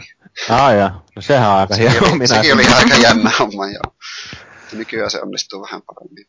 Ah, 0.49 0.75
ja. 0.75 1.01
No 1.17 1.23
sehän 1.23 1.51
on 1.51 1.57
aika 1.57 1.75
hieno. 1.75 2.13
Oli, 2.13 2.27
sekin 2.27 2.55
oli 2.55 2.67
aika 2.67 2.97
jännä 2.97 3.31
homma, 3.39 3.67
joo. 3.69 3.97
Nykyään 4.73 5.11
se 5.11 5.23
onnistuu 5.23 5.63
vähän 5.63 5.83
paremmin. 5.83 6.27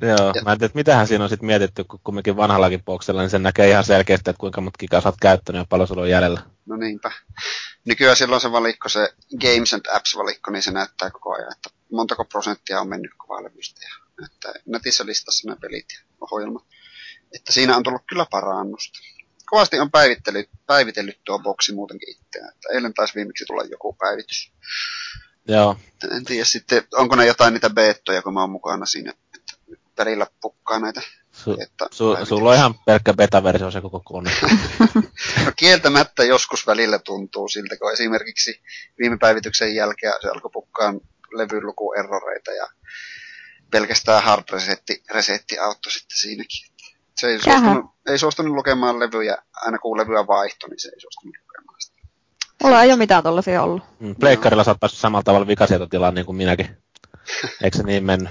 Joo, 0.00 0.32
ja. 0.34 0.42
mä 0.42 0.52
en 0.52 0.58
tiedä, 0.58 0.66
että 0.66 0.78
mitähän 0.78 1.06
siinä 1.06 1.24
on 1.24 1.30
sitten 1.30 1.46
mietitty, 1.46 1.84
kun 1.84 2.00
kumminkin 2.04 2.36
vanhallakin 2.36 2.84
boksella, 2.84 3.20
niin 3.20 3.30
sen 3.30 3.42
näkee 3.42 3.70
ihan 3.70 3.84
selkeästi, 3.84 4.30
että 4.30 4.40
kuinka 4.40 4.60
monta 4.60 4.78
gigaa 4.78 5.00
sä 5.00 5.08
oot 5.08 5.16
käyttänyt 5.20 5.60
ja 5.60 5.66
paljon 5.68 5.88
sulla 5.88 6.02
on 6.02 6.10
jäljellä. 6.10 6.40
No 6.66 6.76
niinpä. 6.76 7.12
Nykyään 7.84 8.16
silloin 8.16 8.40
se 8.40 8.52
valikko, 8.52 8.88
se 8.88 9.14
Games 9.40 9.74
and 9.74 9.86
Apps-valikko, 9.92 10.50
niin 10.50 10.62
se 10.62 10.70
näyttää 10.70 11.10
koko 11.10 11.34
ajan, 11.34 11.52
että 11.52 11.70
montako 11.92 12.24
prosenttia 12.24 12.80
on 12.80 12.88
mennyt 12.88 13.10
kovalevystä 13.16 13.80
ja 13.82 14.05
että 14.24 14.52
netissä 14.66 15.06
listassa 15.06 15.48
nämä 15.48 15.56
pelit 15.60 15.86
ja 15.92 15.98
ohjelmat. 16.20 16.64
Että 17.32 17.52
siinä 17.52 17.76
on 17.76 17.82
tullut 17.82 18.02
kyllä 18.08 18.26
parannusta. 18.30 18.98
Kovasti 19.46 19.80
on 19.80 19.90
päivitellyt, 19.90 20.50
päivitellyt 20.66 21.20
tuo 21.24 21.38
boksi 21.38 21.74
muutenkin 21.74 22.10
itseään. 22.10 22.48
Että 22.48 22.68
eilen 22.72 22.94
taisi 22.94 23.14
viimeksi 23.14 23.44
tulla 23.44 23.64
joku 23.64 23.92
päivitys. 23.92 24.52
Joo. 25.48 25.76
En 26.10 26.24
tiedä 26.24 26.44
sitten, 26.44 26.84
onko 26.92 27.16
ne 27.16 27.26
jotain 27.26 27.54
niitä 27.54 27.70
beettoja, 27.70 28.22
kun 28.22 28.34
mä 28.34 28.40
oon 28.40 28.50
mukana 28.50 28.86
siinä, 28.86 29.12
että 29.34 29.52
pelillä 29.96 30.26
pukkaa 30.40 30.78
näitä 30.78 31.02
Su, 31.36 31.56
su, 31.90 32.26
sulla 32.26 32.50
on 32.50 32.56
ihan 32.56 32.74
pelkkä 32.86 33.14
beta-versio 33.14 33.70
se 33.70 33.80
koko 33.80 34.00
kone. 34.00 34.30
no 35.44 35.52
kieltämättä 35.56 36.24
joskus 36.24 36.66
välillä 36.66 36.98
tuntuu 36.98 37.48
siltä, 37.48 37.76
kun 37.76 37.92
esimerkiksi 37.92 38.60
viime 38.98 39.16
päivityksen 39.20 39.74
jälkeen 39.74 40.12
se 40.22 40.28
alkoi 40.28 40.50
pukkaan 40.50 41.00
levylukuerroreita 41.32 42.50
ja 42.52 42.68
pelkästään 43.70 44.22
hard 44.22 44.44
resetti, 44.52 45.02
resetti 45.14 45.58
auttoi 45.58 45.92
sitten 45.92 46.18
siinäkin. 46.18 46.66
Se 47.16 47.26
ei 47.26 47.38
suostunut, 47.38 47.84
ei 48.06 48.18
suostunut 48.18 48.54
lukemaan 48.54 49.00
levyjä, 49.00 49.36
aina 49.54 49.78
kun 49.78 49.98
levyä 49.98 50.26
vaihtoi, 50.26 50.70
niin 50.70 50.80
se 50.80 50.88
ei 50.88 51.00
suostunut 51.00 51.36
lukemaan 51.42 51.80
sitä. 51.80 51.96
Mulla 52.62 52.82
ei 52.82 52.90
ole 52.90 52.96
mitään 52.96 53.22
tollasia 53.22 53.62
ollut. 53.62 53.82
Mm, 54.00 54.14
Pleikkarilla 54.16 54.64
sä 54.64 54.70
oot 54.70 54.80
päässyt 54.80 55.00
samalla 55.00 55.22
tavalla 55.22 55.46
vikasietotilaan 55.46 56.14
niin 56.14 56.26
kuin 56.26 56.36
minäkin. 56.36 56.76
Eikö 57.62 57.76
se 57.76 57.82
niin 57.82 58.04
mennyt? 58.04 58.30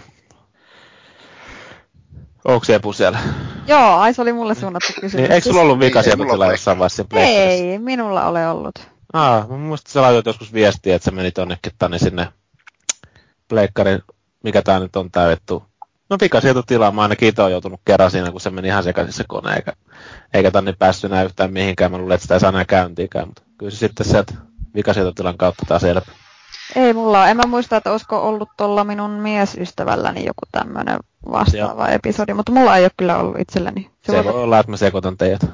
Onko 2.46 2.66
Epu 2.70 2.94
siellä? 2.94 3.20
Joo, 3.68 3.96
ai 3.96 4.14
se 4.14 4.22
oli 4.22 4.34
mulle 4.34 4.56
suunnattu 4.56 4.94
kysymys. 5.02 5.14
Niin, 5.14 5.32
eikö 5.32 5.50
sulla 5.50 5.62
ollut 5.62 5.80
vikasietotila 5.80 6.52
jossain 6.52 6.80
vaiheessa 6.80 7.06
Ei, 7.16 7.80
minulla 7.80 8.28
ole 8.28 8.48
ollut. 8.48 8.80
Ah, 9.14 9.50
mä 9.50 9.58
muistin, 9.58 9.92
sä 9.92 10.02
laitoit 10.02 10.26
joskus 10.26 10.54
viestiä, 10.54 10.96
että 10.96 11.06
se 11.06 11.12
meni 11.12 11.32
tonnekin 11.32 11.72
tänne 11.78 12.00
sinne 12.00 12.28
pleikkarin 13.48 14.02
mikä 14.46 14.62
tää 14.62 14.80
nyt 14.80 14.96
on 14.96 15.12
tää 15.12 15.30
vittu. 15.30 15.64
No 16.10 16.18
tilaa, 16.68 16.92
mä 16.92 17.02
ainakin 17.02 17.30
itse 17.30 17.42
on 17.42 17.52
joutunut 17.52 17.82
kerran 17.86 18.12
siinä, 18.12 18.32
kun 18.32 18.42
se 18.42 18.50
meni 18.50 18.68
ihan 18.68 18.84
sekaisin 18.84 19.14
se 19.14 19.24
kone, 19.28 19.56
eikä, 19.56 19.74
eikä 20.34 20.52
tänne 20.52 20.74
päässyt 20.80 21.12
enää 21.12 21.24
yhtään 21.24 21.54
mihinkään. 21.54 21.92
Mä 21.92 21.98
luulen, 21.98 22.16
että 22.16 22.22
sitä 22.22 22.34
ei 22.34 22.40
saa 22.40 22.50
enää 22.50 22.66
käyntiinkään, 22.66 23.28
mutta 23.28 23.42
kyllä 23.58 23.72
se 23.72 23.78
sitten 23.78 24.06
sieltä 24.06 24.34
vikasietotilan 24.76 25.38
kautta 25.38 25.66
taas 25.68 25.82
selvä. 25.82 26.02
Ei 26.76 26.94
mulla 26.94 27.22
ole. 27.22 27.32
En 27.32 27.38
mä 27.38 27.44
muista, 27.48 27.78
että 27.78 27.92
olisiko 27.92 28.28
ollut 28.28 28.50
tuolla 28.58 28.84
minun 28.84 29.12
miesystävälläni 29.12 30.26
joku 30.26 30.42
tämmöinen 30.52 31.00
vastaava 31.32 31.86
Joo. 31.86 31.96
episodi, 31.96 32.34
mutta 32.34 32.52
mulla 32.52 32.78
ei 32.78 32.84
ole 32.84 32.92
kyllä 32.98 33.18
ollut 33.18 33.40
itselläni. 33.40 33.90
Se, 34.02 34.12
se 34.12 34.24
voi 34.24 34.34
olla, 34.34 34.60
että 34.60 34.72
mä 34.72 34.78
sekoitan 34.78 35.18
teidät. 35.18 35.46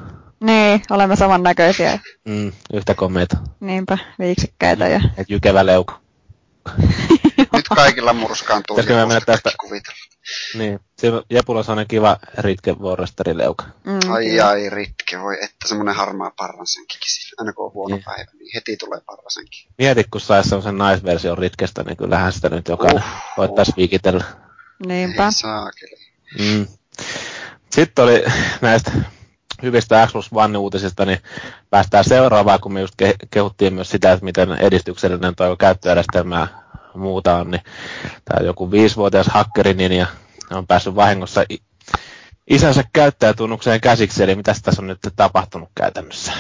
Niin, 0.44 0.82
olemme 0.90 1.16
samannäköisiä. 1.16 2.00
Mm, 2.26 2.52
yhtä 2.74 2.94
komeita. 2.94 3.38
Niinpä, 3.60 3.98
viiksekkäitä 4.20 4.88
ja... 4.88 5.02
Et 5.18 5.30
jykevä 5.30 5.66
leuka. 5.66 6.00
Nyt 7.56 7.68
kaikilla 7.68 8.14
murskaan 8.14 8.64
Pitäisikö 8.68 8.94
me 8.94 9.06
mennä 9.06 9.22
tästä? 9.26 9.52
Niin, 10.58 10.80
siinä 10.98 11.22
Jepulla 11.30 11.60
on 11.60 11.64
sellainen 11.64 11.88
kiva 11.88 12.18
Ritke 12.38 12.76
leuka. 13.34 13.66
Mm, 13.84 14.12
ai 14.12 14.40
ai 14.40 14.70
Ritke, 14.70 15.20
voi 15.20 15.38
että 15.44 15.68
semmoinen 15.68 15.96
harmaa 15.96 16.32
parrasenkin. 16.38 17.00
Aina 17.38 17.54
kun 17.54 17.66
on 17.66 17.74
huono 17.74 17.96
niin. 17.96 18.04
päivä, 18.06 18.32
niin 18.40 18.52
heti 18.56 18.78
tulee 18.78 19.02
parrasenkin. 19.06 19.72
Mieti, 19.78 20.04
kun 20.12 20.22
saisi 20.22 20.50
semmoisen 20.50 20.78
naisversion 20.78 21.38
Ritkestä, 21.38 21.84
niin 21.84 21.98
kyllähän 21.98 22.34
sitä 22.34 22.50
nyt 22.50 22.68
jokainen 22.68 23.04
uh, 23.04 23.38
voittaisi 23.38 23.72
uh. 23.72 23.78
viikitellä. 23.78 24.24
Niinpä. 24.86 25.26
Ei 25.26 25.32
saakeli. 25.32 25.96
Mm. 26.40 26.68
Sitten 27.72 28.04
oli 28.04 28.24
näistä 28.62 28.92
hyvistä 29.62 30.08
Xbox 30.08 30.30
One-uutisista, 30.34 31.06
niin 31.06 31.20
päästään 31.70 32.04
seuraavaan, 32.04 32.60
kun 32.60 32.74
me 32.74 32.82
just 32.82 32.96
kehuttiin 33.32 33.74
myös 33.74 33.90
sitä, 33.90 34.12
että 34.12 34.26
miten 34.26 34.52
edistyksellinen 34.52 35.36
tuo 35.36 35.56
käyttöjärjestelmä 35.56 36.48
muuta 36.96 37.36
on, 37.36 37.52
niin 37.52 37.62
tämä 38.26 38.46
joku 38.46 38.72
viisivuotias 38.72 39.28
hakkeri 39.28 39.74
niin 39.74 39.92
ja 39.92 40.08
on 40.52 40.68
päässyt 40.68 40.96
vahingossa 40.96 41.44
isänsä 42.48 42.84
käyttäjätunnukseen 42.94 43.82
käsiksi, 43.82 44.24
eli 44.24 44.36
mitä 44.36 44.56
tässä 44.64 44.82
on 44.82 44.88
nyt 44.88 45.00
tapahtunut 45.16 45.70
käytännössä? 45.76 46.34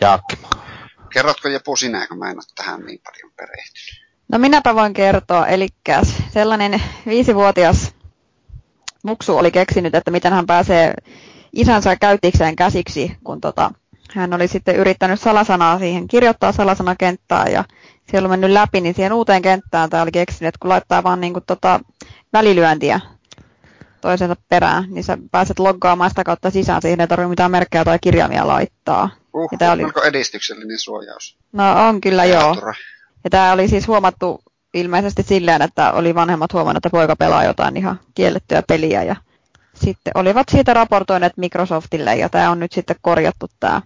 Jaakkimo. 0.00 0.48
Kerrotko 1.12 1.48
Jepu 1.48 1.76
sinä, 1.76 2.06
kun 2.06 2.18
mä 2.18 2.30
en 2.30 2.36
ole 2.36 2.44
tähän 2.54 2.80
niin 2.80 3.00
paljon 3.04 3.32
perehtynyt? 3.36 4.10
No 4.32 4.38
minäpä 4.38 4.74
voin 4.74 4.92
kertoa, 4.92 5.46
eli 5.46 5.68
sellainen 6.32 6.82
viisivuotias 7.06 7.94
muksu 9.02 9.36
oli 9.36 9.50
keksinyt, 9.50 9.94
että 9.94 10.10
miten 10.10 10.32
hän 10.32 10.46
pääsee 10.46 10.94
isänsä 11.52 11.96
käytikseen 11.96 12.56
käsiksi, 12.56 13.16
kun 13.24 13.40
tota, 13.40 13.70
hän 14.14 14.34
oli 14.34 14.48
sitten 14.48 14.76
yrittänyt 14.76 15.20
salasanaa 15.20 15.78
siihen 15.78 16.08
kirjoittaa 16.08 16.52
salasanakenttään 16.52 17.52
ja 17.52 17.64
siellä 18.10 18.26
on 18.26 18.30
mennyt 18.30 18.50
läpi, 18.50 18.80
niin 18.80 18.94
siihen 18.94 19.12
uuteen 19.12 19.42
kenttään 19.42 19.90
tämä 19.90 20.02
oli 20.02 20.12
keksinyt, 20.12 20.48
että 20.48 20.58
kun 20.60 20.68
laittaa 20.68 21.02
vaan 21.02 21.20
niin 21.20 21.32
kuin 21.32 21.44
tota 21.46 21.80
välilyöntiä 22.32 23.00
toisensa 24.00 24.36
perään, 24.48 24.84
niin 24.88 25.04
sä 25.04 25.18
pääset 25.30 25.58
loggaamaan 25.58 26.10
sitä 26.10 26.24
kautta 26.24 26.50
sisään, 26.50 26.82
siihen 26.82 27.00
ei 27.00 27.08
tarvitse 27.08 27.28
mitään 27.28 27.50
merkkejä 27.50 27.84
tai 27.84 27.98
kirjaimia 28.00 28.46
laittaa. 28.46 29.10
Uh, 29.32 29.48
ja 29.52 29.58
tämä 29.58 29.72
oli... 29.72 29.84
Onko 29.84 30.02
edistyksellinen 30.02 30.78
suojaus? 30.78 31.38
No 31.52 31.88
on 31.88 32.00
kyllä 32.00 32.24
joo. 32.24 32.56
Ja 33.24 33.30
tämä 33.30 33.52
oli 33.52 33.68
siis 33.68 33.88
huomattu 33.88 34.40
ilmeisesti 34.74 35.22
silleen, 35.22 35.62
että 35.62 35.92
oli 35.92 36.14
vanhemmat 36.14 36.52
huomannut, 36.52 36.76
että 36.76 36.90
poika 36.90 37.16
pelaa 37.16 37.44
jotain 37.44 37.76
ihan 37.76 38.00
kiellettyä 38.14 38.62
peliä 38.68 39.02
ja 39.02 39.16
sitten 39.74 40.12
olivat 40.14 40.46
siitä 40.50 40.74
raportoineet 40.74 41.36
Microsoftille 41.36 42.16
ja 42.16 42.28
tämä 42.28 42.50
on 42.50 42.60
nyt 42.60 42.72
sitten 42.72 42.96
korjattu 43.00 43.46
tämä 43.60 43.82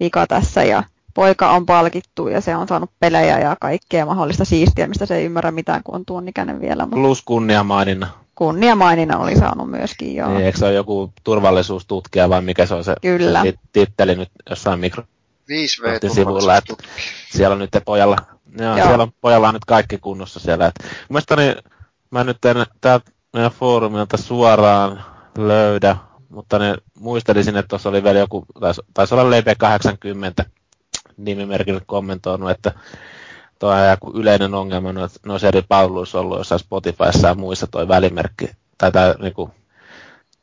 vika 0.00 0.26
tässä 0.26 0.64
ja 0.64 0.82
poika 1.16 1.50
on 1.50 1.66
palkittu 1.66 2.28
ja 2.28 2.40
se 2.40 2.56
on 2.56 2.68
saanut 2.68 2.90
pelejä 3.00 3.38
ja 3.38 3.56
kaikkea 3.60 4.06
mahdollista 4.06 4.44
siistiä, 4.44 4.86
mistä 4.86 5.06
se 5.06 5.16
ei 5.16 5.24
ymmärrä 5.24 5.50
mitään, 5.50 5.82
kun 5.82 5.94
on 5.94 6.04
tuon 6.04 6.28
ikäinen 6.28 6.60
vielä. 6.60 6.82
Mutta... 6.82 6.96
Plus 6.96 7.22
kunniamaininna. 7.22 8.06
Kunniamaininna 8.34 9.18
oli 9.18 9.36
saanut 9.36 9.70
myöskin, 9.70 10.16
joo. 10.16 10.30
Niin, 10.30 10.44
eikö 10.44 10.58
se 10.58 10.64
ole 10.64 10.74
joku 10.74 11.12
turvallisuustutkija 11.24 12.28
vai 12.28 12.42
mikä 12.42 12.66
se 12.66 12.74
on 12.74 12.84
se, 12.84 12.94
Kyllä. 13.02 13.42
se 13.42 13.54
titteli 13.72 14.14
nyt 14.14 14.28
jossain 14.50 14.80
mikro... 14.80 15.02
5V 15.50 16.14
sivulla, 16.14 16.56
että 16.56 16.74
siellä 17.30 17.52
on 17.52 17.58
nyt 17.58 17.70
te 17.70 17.80
pojalla, 17.80 18.16
joo, 18.60 18.76
joo. 18.76 18.86
siellä 18.86 19.02
on, 19.02 19.12
pojalla 19.20 19.48
on 19.48 19.54
nyt 19.54 19.64
kaikki 19.64 19.98
kunnossa 19.98 20.40
siellä. 20.40 20.66
Et, 20.66 20.74
mielestäni 21.08 21.54
mä 22.10 22.24
nyt 22.24 22.44
en 22.44 22.56
täältä 22.80 23.10
foorumilta 23.50 24.16
suoraan 24.16 25.04
löydä, 25.38 25.96
mutta 26.28 26.58
ne 26.58 26.74
muistelisin, 26.98 27.56
että 27.56 27.68
tuossa 27.68 27.88
oli 27.88 28.04
vielä 28.04 28.18
joku, 28.18 28.46
taisi, 28.60 28.82
taisi 28.94 29.14
olla 29.14 29.40
LB80, 29.40 30.55
nimimerkille 31.16 31.80
kommentoinut, 31.86 32.50
että 32.50 32.72
tuo 33.58 33.70
on 33.70 33.90
joku 33.90 34.12
yleinen 34.14 34.54
ongelma 34.54 34.92
noissa 35.26 35.48
eri 35.48 35.62
palveluissa 35.68 36.20
ollut 36.20 36.38
jossain 36.38 36.58
Spotifyssa 36.58 37.28
ja 37.28 37.34
muissa 37.34 37.66
tuo 37.66 37.88
välimerkki, 37.88 38.50
tai 38.78 38.92
tämä 38.92 39.14
niinku, 39.18 39.50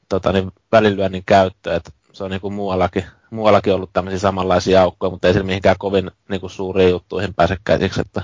tota, 0.10 0.32
niin 0.32 0.52
välilyönnin 0.72 1.24
käyttö, 1.26 1.76
että 1.76 1.92
se 2.14 2.24
on 2.24 2.32
niinku 2.32 2.50
muuallakin, 2.50 3.06
muuallakin 3.30 3.74
ollut 3.74 3.94
tämmöisiä 3.94 4.20
samanlaisia 4.20 4.82
aukkoja, 4.82 5.12
mutta 5.12 5.28
ei 5.28 5.34
sillä 5.34 5.46
mihinkään 5.46 5.76
kovin 5.80 6.12
niinku 6.30 6.50
suuriin 6.50 6.90
juttuihin 6.90 7.34
pääse 7.34 7.58
käsiksi, 7.64 8.02
että 8.02 8.22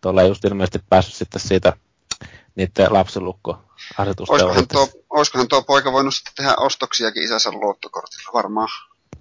tuolla 0.00 0.22
ei 0.22 0.28
just 0.28 0.44
ilmeisesti 0.44 0.78
päässyt 0.88 1.14
sitten 1.14 1.40
siitä 1.40 1.72
niiden 2.54 2.92
lapsilukko 2.92 3.58
asetusta. 3.98 4.34
olisikohan, 4.34 4.68
tuo, 4.68 4.88
olisikohan 5.10 5.48
tuo 5.48 5.62
poika 5.62 5.92
voinut 5.92 6.14
sitten 6.14 6.32
tehdä 6.36 6.54
ostoksiakin 6.56 7.22
isänsä 7.22 7.50
luottokortilla, 7.52 8.30
varmaan 8.34 8.68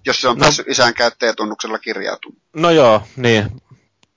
jos 0.06 0.22
se 0.22 0.28
on 0.28 0.38
no, 0.38 0.42
päässyt 0.42 0.68
isän 0.68 0.94
käyttäjätunnuksella 0.94 1.80
kirjautumaan. 1.80 2.42
No 2.56 2.70
joo, 2.70 3.02
niin. 3.16 3.62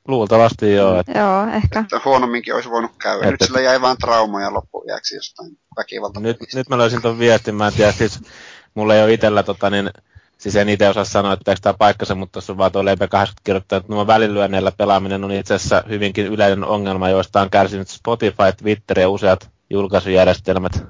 Luultavasti 0.09 0.73
joo. 0.73 1.01
Että, 1.01 1.19
joo, 1.19 1.47
ehkä. 1.47 1.81
Että 1.81 2.01
huonomminkin 2.05 2.55
olisi 2.55 2.71
voinut 2.71 2.91
käydä. 2.99 3.19
Että, 3.19 3.31
nyt 3.31 3.41
sillä 3.41 3.61
jäi 3.61 3.81
vain 3.81 3.97
traumoja 3.99 4.55
loppujaksi 4.55 5.15
jostain 5.15 5.59
väkivalta. 5.77 6.21
Nyt, 6.21 6.37
nyt 6.55 6.69
mä 6.69 6.79
löysin 6.79 7.03
tuon 7.03 7.19
viestin, 7.19 7.55
mä 7.55 7.67
en 7.67 7.73
tiedä, 7.73 7.93
siis 7.93 8.21
mulla 8.75 8.95
ei 8.95 9.03
ole 9.03 9.13
itsellä 9.13 9.43
tota, 9.43 9.71
niin, 9.71 9.91
siis 10.39 10.57
en 10.57 10.69
itse 10.69 10.89
osaa 10.89 11.05
sanoa, 11.05 11.33
että 11.33 11.55
tämä 11.63 11.75
paikkansa, 11.75 12.15
mutta 12.15 12.33
tuossa 12.33 12.53
on 12.53 12.59
vaan 12.59 12.73
tuo 12.73 12.85
Leipä 12.85 13.09
80 13.09 13.41
kirjoittaa, 13.45 13.77
että 13.77 13.93
nuo 13.93 14.07
välilyönneillä 14.07 14.73
pelaaminen 14.73 15.25
on 15.25 15.33
itse 15.33 15.55
asiassa 15.55 15.85
hyvinkin 15.89 16.27
yleinen 16.27 16.65
ongelma, 16.65 17.09
joista 17.09 17.41
on 17.41 17.51
kärsinyt 17.51 17.89
Spotify, 17.89 18.53
Twitter 18.57 19.01
ja 19.01 19.09
useat 19.09 19.51
julkaisujärjestelmät. 19.71 20.85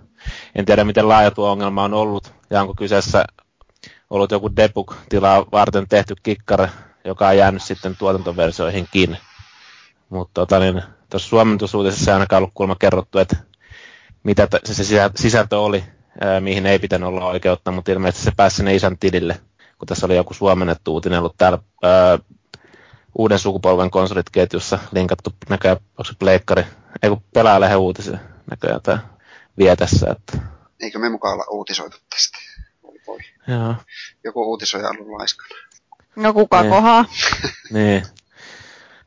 En 0.55 0.65
tiedä, 0.65 0.85
miten 0.85 1.09
laaja 1.09 1.31
tuo 1.31 1.51
ongelma 1.51 1.85
on 1.85 1.95
ollut, 1.95 2.35
ja 2.51 2.61
onko 2.61 2.75
kyseessä 2.75 3.25
ollut 4.13 4.31
joku 4.31 4.57
debug-tilaa 4.57 5.47
varten 5.53 5.89
tehty 5.89 6.15
kikkare, 6.23 6.71
joka 7.05 7.29
on 7.29 7.37
jäänyt 7.37 7.63
sitten 7.63 7.97
tuotantoversioihinkin. 7.97 9.19
Mutta 10.09 10.41
tota, 10.41 10.59
niin, 10.59 10.83
tuossa 11.11 11.29
suomentusuutisessa 11.29 12.11
ei 12.11 12.13
ainakaan 12.13 12.43
ollut 12.43 12.55
kuulemma 12.55 12.77
kerrottu, 12.79 13.19
että 13.19 13.37
mitä 14.23 14.47
t- 14.47 14.61
se 14.65 14.85
sisältö 15.17 15.59
oli, 15.59 15.85
ää, 16.21 16.41
mihin 16.41 16.67
ei 16.67 16.79
pitänyt 16.79 17.09
olla 17.09 17.27
oikeutta, 17.27 17.71
mutta 17.71 17.93
ilmeisesti 17.93 18.25
se 18.25 18.33
pääsi 18.37 18.57
sinne 18.57 18.75
isän 18.75 18.99
tilille, 18.99 19.41
kun 19.79 19.89
tässä 19.89 20.07
oli 20.07 20.17
joku 20.17 20.35
suomennettu 20.35 20.93
uutinen 20.93 21.19
ollut 21.19 21.37
täällä 21.39 21.59
ää, 21.83 22.19
uuden 23.19 23.39
sukupolven 23.39 23.91
konsolit 23.91 24.31
ketjussa 24.31 24.79
linkattu 24.93 25.31
näköjään, 25.49 25.77
onko 25.77 26.05
se 26.05 26.13
pleikkari, 26.19 26.65
ei 27.03 27.11
kun 27.11 27.23
pelaajalehen 27.35 27.79
uutisia 27.79 28.19
näköjään 28.51 28.83
tämä 28.83 28.99
vie 29.59 29.77
tässä. 29.77 30.07
Että... 30.11 30.39
Eikö 30.81 30.99
me 30.99 31.09
mukaan 31.09 31.35
olla 31.35 31.45
uutisoitu 31.51 31.97
tästä? 32.11 32.39
Voi. 33.13 33.21
Joo. 33.49 33.75
Joku 34.25 34.43
uutisoija 34.51 34.89
on 34.89 34.97
ollut 34.97 35.19
laiskana. 35.19 35.61
No 36.17 36.33
kuka 36.33 36.63
niin. 36.63 36.71
kohaa? 36.71 37.05
niin. 37.73 38.03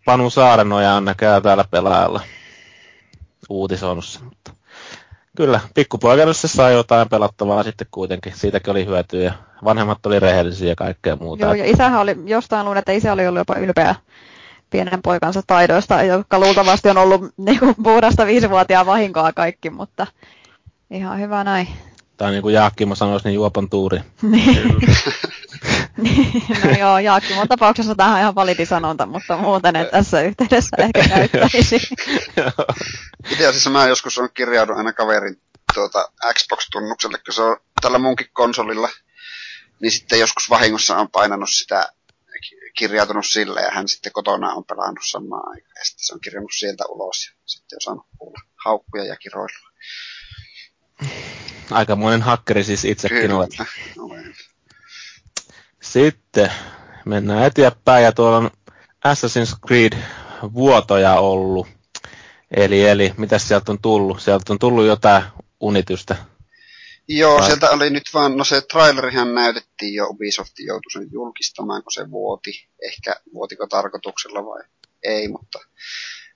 Panu 0.06 0.30
Saarenoja 0.30 0.94
on 0.94 1.06
näköjään 1.06 1.44
täällä 1.44 1.66
pelaajalla 1.72 2.22
uutisoinut 3.50 4.06
sen, 4.06 4.24
mutta 4.24 4.52
kyllä, 5.38 5.60
pikkupoika 5.74 6.34
se 6.34 6.48
sai 6.48 6.74
jotain 6.74 7.10
pelattavaa 7.10 7.64
sitten 7.64 7.88
kuitenkin. 7.92 8.34
Siitäkin 8.36 8.72
oli 8.72 8.86
hyötyä 8.86 9.24
ja 9.24 9.34
vanhemmat 9.64 10.06
oli 10.06 10.20
rehellisiä 10.20 10.70
ja 10.70 10.76
kaikkea 10.76 11.16
muuta. 11.16 11.46
Joo, 11.46 11.54
ja 11.54 11.66
isähän 11.66 12.02
oli, 12.02 12.16
jostain 12.26 12.66
luin, 12.66 12.78
että 12.78 12.92
isä 12.92 13.14
oli 13.14 13.28
ollut 13.28 13.40
jopa 13.40 13.56
ylpeä 13.56 13.96
pienen 14.70 15.02
poikansa 15.02 15.42
taidoista, 15.48 16.04
jotka 16.04 16.40
luultavasti 16.40 16.90
on 16.90 16.98
ollut 16.98 17.22
niin 17.38 17.60
kuin, 17.60 17.76
puhdasta 17.84 18.26
viisivuotiaan 18.26 18.86
vahinkoa 18.86 19.34
kaikki, 19.34 19.70
mutta 19.70 20.08
ihan 20.92 21.20
hyvä 21.20 21.44
näin. 21.44 21.68
Tai 22.18 22.32
niin 22.32 22.42
kuin 22.42 22.54
Jaakkimo 22.54 22.96
sanoisi, 22.96 23.28
niin 23.28 23.36
juopon 23.36 23.70
tuuri. 23.70 24.00
Niin. 25.98 26.44
no 26.64 26.72
joo, 26.80 27.00
Jaakkimon 27.00 27.48
tapauksessa 27.48 27.96
tähän 27.96 28.14
on 28.14 28.20
ihan 28.20 28.36
validi 28.36 28.66
sanonta, 28.66 29.06
mutta 29.06 29.38
muuten 29.38 29.76
en 29.76 29.88
tässä 29.92 30.22
yhteydessä 30.22 30.78
ehkä 30.80 31.10
käyttäisi. 31.10 31.76
Itse 33.32 33.48
asiassa 33.48 33.70
mä 33.70 33.88
joskus 33.88 34.18
on 34.18 34.30
kirjaudun 34.34 34.78
aina 34.78 34.94
kaverin 34.94 35.42
tuota, 35.74 36.10
Xbox-tunnukselle, 36.34 37.18
kun 37.26 37.34
se 37.34 37.42
on 37.42 37.58
tällä 37.82 38.00
munkin 38.00 38.30
konsolilla. 38.34 38.90
Niin 39.82 39.92
sitten 39.92 40.20
joskus 40.20 40.50
vahingossa 40.50 40.98
on 40.98 41.10
painanut 41.12 41.50
sitä 41.50 41.90
kirjautunut 42.78 43.26
sille 43.26 43.62
ja 43.62 43.72
hän 43.72 43.88
sitten 43.88 44.12
kotona 44.12 44.54
on 44.54 44.66
pelannut 44.66 45.06
samaan 45.06 45.50
aikaan. 45.50 45.76
Ja 45.80 45.86
sitten 45.86 46.06
se 46.06 46.14
on 46.14 46.22
kirjannut 46.22 46.54
sieltä 46.58 46.84
ulos 46.90 47.26
ja 47.26 47.34
sitten 47.46 47.78
on 47.78 47.82
saanut 47.82 48.06
kuulla 48.18 48.40
haukkuja 48.66 49.06
ja 49.06 49.16
kiroilua. 49.16 49.70
Aikamoinen 51.72 52.22
hakkeri 52.22 52.64
siis 52.64 52.86
itsekin 52.86 53.32
olet. 53.32 53.50
olen. 53.98 54.36
Sitten 55.82 56.52
mennään 57.06 57.44
eteenpäin 57.44 58.04
ja 58.04 58.12
tuolla 58.12 58.38
on 58.38 58.52
Assassin's 59.08 59.60
Creed 59.68 59.94
vuotoja 60.54 61.14
ollut. 61.14 61.68
Eli, 62.52 62.88
eli 62.88 63.14
mitä 63.18 63.40
sieltä 63.40 63.72
on 63.72 63.82
tullut? 63.82 64.22
Sieltä 64.22 64.54
on 64.54 64.60
tullut 64.60 64.86
jotain 64.86 65.24
unitystä 65.60 66.16
Joo, 67.08 67.38
Vai? 67.38 67.46
sieltä 67.46 67.70
oli 67.70 67.90
nyt 67.90 68.04
vaan, 68.14 68.38
no 68.38 68.44
se 68.44 68.62
trailerihan 68.62 69.36
näytettiin 69.36 69.94
jo, 69.94 70.08
Ubisoft 70.08 70.60
joutui 70.60 70.92
sen 70.92 71.08
julkistamaan, 71.12 71.84
kun 71.84 71.92
se 71.92 72.12
vuoti. 72.12 72.68
Ehkä 72.82 73.16
vuotiko 73.34 73.68
tarkoituksella 73.68 74.46
vai 74.46 74.64
ei, 75.04 75.28
mutta 75.28 75.60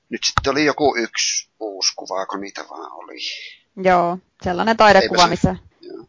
nyt 0.09 0.21
sitten 0.23 0.51
oli 0.51 0.65
joku 0.65 0.95
yksi 0.97 1.49
uusi 1.59 1.91
kuva, 1.95 2.25
kun 2.25 2.41
niitä 2.41 2.65
vaan 2.69 2.91
oli. 2.91 3.19
Joo, 3.77 4.17
sellainen 4.43 4.77
taidekuva, 4.77 5.23
se, 5.23 5.29
missä, 5.29 5.55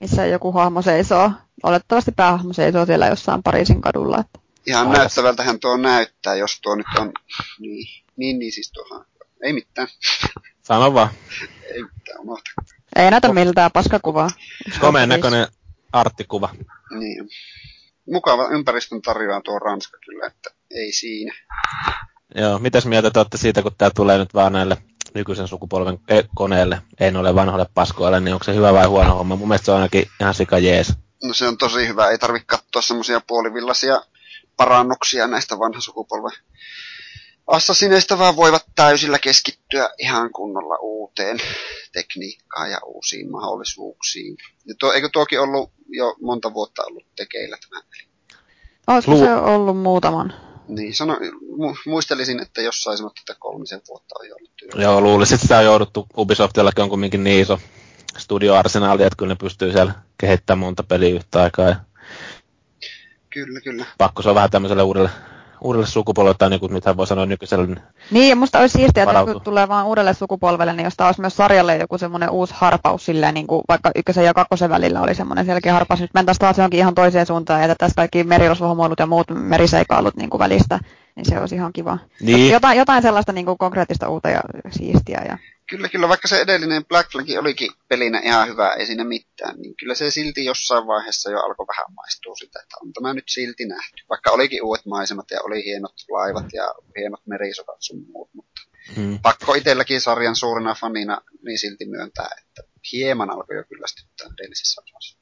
missä 0.01 0.27
joku 0.27 0.53
hahmo 0.53 0.83
seisoo. 0.83 1.33
Olettavasti 1.63 2.13
päähahmo 2.13 2.53
seisoo 2.53 2.87
siellä 2.87 3.07
jossain 3.07 3.43
Pariisin 3.43 3.81
kadulla. 3.81 4.19
Että 4.21 4.39
Ihan 4.67 4.87
Aikas. 4.87 4.99
näyttävältähän 4.99 5.61
tuo 5.61 5.77
näyttää, 5.77 6.35
jos 6.35 6.61
tuo 6.61 6.75
nyt 6.75 6.87
on... 6.99 7.13
Niin, 7.59 7.87
niin, 8.17 8.39
niin 8.39 8.53
siis 8.53 8.73
tuohon. 8.73 9.07
Ei 9.43 9.53
mitään. 9.53 9.89
Sano 10.63 10.95
vaan. 10.95 11.09
Ei 11.75 11.83
mitään, 11.83 12.21
unohta. 12.21 12.51
Ei 12.97 13.11
näytä 13.11 13.33
miltään 13.33 13.71
paskakuvaa. 13.73 14.31
Komeen 14.81 15.09
näköinen 15.09 15.47
arttikuva. 15.93 16.49
Niin. 16.99 17.29
Mukava 18.07 18.49
ympäristön 18.49 19.03
tarjoaa 19.03 19.41
tuo 19.41 19.59
Ranska 19.59 19.99
kyllä, 20.05 20.27
että 20.27 20.51
ei 20.71 20.93
siinä. 20.93 21.35
Joo, 22.35 22.59
mitäs 22.59 22.87
mieltä 22.87 23.11
te 23.11 23.19
olette 23.19 23.39
siitä, 23.39 23.63
kun 23.63 23.73
tämä 23.79 23.91
tulee 23.95 24.19
nyt 24.19 24.35
vaan 24.35 24.53
näille 24.53 24.77
nykyisen 25.15 25.49
sukupolven 25.49 25.99
koneelle, 26.35 26.83
ei 27.01 27.17
ole 27.17 27.35
vanhoille 27.35 27.67
paskoille, 27.75 28.21
niin 28.21 28.35
onko 28.35 28.45
se 28.45 28.55
hyvä 28.55 28.73
vai 28.73 28.87
huono 28.87 29.15
homma? 29.15 29.37
Mun 29.37 29.49
mielestä 29.49 29.65
se 29.65 29.71
on 29.71 29.77
ainakin 29.77 30.07
ihan 30.21 30.35
sika 30.35 30.59
jees. 30.59 30.93
No 31.23 31.35
se 31.35 31.49
on 31.49 31.59
tosi 31.59 31.89
hyvä, 31.89 32.09
ei 32.09 32.19
tarvitse 32.19 32.47
katsoa 32.47 32.83
semmoisia 32.83 33.21
puolivillaisia 33.27 34.01
parannuksia 34.57 35.27
näistä 35.27 35.59
vanhan 35.59 35.83
sukupolven 35.83 36.33
Assassineista 37.51 38.19
vaan 38.19 38.37
voivat 38.37 38.67
täysillä 38.77 39.19
keskittyä 39.19 39.91
ihan 39.99 40.33
kunnolla 40.33 40.77
uuteen 40.83 41.39
tekniikkaan 41.93 42.71
ja 42.71 42.79
uusiin 42.87 43.31
mahdollisuuksiin. 43.31 44.37
Ja 44.67 44.75
tuo, 44.79 44.93
eikö 44.93 45.09
tuokin 45.13 45.41
ollut 45.41 45.71
jo 45.89 46.17
monta 46.23 46.55
vuotta 46.55 46.83
ollut 46.85 47.05
tekeillä 47.17 47.57
tämä 47.71 47.83
peli? 47.91 48.09
Olisiko 48.87 49.13
Lu- 49.13 49.19
se 49.19 49.35
ollut 49.35 49.79
muutaman? 49.79 50.50
Niin, 50.75 50.95
sano, 50.95 51.19
mu, 51.57 51.75
muistelisin, 51.87 52.41
että 52.43 52.63
jossain 52.63 52.99
sanottu, 52.99 53.21
että 53.23 53.41
kolmisen 53.41 53.81
vuotta 53.89 54.15
on 54.21 54.29
jo 54.29 54.35
ollut 54.37 54.51
työ. 54.57 54.83
Joo, 54.83 55.01
luulisin, 55.01 55.35
että 55.35 55.45
sitä 55.45 55.59
on 55.59 55.65
jouduttu, 55.65 56.07
Ubisoftillakin 56.17 56.83
on 56.83 56.91
kumminkin 56.91 57.25
niin 57.25 57.43
iso 57.43 57.59
studioarsenaali, 58.19 59.03
että 59.03 59.17
kyllä 59.17 59.33
ne 59.33 59.37
pystyy 59.41 59.73
siellä 59.73 59.95
kehittämään 60.19 60.59
monta 60.59 60.83
peliä 60.83 61.15
yhtä 61.15 61.43
aikaa. 61.43 61.69
Ja 61.69 61.77
Kyllä, 63.31 63.61
kyllä. 63.61 63.87
pakko 63.99 64.23
se 64.23 64.29
on 64.29 64.35
vähän 64.35 64.51
tämmöiselle 64.51 64.83
uudelle, 64.83 65.11
uudelle 65.61 65.87
sukupolvelle, 65.87 66.37
tai 66.39 66.51
niin 66.51 66.61
kuin 66.61 66.73
nythän 66.73 66.97
voi 66.97 67.07
sanoa 67.07 67.27
nykyiselle, 67.27 67.77
niin 68.11 68.29
ja 68.29 68.37
musta 68.37 68.59
olisi 68.59 68.79
siistiä, 68.79 69.03
että 69.03 69.25
kun 69.33 69.41
tulee 69.41 69.69
vaan 69.69 69.87
uudelle 69.87 70.15
sukupolvelle, 70.15 70.73
niin 70.73 70.85
jos 70.85 70.95
olisi 71.01 71.21
myös 71.21 71.37
sarjalle 71.37 71.77
joku 71.77 71.99
semmoinen 71.99 72.31
uusi 72.31 72.55
harpaus 72.57 73.05
silleen, 73.05 73.35
niin 73.35 73.47
kuin 73.47 73.63
vaikka 73.69 73.91
ykkösen 73.97 74.25
ja 74.25 74.35
kakkosen 74.35 74.71
välillä 74.71 75.01
oli 75.01 75.15
semmoinen 75.15 75.47
selkeä 75.47 75.73
harpaus, 75.73 76.01
nyt 76.01 76.15
mentäisiin 76.15 76.41
taas 76.41 76.59
johonkin 76.59 76.81
ihan 76.81 76.95
toiseen 76.95 77.27
suuntaan 77.27 77.61
ja 77.61 77.65
jätettäisiin 77.65 77.97
kaikki 77.97 78.25
merirosvohomoilut 78.25 78.99
ja 78.99 79.07
muut 79.07 79.27
meriseikailut 79.31 80.17
niin 80.17 80.31
kuin 80.31 80.39
välistä, 80.39 80.79
niin 81.17 81.27
se 81.27 81.41
olisi 81.41 81.55
ihan 81.55 81.73
kiva. 81.73 81.99
Niin. 82.21 82.53
Jotain, 82.53 82.79
jotain 82.79 83.03
sellaista 83.03 83.33
niin 83.33 83.47
kuin 83.47 83.59
konkreettista 83.59 84.09
uutta 84.09 84.29
ja 84.29 84.41
siistiä. 84.71 85.23
Ja... 85.29 85.39
Kyllä, 85.71 85.89
kyllä, 85.89 86.09
vaikka 86.09 86.29
se 86.29 86.41
edellinen 86.41 86.85
Black 86.85 87.13
Flag 87.13 87.27
olikin 87.39 87.71
pelinä 87.89 88.21
ihan 88.25 88.49
hyvä, 88.49 88.71
ei 88.73 88.87
siinä 88.87 89.05
mitään, 89.05 89.57
niin 89.61 89.75
kyllä 89.77 89.95
se 89.95 90.11
silti 90.11 90.45
jossain 90.45 90.87
vaiheessa 90.87 91.31
jo 91.31 91.39
alkoi 91.39 91.67
vähän 91.67 91.95
maistua 91.95 92.35
sitä, 92.35 92.59
että 92.63 92.77
on 92.83 92.93
tämä 92.93 93.15
nyt 93.15 93.25
silti 93.29 93.65
nähty. 93.67 94.03
Vaikka 94.09 94.31
olikin 94.31 94.65
uudet 94.65 94.87
maisemat 94.87 95.31
ja 95.31 95.41
oli 95.45 95.65
hienot 95.65 95.95
laivat 96.11 96.47
ja 96.53 96.75
hienot 96.99 97.21
merisodat 97.27 97.77
sun 97.79 98.05
muut, 98.13 98.31
mutta 98.35 98.61
mm, 98.97 99.19
pakko 99.19 99.55
itselläkin 99.55 100.01
sarjan 100.01 100.37
suurena 100.37 100.75
fanina 100.75 101.21
niin 101.45 101.59
silti 101.59 101.87
myöntää, 101.87 102.29
että 102.39 102.63
hieman 102.93 103.31
alkoi 103.31 103.57
jo 103.57 103.65
kyllästyttää 103.65 104.29
edellisessä 104.41 104.83
osassa. 104.85 105.19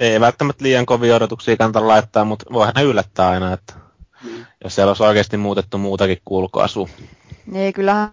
ei 0.00 0.20
välttämättä 0.20 0.64
liian 0.64 0.86
kovia 0.86 1.16
odotuksia 1.16 1.56
kannata 1.56 1.88
laittaa, 1.88 2.24
mutta 2.24 2.46
voihan 2.52 2.74
ne 2.76 2.82
yllättää 2.82 3.28
aina, 3.28 3.52
että 3.52 3.74
Mm. 4.24 4.46
jos 4.64 4.74
siellä 4.74 4.90
olisi 4.90 5.02
oikeasti 5.02 5.36
muutettu 5.36 5.78
muutakin 5.78 6.18
kulkuasua. 6.24 6.88
Niin, 7.46 7.72
kyllähän 7.72 8.08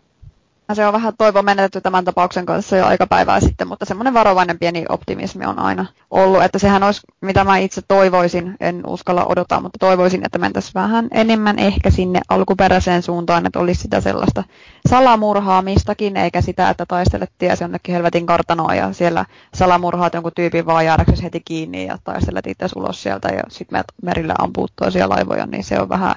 se 0.73 0.87
on 0.87 0.93
vähän 0.93 1.13
toivo 1.17 1.41
menetetty 1.41 1.81
tämän 1.81 2.05
tapauksen 2.05 2.45
kanssa 2.45 2.77
jo 2.77 2.85
aika 2.85 3.07
päivää 3.07 3.39
sitten, 3.39 3.67
mutta 3.67 3.85
semmoinen 3.85 4.13
varovainen 4.13 4.59
pieni 4.59 4.85
optimismi 4.89 5.45
on 5.45 5.59
aina 5.59 5.85
ollut, 6.11 6.43
että 6.43 6.59
sehän 6.59 6.83
olisi, 6.83 7.01
mitä 7.21 7.43
mä 7.43 7.57
itse 7.57 7.81
toivoisin, 7.87 8.55
en 8.59 8.83
uskalla 8.87 9.25
odottaa, 9.25 9.61
mutta 9.61 9.79
toivoisin, 9.79 10.25
että 10.25 10.37
mentäisiin 10.37 10.73
vähän 10.73 11.07
enemmän 11.11 11.59
ehkä 11.59 11.89
sinne 11.89 12.21
alkuperäiseen 12.29 13.03
suuntaan, 13.03 13.45
että 13.45 13.59
olisi 13.59 13.81
sitä 13.81 14.01
sellaista 14.01 14.43
salamurhaamistakin, 14.89 16.17
eikä 16.17 16.41
sitä, 16.41 16.69
että 16.69 16.85
taistelet 16.85 17.31
ties 17.37 17.61
jonnekin 17.61 17.95
helvetin 17.95 18.25
kartanoa 18.25 18.75
ja 18.75 18.93
siellä 18.93 19.25
salamurhaat 19.53 20.13
jonkun 20.13 20.31
tyypin 20.35 20.65
vaan 20.65 20.85
jäädäksesi 20.85 21.23
heti 21.23 21.41
kiinni 21.45 21.85
ja 21.85 21.97
taistelet 22.03 22.47
itse 22.47 22.65
ulos 22.75 23.03
sieltä 23.03 23.27
ja 23.27 23.43
sitten 23.49 23.83
merillä 24.01 24.35
ampuu 24.39 24.67
toisia 24.75 25.09
laivoja, 25.09 25.45
niin 25.45 25.63
se 25.63 25.79
on 25.79 25.89
vähän, 25.89 26.15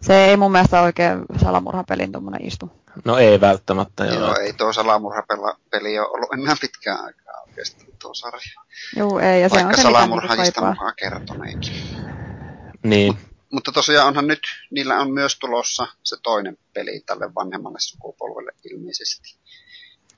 se 0.00 0.24
ei 0.24 0.36
mun 0.36 0.52
mielestä 0.52 0.82
oikein 0.82 1.18
salamurhapelin 1.36 2.12
tuommoinen 2.12 2.46
istu. 2.46 2.70
No 3.04 3.18
ei 3.18 3.40
välttämättä, 3.40 4.04
joo. 4.04 4.16
Joo, 4.16 4.36
ei 4.36 4.52
tuo 4.52 4.72
salamurhapeli 4.72 5.98
ole 5.98 6.08
ollut 6.08 6.32
enää 6.32 6.56
pitkään 6.60 7.04
aikaa 7.04 7.42
oikeastaan 7.46 7.88
tuo 8.02 8.14
sarja. 8.14 8.62
Joo, 8.96 9.18
ei, 9.18 9.42
ja 9.42 9.48
se 9.48 9.54
Vaikka 9.54 9.68
on 9.68 9.76
se, 9.76 9.82
niinku 9.82 9.98
salamurhaajista 9.98 10.60
mukaan 10.70 10.94
kertoneekin. 10.96 11.72
Niin, 12.82 13.18
Mutta 13.52 13.72
tosiaan 13.72 14.08
onhan 14.08 14.26
nyt, 14.26 14.40
niillä 14.70 14.96
on 15.00 15.10
myös 15.10 15.38
tulossa 15.38 15.86
se 16.04 16.16
toinen 16.22 16.58
peli 16.74 17.00
tälle 17.06 17.34
vanhemmalle 17.34 17.78
sukupolvelle 17.80 18.52
ilmeisesti. 18.70 19.38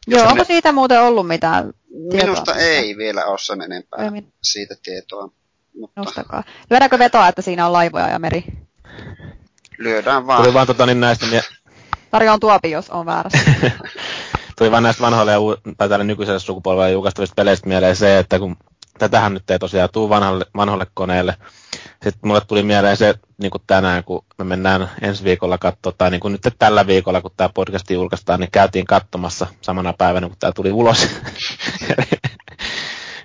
Joo, 0.07 0.23
onko 0.23 0.35
ne- 0.35 0.45
siitä 0.45 0.73
muuten 0.73 1.01
ollut 1.03 1.27
mitään 1.27 1.73
tietoa? 2.11 2.31
Minusta 2.31 2.55
ei 2.55 2.97
vielä 2.97 3.25
ole 3.25 3.39
sen 3.39 3.63
enempää 3.63 4.05
Ei 4.05 4.11
min- 4.11 4.33
siitä 4.43 4.77
tietoa, 4.83 5.29
mutta. 5.81 6.25
Lyödäänkö 6.71 6.99
vetoa, 6.99 7.29
että 7.29 7.43
siinä 7.43 7.67
on 7.67 7.73
laivoja 7.73 8.09
ja 8.09 8.19
meri? 8.19 8.45
lyödään 9.81 10.23
tuli 10.23 10.27
vaan. 10.27 10.55
vaan 10.55 10.67
tota, 10.67 10.87
niin 10.87 11.01
näistä, 11.01 11.27
mie- 11.27 11.43
Tarjoan 12.11 12.41
tuopi, 12.41 12.71
jos 12.71 12.91
on 12.91 13.07
väärässä. 13.07 13.39
tuli 14.59 14.71
vaan 14.71 14.83
näistä 14.83 15.03
vanhoille 15.03 15.33
tai 15.79 15.89
tälle 15.89 16.05
nykyiselle 16.05 16.41
sukupolvelle 16.41 16.91
julkaistavista 16.91 17.35
peleistä 17.35 17.69
mieleen 17.69 17.97
se, 17.97 18.19
että 18.19 18.39
kun 18.39 18.57
tätähän 18.99 19.35
nyt 19.35 19.51
ei 19.51 19.59
tosiaan 19.59 19.89
tuu 19.93 20.09
vanhalle, 20.09 20.47
vanhoille 20.57 20.87
koneille. 20.95 21.37
Sitten 22.03 22.29
mulle 22.29 22.41
tuli 22.41 22.63
mieleen 22.63 22.97
se 22.97 23.15
niin 23.39 23.51
kuin 23.51 23.63
tänään, 23.67 24.05
kun 24.05 24.25
me 24.39 24.45
mennään 24.45 24.91
ensi 25.03 25.25
viikolla 25.25 25.59
katsoa, 25.59 25.93
tai 25.99 26.11
niin 26.11 26.21
kuin 26.21 26.33
nyt 26.33 26.55
tällä 26.59 26.87
viikolla, 26.87 27.21
kun 27.21 27.31
tämä 27.37 27.49
podcast 27.49 27.91
julkaistaan, 27.91 28.41
niin 28.41 28.51
käytiin 28.51 28.87
katsomassa 28.87 29.47
samana 29.61 29.93
päivänä, 29.93 30.29
kun 30.29 30.37
tämä 30.41 30.53
tuli 30.53 30.73
ulos. 30.73 31.09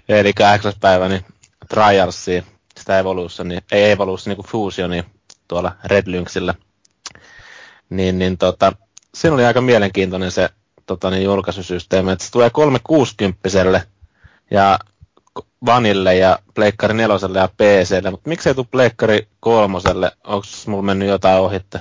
Eli 0.09 0.33
kahdeksas 0.33 0.75
päivä, 0.79 1.07
niin 1.07 1.25
Trialsia, 1.69 2.43
sitä 2.79 2.99
Evolution, 2.99 3.51
ei 3.71 3.91
Evolution, 3.91 4.31
niin 4.31 4.35
kuin 4.35 4.47
Fusionia 4.47 5.03
tuolla 5.47 5.71
Red 5.85 6.03
Lynxillä. 6.07 6.55
Niin, 7.89 8.19
niin 8.19 8.37
tota, 8.37 8.71
siinä 9.15 9.33
oli 9.33 9.45
aika 9.45 9.61
mielenkiintoinen 9.61 10.31
se 10.31 10.49
tota, 10.85 11.09
niin 11.09 11.23
julkaisusysteemi, 11.23 12.11
että 12.11 12.25
se 12.25 12.31
tulee 12.31 12.49
360 12.49 13.49
ja 14.51 14.79
Vanille 15.65 16.15
ja 16.15 16.39
Pleikkari 16.53 16.93
neloselle 16.93 17.39
ja 17.39 17.47
PClle, 17.57 18.11
mutta 18.11 18.29
miksei 18.29 18.55
tule 18.55 18.65
Pleikkari 18.71 19.27
kolmoselle? 19.39 20.11
Onko 20.23 20.45
mulla 20.67 20.83
mennyt 20.83 21.07
jotain 21.07 21.39
ohitte? 21.41 21.79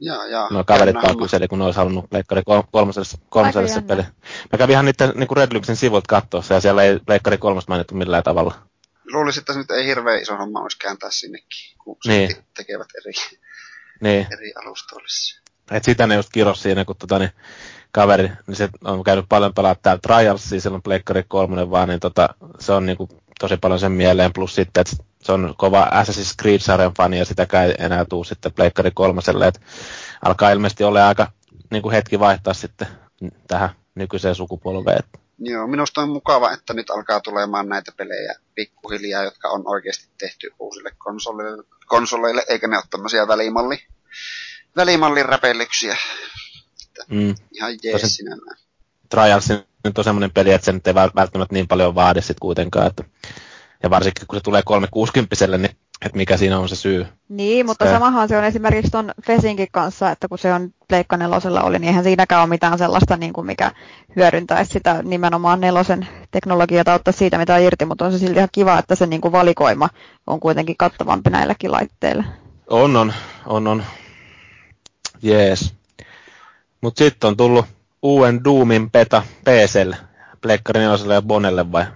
Jaa, 0.00 0.26
jaa. 0.26 0.48
No 0.50 0.64
kaverit 0.64 0.94
vaan 0.94 1.18
kyseli, 1.18 1.48
kun 1.48 1.58
ne 1.58 1.64
olisi 1.64 1.78
halunnut 1.78 2.10
Pleikkari 2.10 2.42
kol- 2.46 2.62
kolmoselle, 2.72 3.06
kolmoselle 3.28 3.68
se 3.68 3.80
peli. 3.80 4.02
Mä 4.52 4.58
kävin 4.58 4.72
ihan 4.72 4.84
niiden 4.84 5.12
niin 5.14 5.36
Red 5.36 5.52
Lynxin 5.52 5.76
sivulta 5.76 6.04
katsoa 6.08 6.42
ja 6.50 6.60
siellä 6.60 6.82
ei 6.82 6.98
Pleikkari 7.06 7.38
kolmosta 7.38 7.72
mainittu 7.72 7.94
millään 7.94 8.22
tavalla. 8.22 8.54
Luulisin, 9.12 9.40
että 9.40 9.52
se 9.52 9.58
nyt 9.58 9.70
ei 9.70 9.86
hirveän 9.86 10.22
iso 10.22 10.36
homma 10.36 10.60
olisi 10.60 10.78
kääntää 10.78 11.10
sinnekin, 11.10 11.76
kun 11.84 11.96
Niin. 12.06 12.36
tekevät 12.56 12.86
eri, 13.04 13.12
Niin, 14.00 14.26
eri 14.32 14.52
alustoille. 14.62 15.08
et 15.70 15.84
sitä 15.84 16.06
ne 16.06 16.14
just 16.14 16.28
kiros 16.32 16.62
siinä, 16.62 16.84
kun 16.84 16.96
tota, 16.96 17.18
niin, 17.18 17.30
kaveri, 17.92 18.30
niin 18.46 18.56
se 18.56 18.68
on 18.84 19.04
käynyt 19.04 19.24
paljon 19.28 19.54
pelaa 19.54 19.74
täällä 19.74 20.00
Trialsia, 20.02 20.60
silloin 20.60 20.82
Pleikkari 20.82 21.24
kolmonen 21.28 21.70
vaan, 21.70 21.88
niin 21.88 22.00
tota, 22.00 22.28
se 22.58 22.72
on 22.72 22.86
niinku 22.86 23.08
tosi 23.40 23.56
paljon 23.56 23.80
sen 23.80 23.92
mieleen, 23.92 24.32
plus 24.32 24.54
sitten, 24.54 24.80
että 24.80 25.04
se 25.22 25.32
on 25.32 25.54
kova 25.58 25.90
Assassin's 25.92 26.34
Creed-sarjan 26.42 26.94
fani 26.96 27.18
ja 27.18 27.24
sitäkään 27.24 27.66
ei 27.66 27.74
enää 27.78 28.04
tuu 28.04 28.24
sitten 28.24 28.52
Pleikkari 28.52 28.90
kolmoselle, 28.94 29.46
että 29.46 29.60
alkaa 30.24 30.50
ilmeisesti 30.50 30.84
olla 30.84 31.08
aika 31.08 31.32
niinku 31.70 31.90
hetki 31.90 32.18
vaihtaa 32.18 32.54
sitten 32.54 32.88
tähän 33.46 33.70
nykyiseen 33.94 34.34
sukupolveen. 34.34 35.02
Joo, 35.38 35.66
minusta 35.66 36.00
on 36.00 36.08
mukava, 36.08 36.52
että 36.52 36.74
nyt 36.74 36.90
alkaa 36.90 37.20
tulemaan 37.20 37.68
näitä 37.68 37.92
pelejä 37.96 38.34
pikkuhiljaa, 38.54 39.24
jotka 39.24 39.48
on 39.48 39.62
oikeasti 39.66 40.08
tehty 40.18 40.50
uusille 40.58 40.90
konsoleille, 40.98 41.64
konsoleille 41.88 42.44
eikä 42.48 42.68
ne 42.68 42.76
ole 42.76 42.84
tämmöisiä 42.90 43.28
välimalli, 43.28 43.78
välimallin 44.76 45.26
räpellyksiä. 45.26 45.96
Mm. 47.08 47.34
Ihan 47.52 47.72
Tosin- 47.72 47.80
jees 47.84 48.16
sinällään. 48.16 48.56
Trials 49.08 49.48
nyt 49.84 49.98
on 49.98 50.04
semmoinen 50.04 50.30
peli, 50.30 50.52
että 50.52 50.64
se 50.64 50.72
nyt 50.72 50.86
ei 50.86 50.94
väl- 50.94 51.14
välttämättä 51.14 51.54
niin 51.54 51.68
paljon 51.68 51.94
vaadi 51.94 52.22
sit 52.22 52.40
kuitenkaan. 52.40 52.86
Että, 52.86 53.04
ja 53.82 53.90
varsinkin 53.90 54.26
kun 54.26 54.38
se 54.38 54.42
tulee 54.42 54.62
360 54.64 55.58
niin 55.58 55.77
että 56.04 56.16
mikä 56.16 56.36
siinä 56.36 56.58
on 56.58 56.68
se 56.68 56.76
syy. 56.76 57.06
Niin, 57.28 57.66
mutta 57.66 57.84
Se- 57.84 57.90
samahan 57.90 58.28
se 58.28 58.36
on 58.36 58.44
esimerkiksi 58.44 58.90
tuon 58.90 59.12
Fesinkin 59.26 59.68
kanssa, 59.72 60.10
että 60.10 60.28
kun 60.28 60.38
se 60.38 60.52
on 60.52 60.70
Pleikka 60.88 61.16
nelosella 61.16 61.62
oli, 61.62 61.78
niin 61.78 61.88
eihän 61.88 62.04
siinäkään 62.04 62.40
ole 62.42 62.48
mitään 62.48 62.78
sellaista, 62.78 63.16
niin 63.16 63.32
kuin 63.32 63.46
mikä 63.46 63.72
hyödyntäisi 64.16 64.72
sitä 64.72 65.02
nimenomaan 65.02 65.60
nelosen 65.60 66.08
teknologiaa 66.30 66.84
tai 66.84 66.94
ottaa 66.94 67.12
siitä 67.12 67.38
mitä 67.38 67.58
irti, 67.58 67.84
mutta 67.84 68.04
on 68.04 68.12
se 68.12 68.18
silti 68.18 68.36
ihan 68.36 68.48
kiva, 68.52 68.78
että 68.78 68.94
se 68.94 69.06
niin 69.06 69.20
kuin 69.20 69.32
valikoima 69.32 69.88
on 70.26 70.40
kuitenkin 70.40 70.76
kattavampi 70.76 71.30
näilläkin 71.30 71.72
laitteilla. 71.72 72.24
On, 72.70 72.96
on, 72.96 73.12
on, 73.46 73.66
on. 73.66 73.84
Jees. 75.22 75.74
Mutta 76.80 76.98
sitten 77.04 77.28
on 77.28 77.36
tullut 77.36 77.66
uuden 78.02 78.44
Doomin 78.44 78.90
beta 78.90 79.22
PClle, 79.44 79.96
Pleikkari 80.40 80.80
4 80.80 81.14
ja 81.14 81.22
Bonelle 81.22 81.72
vai? 81.72 81.86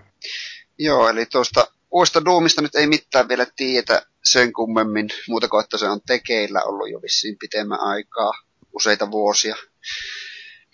Joo, 0.78 1.08
eli 1.08 1.26
tuosta 1.26 1.66
uudesta 1.92 2.24
Doomista 2.24 2.62
nyt 2.62 2.74
ei 2.74 2.86
mitään 2.86 3.28
vielä 3.28 3.46
tiedetä 3.56 4.06
sen 4.24 4.52
kummemmin, 4.52 5.08
muuta 5.28 5.48
kuin 5.48 5.64
että 5.64 5.78
se 5.78 5.88
on 5.88 6.00
tekeillä 6.06 6.62
ollut 6.62 6.90
jo 6.90 7.02
vissiin 7.02 7.36
pitemmän 7.38 7.80
aikaa, 7.80 8.32
useita 8.72 9.10
vuosia. 9.10 9.56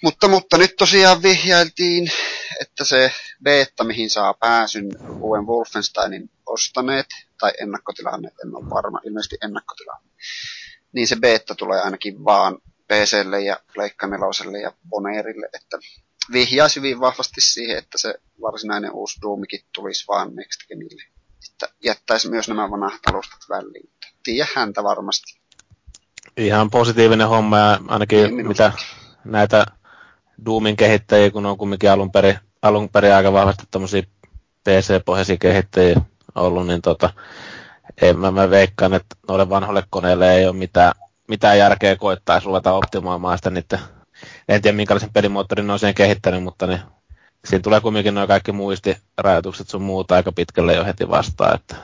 Mutta, 0.03 0.29
mutta 0.29 0.59
nyt 0.59 0.77
tosiaan 0.79 1.23
vihjailtiin, 1.23 2.11
että 2.61 2.85
se 2.85 3.13
beta, 3.45 3.85
mihin 3.85 4.11
saa 4.11 4.35
pääsyn 4.35 4.87
uuden 5.21 5.47
Wolfensteinin 5.47 6.31
ostaneet, 6.47 7.07
tai 7.41 7.53
ennakkotilanne, 7.61 8.29
en 8.45 8.57
ole 8.57 8.71
varma, 8.71 9.01
ilmeisesti 9.05 9.37
ennakkotilanne, 9.43 10.11
niin 10.93 11.09
se 11.09 11.17
beta 11.17 11.55
tulee 11.55 11.81
ainakin 11.81 12.25
vaan 12.25 12.59
PClle 12.89 13.41
ja 13.41 13.57
neloselle 14.11 14.59
ja 14.61 14.73
Boneerille, 14.89 15.49
että 15.55 15.79
vihjaisi 16.33 16.77
hyvin 16.77 17.01
vahvasti 17.01 17.41
siihen, 17.41 17.79
että 17.79 17.99
se 17.99 18.15
varsinainen 18.43 18.93
uusi 18.93 19.21
Doomikin 19.23 19.61
tulisi 19.75 20.05
vaan 20.09 20.37
Next 20.37 20.69
Genille. 20.69 21.03
Että 21.51 21.69
jättäisi 21.85 22.31
myös 22.31 22.49
nämä 22.49 22.71
vanhat 22.71 23.01
alustat 23.07 23.41
väliin. 23.49 23.91
Tiedä 24.23 24.49
häntä 24.55 24.83
varmasti. 24.83 25.41
Ihan 26.37 26.71
positiivinen 26.71 27.29
homma 27.29 27.59
ja 27.59 27.81
ainakin 27.89 28.37
Niin 28.37 28.49
mitä 28.49 28.73
näitä 29.25 29.67
Doomin 30.47 30.77
kehittäjiä, 30.77 31.31
kun 31.31 31.47
on 31.47 31.59
kumminkin 31.59 31.91
alun 31.91 32.13
perin, 32.13 32.39
alun 32.63 32.89
perin 32.89 33.15
aika 33.15 33.33
vahvasti 33.33 33.65
tämmöisiä 33.71 34.03
PC-pohjaisia 34.65 35.37
kehittäjiä 35.37 36.01
ollut, 36.35 36.67
niin 36.67 36.83
tota, 36.83 37.13
en, 38.03 38.19
mä, 38.19 38.31
mä 38.31 38.51
veikkaan, 38.51 38.95
että 38.95 39.17
noille 39.29 39.49
vanhoille 39.49 39.83
koneille 39.91 40.37
ei 40.37 40.47
ole 40.47 40.57
mitään, 40.57 40.93
mitään 41.29 41.59
järkeä 41.59 41.97
koittaa 41.97 42.41
ruveta 42.45 42.73
optimoimaan 42.73 43.39
sitä 43.39 43.51
niiden, 43.51 43.79
en 44.49 44.63
tiedä 44.63 44.77
minkälaisen 44.77 45.13
pelimoottorin 45.13 45.67
ne 45.67 45.73
on 45.73 45.79
siihen 45.79 45.95
kehittänyt, 45.95 46.43
mutta 46.43 46.67
niin, 46.67 46.81
siinä 47.45 47.63
tulee 47.63 47.81
kumminkin 47.81 48.15
nuo 48.15 48.27
kaikki 48.27 48.53
muistirajoitukset 48.53 49.69
sun 49.69 49.83
muuta 49.83 50.15
aika 50.15 50.33
pitkälle 50.33 50.75
jo 50.75 50.85
heti 50.85 51.09
vastaan, 51.09 51.55
että 51.55 51.77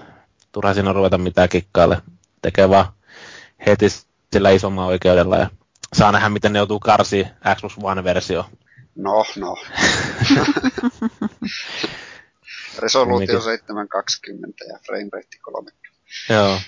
turha 0.53 0.75
siinä 0.75 0.89
on 0.91 0.97
ruveta 0.97 1.19
mitään 1.19 1.49
kikkaalle, 1.49 2.03
tekee 2.43 2.69
vaan 2.69 2.87
heti 3.67 3.87
sillä 4.33 4.51
isomman 4.51 4.87
oikeudella 4.87 5.37
ja 5.37 5.51
saa 5.93 6.13
nähdä, 6.13 6.29
miten 6.29 6.53
ne 6.53 6.59
joutuu 6.59 6.81
karsiin 6.81 7.29
Xbox 7.57 7.77
One-versio. 7.83 8.45
No, 8.95 9.25
no. 9.37 9.57
Resoluutio 12.79 13.41
720 13.41 14.65
ja 14.65 14.79
frame 14.87 15.09
rate 15.13 15.39
30. 15.43 15.89
Joo, 16.29 16.59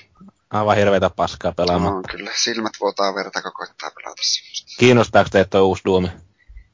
aivan 0.50 0.76
hirveitä 0.76 1.10
paskaa 1.10 1.52
pelaamaan. 1.52 1.94
No, 1.94 2.02
kyllä, 2.10 2.30
silmät 2.36 2.72
vuotaa 2.80 3.14
verta, 3.14 3.42
kun 3.42 3.52
koittaa 3.52 3.90
pelata 3.90 4.22
semmoista. 4.22 4.76
Kiinnostaako 4.78 5.30
teitä 5.32 5.50
tuo 5.50 5.60
uusi 5.60 5.82
Doomi? 5.84 6.08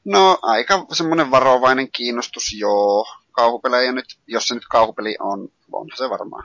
No, 0.05 0.39
aika 0.43 0.87
semmoinen 0.93 1.31
varovainen 1.31 1.93
kiinnostus, 1.93 2.55
joo. 2.59 3.07
Kauhupelejä 3.33 3.93
nyt, 3.93 4.19
jos 4.27 4.49
se 4.49 4.55
nyt 4.55 4.67
kauhupeli 4.71 5.17
on, 5.21 5.49
onhan 5.73 5.99
se 5.99 6.11
varmaan. 6.11 6.45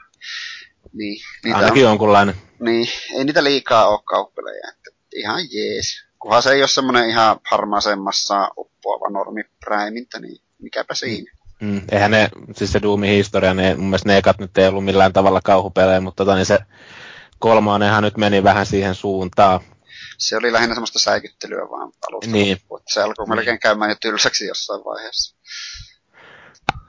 Niin, 0.93 1.21
niitä 1.43 1.57
Ainakin 1.57 1.84
on, 1.84 1.89
jonkunlainen. 1.89 2.36
niin, 2.59 2.88
ei 3.17 3.23
niitä 3.23 3.43
liikaa 3.43 3.88
ole 3.88 3.99
kauhupelejä. 4.03 4.73
Että 4.78 4.89
ihan 5.15 5.41
jees. 5.51 6.07
Kunhan 6.19 6.43
se 6.43 6.51
ei 6.51 6.61
ole 6.61 6.67
semmoinen 6.67 7.09
ihan 7.09 7.39
harmaasemmassa 7.51 8.49
uppoava 8.57 9.09
normi 9.09 9.43
präimintä, 9.65 10.19
niin 10.19 10.41
mikäpä 10.59 10.95
siinä. 10.95 11.32
Mm, 11.61 11.82
eihän 11.91 12.11
ne, 12.11 12.30
siis 12.55 12.71
se 12.71 12.82
Doomin 12.82 13.09
historia, 13.09 13.53
ne, 13.53 13.75
mun 13.75 13.86
mielestä 13.86 14.09
ne 14.09 14.17
ekat 14.17 14.39
nyt 14.39 14.57
ei 14.57 14.67
ollut 14.67 14.86
millään 14.86 15.13
tavalla 15.13 15.41
kauhupelejä, 15.43 16.01
mutta 16.01 16.25
tota, 16.25 16.36
niin 16.36 16.45
se 16.45 16.59
kolmonenhan 17.39 18.03
nyt 18.03 18.17
meni 18.17 18.43
vähän 18.43 18.65
siihen 18.65 18.95
suuntaan. 18.95 19.59
Se 20.17 20.38
oli 20.38 20.53
lähinnä 20.53 20.75
semmoista 20.75 20.99
säikyttelyä 20.99 21.69
vaan 21.69 21.91
alusta. 22.09 22.31
Niin. 22.31 22.57
loppuun, 22.57 22.81
Se 22.93 23.01
alkoi 23.01 23.25
Niin. 23.25 23.35
melkein 23.35 23.59
käymään 23.59 23.91
jo 23.91 23.95
tylsäksi 24.01 24.45
jossain 24.47 24.85
vaiheessa. 24.85 25.35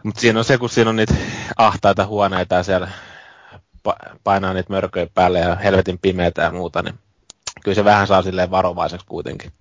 Mutta 0.03 0.21
siinä 0.21 0.39
on 0.39 0.45
se, 0.45 0.59
kun 0.59 0.71
siinä 0.71 0.91
on 0.91 0.97
niitä 0.97 1.15
ahtaita 1.57 2.07
huoneita 2.07 2.55
ja 2.55 2.63
siellä 2.63 2.91
pa- 3.89 4.17
painaa 4.25 4.55
niitä 4.55 4.73
mörköjä 4.73 5.07
päälle 5.15 5.39
ja 5.39 5.55
helvetin 5.57 5.99
pimeätä 5.99 6.43
ja 6.43 6.51
muuta, 6.51 6.83
niin 6.83 6.95
kyllä 7.65 7.75
se 7.75 7.85
vähän 7.85 8.07
saa 8.07 8.23
silleen 8.23 8.51
varovaiseksi 8.51 9.07
kuitenkin. 9.07 9.53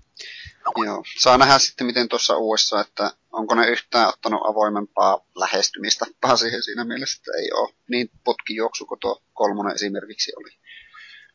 Joo. 0.86 1.04
Saa 1.20 1.38
nähdä 1.38 1.60
sitten, 1.60 1.88
miten 1.88 2.10
tuossa 2.10 2.38
uudessa, 2.38 2.82
että 2.82 3.12
onko 3.32 3.56
ne 3.56 3.68
yhtään 3.68 4.08
ottanut 4.10 4.42
avoimempaa 4.46 5.20
lähestymistapaa 5.36 6.38
siihen 6.38 6.64
siinä 6.64 6.84
mielessä, 6.84 7.18
että 7.22 7.32
ei 7.42 7.52
ole 7.52 7.74
niin 7.90 8.10
putkijuoksu 8.24 8.86
kuin 8.86 9.00
tuo 9.00 9.22
kolmonen 9.34 9.76
esimerkiksi 9.76 10.32
oli. 10.38 10.50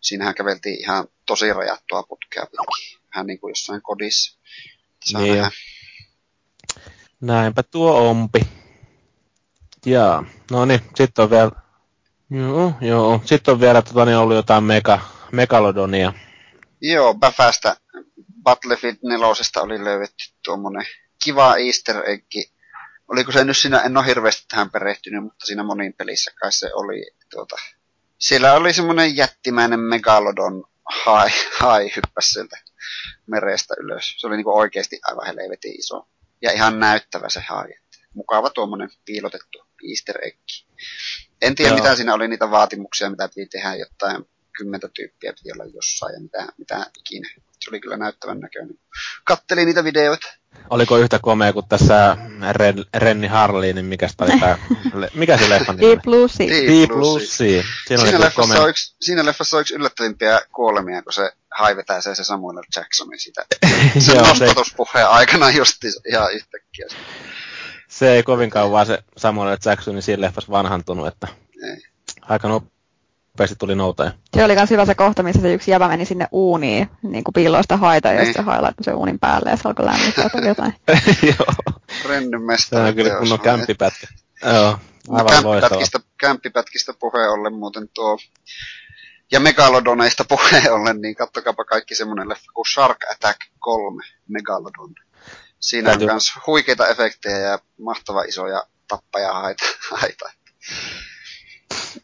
Siinähän 0.03 0.35
käveltiin 0.35 0.81
ihan 0.81 1.09
tosi 1.27 1.53
rajattua 1.53 2.03
putkea 2.03 2.47
pitkin. 2.47 2.99
Vähän 3.15 3.27
niin 3.27 3.41
kuin 3.41 3.51
jossain 3.51 3.83
kodissa. 3.83 4.41
Saa 5.05 5.21
Niin 5.21 5.37
nähdä. 5.37 5.51
Näinpä 7.21 7.63
tuo 7.63 8.11
ompi. 8.11 8.41
Jaa, 9.87 10.25
no 10.51 10.65
niin, 10.65 10.81
sitten 10.95 11.23
on 11.23 11.31
vielä, 11.31 11.51
joo, 12.31 12.75
joo, 12.81 13.21
sitten 13.25 13.53
on 13.53 13.61
vielä 13.61 13.83
tota, 13.83 14.05
niin 14.05 14.17
ollut 14.17 14.37
jotain 14.37 14.65
mega, 14.65 15.01
megalodonia. 15.33 16.13
Joo, 16.81 17.15
Bäfästä 17.15 17.77
Battlefield 18.43 18.97
4 19.03 19.27
oli 19.63 19.85
löydetty 19.85 20.25
tuommoinen 20.45 20.87
kiva 21.25 21.57
easter 21.57 22.11
egg. 22.11 22.27
Oliko 23.09 23.33
se 23.33 23.45
nyt 23.45 23.57
siinä, 23.57 23.81
en 23.81 23.97
ole 23.97 24.07
hirveästi 24.07 24.45
tähän 24.49 24.71
perehtynyt, 24.71 25.23
mutta 25.23 25.47
siinä 25.47 25.63
monin 25.63 25.95
pelissä 25.95 26.33
kai 26.41 26.53
se 26.53 26.71
oli. 26.75 27.11
Tuota, 27.31 27.57
siellä 28.23 28.55
oli 28.55 28.73
semmoinen 28.73 29.17
jättimäinen 29.17 29.81
megalodon 29.81 30.65
hai, 31.05 31.31
hai 31.61 31.93
hyppäs 31.97 32.31
sieltä 32.31 32.59
merestä 33.27 33.75
ylös. 33.79 34.15
Se 34.19 34.27
oli 34.27 34.37
niinku 34.37 34.59
oikeasti 34.59 35.01
aivan 35.03 35.27
helvetin 35.27 35.79
iso. 35.79 36.09
Ja 36.43 36.53
ihan 36.53 36.81
näyttävä 36.81 37.29
se 37.29 37.41
hai. 37.41 37.69
Mukava 38.15 38.51
tuommoinen 38.51 38.89
piilotettu 39.05 39.67
easter 39.91 40.19
egg. 40.27 40.39
En 41.43 41.55
tiedä, 41.55 41.71
Joo. 41.71 41.77
mitä 41.77 41.97
siinä 41.97 42.15
oli 42.15 42.29
niitä 42.29 42.51
vaatimuksia, 42.51 43.11
mitä 43.11 43.29
piti 43.29 43.47
tehdä, 43.47 43.75
jotain 43.75 44.25
kymmentä 44.57 44.89
tyyppiä 44.89 45.33
piti 45.33 45.53
olla 45.53 45.65
jossain 45.65 46.15
ja 46.15 46.21
mitä, 46.21 46.53
mitä 46.59 46.87
ikinä. 46.99 47.29
Se 47.65 47.71
oli 47.71 47.81
kyllä 47.81 47.97
näyttävän 47.97 48.41
näköinen. 48.41 48.79
Kattelin 49.25 49.67
niitä 49.67 49.85
videoita. 49.85 50.42
Oliko 50.71 50.99
yhtä 50.99 51.19
komea 51.23 51.53
kuin 51.53 51.69
tässä 51.69 52.17
Ren, 52.53 52.85
Renni 52.95 53.27
Harley, 53.27 53.73
niin 53.73 53.85
mikä, 53.87 54.09
oli 54.21 54.41
tää, 54.41 54.59
le, 54.95 55.11
mikä 55.15 55.39
se 55.39 55.49
leffan 55.49 55.77
nimi? 55.77 55.89
Deep 55.91 56.03
Blue 56.03 56.29
Sea. 56.29 56.47
Deep 56.47 56.67
Deep 56.67 56.89
Blue 56.89 56.99
Blue 57.01 57.21
Sea. 57.21 57.29
Sea. 57.29 57.63
Siinä 57.87 58.03
oli 58.03 58.09
Siinä 58.11 58.21
leffassa, 58.21 58.43
komea. 58.43 58.63
on 58.63 58.71
yksi, 58.71 58.95
siinä 59.01 59.25
leffassa 59.25 59.57
on 59.57 59.61
yksi 59.61 59.75
yllättävimpiä 59.75 60.41
kuolemia, 60.55 61.03
kun 61.03 61.13
se 61.13 61.33
haivetää 61.59 62.01
se, 62.01 62.15
se 62.15 62.25
Samuel 62.25 62.57
L. 62.57 62.63
Jacksonin 62.77 63.21
sitä. 63.21 63.45
Sen 63.99 64.15
Joo, 64.15 64.25
se, 64.25 64.31
nostatuspuheen 64.31 65.09
aikana 65.09 65.51
just 65.51 65.77
ihan 66.09 66.33
yhtäkkiä. 66.35 66.87
se 67.89 68.13
ei 68.13 68.23
kovin 68.23 68.51
kauan 68.51 68.87
se 68.87 68.99
Samuel 69.17 69.53
L. 69.53 69.57
Jacksonin 69.65 70.03
siinä 70.03 70.21
leffassa 70.21 70.53
vanhantunut, 70.53 71.07
että 71.07 71.29
Ei. 71.65 71.77
aika 72.23 72.49
nopeasti 73.33 73.57
tuli 73.59 73.75
noutaja. 73.75 74.11
Se 74.37 74.45
oli 74.45 74.55
myös 74.55 74.71
hyvä 74.71 74.85
se 74.87 74.95
kohta, 74.95 75.23
missä 75.23 75.43
se 75.43 75.55
yksi 75.55 75.71
jävä 75.71 75.89
meni 75.89 76.05
sinne 76.05 76.27
uuniin, 76.33 76.89
niin 77.03 77.25
kuin 77.25 77.33
piiloon 77.35 77.65
sitä 77.65 77.77
haita, 77.77 78.09
ja 78.09 78.15
Niin. 78.15 78.27
sitten 78.27 78.45
se 78.45 78.51
hai 78.51 78.61
laittoi 78.63 78.85
sen 78.85 78.95
uunin 78.95 79.19
päälle, 79.19 79.51
ja 79.51 79.57
se 79.57 79.63
alkoi 79.69 79.85
lämmittää 79.87 80.29
tai 80.29 80.47
jotain. 80.49 80.75
Joo, 81.39 81.75
Rennyn 82.09 82.41
se 82.41 82.47
mestari. 82.47 82.89
on 82.89 82.95
kyllä 82.95 83.19
kunnon 83.19 83.41
kämpipätkä. 83.41 84.07
Joo, 84.45 84.79
No, 85.09 85.15
aivan 85.17 85.45
loistava. 85.45 85.51
kämppipätkistä, 85.61 86.01
kämppipätkistä 86.21 86.93
puheen 87.01 87.31
ollen 87.31 87.53
muuten 87.55 87.89
tuo, 87.95 88.19
ja 89.33 89.41
megalodoneista 89.41 90.25
puheen 90.25 90.73
ollen, 90.73 91.01
niin 91.01 91.15
kattokaapa 91.15 91.65
kaikki 91.65 91.95
semmonen 91.95 92.29
leffa 92.29 92.53
kuin 92.55 92.67
Shark 92.67 92.99
Attack 93.13 93.39
3 93.59 94.05
Megalodon. 94.29 94.95
Siinä 95.61 95.89
Täytyy- 95.91 96.07
on 96.09 96.13
myös 96.13 96.33
huikeita 96.47 96.89
efektejä 96.89 97.39
ja 97.39 97.59
mahtava 97.85 98.23
isoja 98.23 98.63
tappaja 98.89 99.33
haita. 99.91 100.33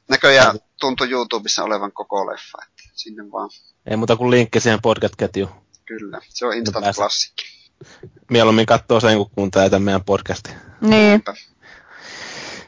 Näköjään 0.08 0.58
tuntui 0.80 1.10
YouTubessa 1.10 1.64
olevan 1.64 1.92
koko 1.92 2.26
leffa, 2.26 2.58
että 2.62 2.82
sinne 2.94 3.22
vaan. 3.32 3.50
Ei 3.90 3.96
muuta 3.96 4.16
kuin 4.16 4.30
linkki 4.30 4.60
siihen 4.60 4.82
podcast-ketjuun. 4.82 5.50
Kyllä, 5.86 6.20
se 6.28 6.46
on 6.46 6.54
instant 6.54 6.84
pääs- 6.86 6.96
klassikki. 6.96 7.44
Mieluummin 8.30 8.66
katsoo 8.66 9.00
sen, 9.00 9.16
kun 9.16 9.30
kuuntelee 9.30 9.70
tämän 9.70 9.82
meidän 9.82 10.04
podcastin. 10.04 10.54
Niin, 10.80 11.22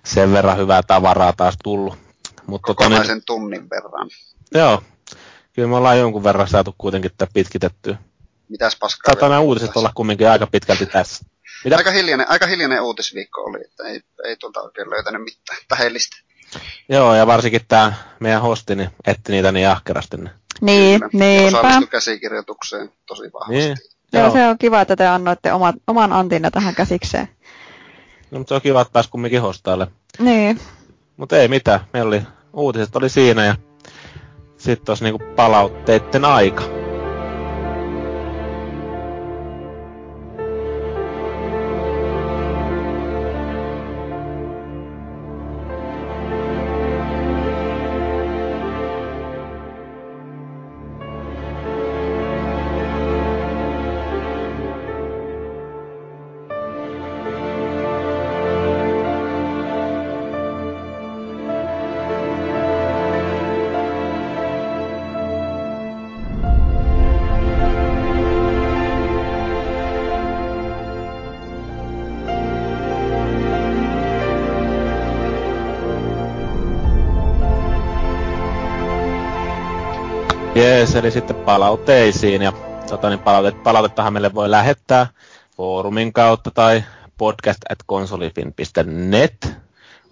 Sen 0.05 0.33
verran 0.33 0.59
hyvää 0.59 0.83
tavaraa 0.83 1.33
taas 1.33 1.55
tullut. 1.65 1.95
Mutta 2.47 2.67
tota, 2.67 2.83
niin, 2.83 2.91
Kokonaisen 2.91 3.23
tunnin 3.27 3.71
verran. 3.71 4.11
joo, 4.55 4.83
kyllä 5.53 5.69
me 5.69 5.77
ollaan 5.77 5.99
jonkun 5.99 6.25
verran 6.25 6.49
saatu 6.49 6.75
kuitenkin 6.79 7.11
tätä 7.19 7.31
pitkitettyä. 7.35 7.97
Mitäs 8.49 8.77
paskaa? 8.77 9.11
Saattaa 9.11 9.29
nämä 9.29 9.41
uutiset 9.41 9.69
tässä? 9.69 9.81
olla 9.81 9.93
kumminkin 9.95 10.29
aika 10.29 10.47
pitkälti 10.47 10.87
tässä. 10.87 11.25
Mitä? 11.65 11.77
Aika 11.77 11.91
hiljainen, 11.91 12.31
aika 12.31 12.47
hiljainen 12.47 12.83
uutisviikko 12.83 13.41
oli, 13.41 13.59
että 13.65 13.85
ei, 13.85 14.01
ei 14.25 14.37
tuolta 14.37 14.61
oikein 14.61 14.91
löytänyt 14.91 15.23
mitään 15.23 15.59
tähdellistä. 15.69 16.17
Joo, 16.89 17.15
ja 17.15 17.27
varsinkin 17.27 17.61
tämä 17.69 17.93
meidän 18.21 18.43
hosti 18.43 18.77
niin 18.77 18.91
etti 19.07 19.33
niitä 19.33 19.53
niin 19.53 19.69
ahkerasti. 19.69 20.17
Niin. 20.17 20.31
niin, 20.61 21.01
niinpä. 21.13 21.59
Osallistui 21.59 21.87
käsikirjoitukseen 21.87 22.93
tosi 23.07 23.23
vahvasti. 23.33 23.55
Niin. 23.55 23.77
Joo, 24.13 24.23
Joo. 24.23 24.33
se 24.33 24.47
on 24.47 24.59
kiva, 24.59 24.81
että 24.81 24.97
te 24.97 25.07
annoitte 25.07 25.53
oman, 25.53 25.75
oman 25.87 26.13
antinne 26.13 26.51
tähän 26.51 26.75
käsikseen. 26.75 27.29
No, 28.31 28.39
mutta 28.39 28.49
se 28.49 28.55
on 28.55 28.63
kiva, 28.63 28.81
että 28.81 28.93
pääsi 28.93 29.11
kumminkin 29.11 29.43
hostaille. 29.43 29.87
Niin, 30.19 30.61
Mutta 31.17 31.37
ei 31.37 31.49
mitään, 31.49 31.81
meillä 31.93 32.09
oli, 32.09 32.23
uutiset 32.53 32.97
oli 32.97 33.09
siinä 33.09 33.45
ja 33.45 33.57
sitten 34.59 34.91
olisi 34.91 35.05
niinku 35.05 35.23
palautteiden 35.37 36.25
aika. 36.25 36.80
Jees, 80.81 80.95
eli 80.95 81.11
sitten 81.11 81.37
palautteisiin. 81.37 82.43
Ja 82.43 82.53
tota, 82.89 83.09
niin 83.09 83.19
palautet, 83.19 83.63
palautettahan 83.63 84.13
meille 84.13 84.35
voi 84.35 84.51
lähettää 84.51 85.07
foorumin 85.57 86.13
kautta 86.13 86.51
tai 86.51 86.85
podcast 87.19 87.59
at 87.71 87.79
konsolifin.net 87.87 89.53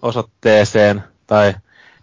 osoitteeseen 0.01 1.03
tai 1.27 1.53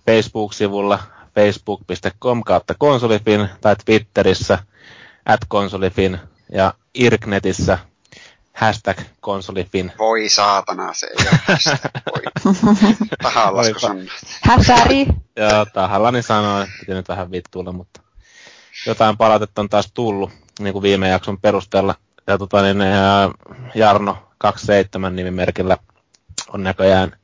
Facebook-sivulla 0.06 0.98
facebook.com 1.34 2.42
kautta 2.44 2.74
konsolifin 2.78 3.48
tai 3.60 3.76
Twitterissä 3.84 4.58
at 5.26 5.40
konsolifin 5.48 6.18
ja 6.52 6.74
Irknetissä 6.94 7.78
hashtag 8.52 8.98
konsolifin. 9.20 9.92
Voi 9.98 10.28
saatana, 10.28 10.94
se 10.94 11.06
ei 11.06 11.14
ole 11.20 11.38
hashtag. 11.42 11.80
Voi. 12.14 12.22
Tahallasko 13.22 13.78
sanoa? 13.78 14.04
Häsäri. 14.42 15.06
Joo, 15.36 15.66
tahallani 15.74 16.22
sanoin, 16.22 16.62
että 16.62 16.76
piti 16.80 16.94
nyt 16.94 17.08
vähän 17.08 17.30
vittuilla, 17.30 17.72
mutta 17.72 18.05
jotain 18.86 19.16
palautetta 19.16 19.60
on 19.60 19.68
taas 19.68 19.92
tullut, 19.94 20.30
niin 20.60 20.72
kuin 20.72 20.82
viime 20.82 21.08
jakson 21.08 21.40
perusteella. 21.40 21.94
Ja 22.26 22.38
tota, 22.38 22.62
niin, 22.62 22.80
ää, 22.80 23.30
Jarno 23.74 24.18
27 24.38 25.16
nimimerkillä 25.16 25.76
on 26.48 26.62
näköjään 26.62 27.16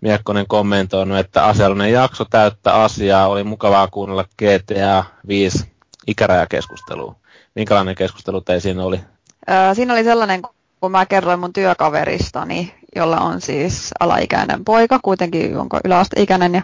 Miekkonen 0.00 0.46
kommentoinut, 0.48 1.18
että 1.18 1.44
asiallinen 1.44 1.92
jakso 1.92 2.24
täyttä 2.24 2.74
asiaa, 2.74 3.28
oli 3.28 3.44
mukavaa 3.44 3.88
kuunnella 3.88 4.24
GTA 4.24 5.04
5 5.28 5.72
ikärajakeskustelua. 6.06 7.14
Minkälainen 7.54 7.94
keskustelu 7.94 8.40
teillä 8.40 8.60
siinä 8.60 8.84
oli? 8.84 9.00
Öö, 9.50 9.74
siinä 9.74 9.92
oli 9.92 10.04
sellainen, 10.04 10.42
kun 10.80 10.90
mä 10.90 11.06
kerroin 11.06 11.40
mun 11.40 11.52
työkaveristani, 11.52 12.74
jolla 12.96 13.16
on 13.16 13.40
siis 13.40 13.90
alaikäinen 14.00 14.64
poika, 14.64 14.98
kuitenkin 15.02 15.56
onko 15.56 15.80
yläasteikäinen, 15.84 16.54
ja 16.54 16.62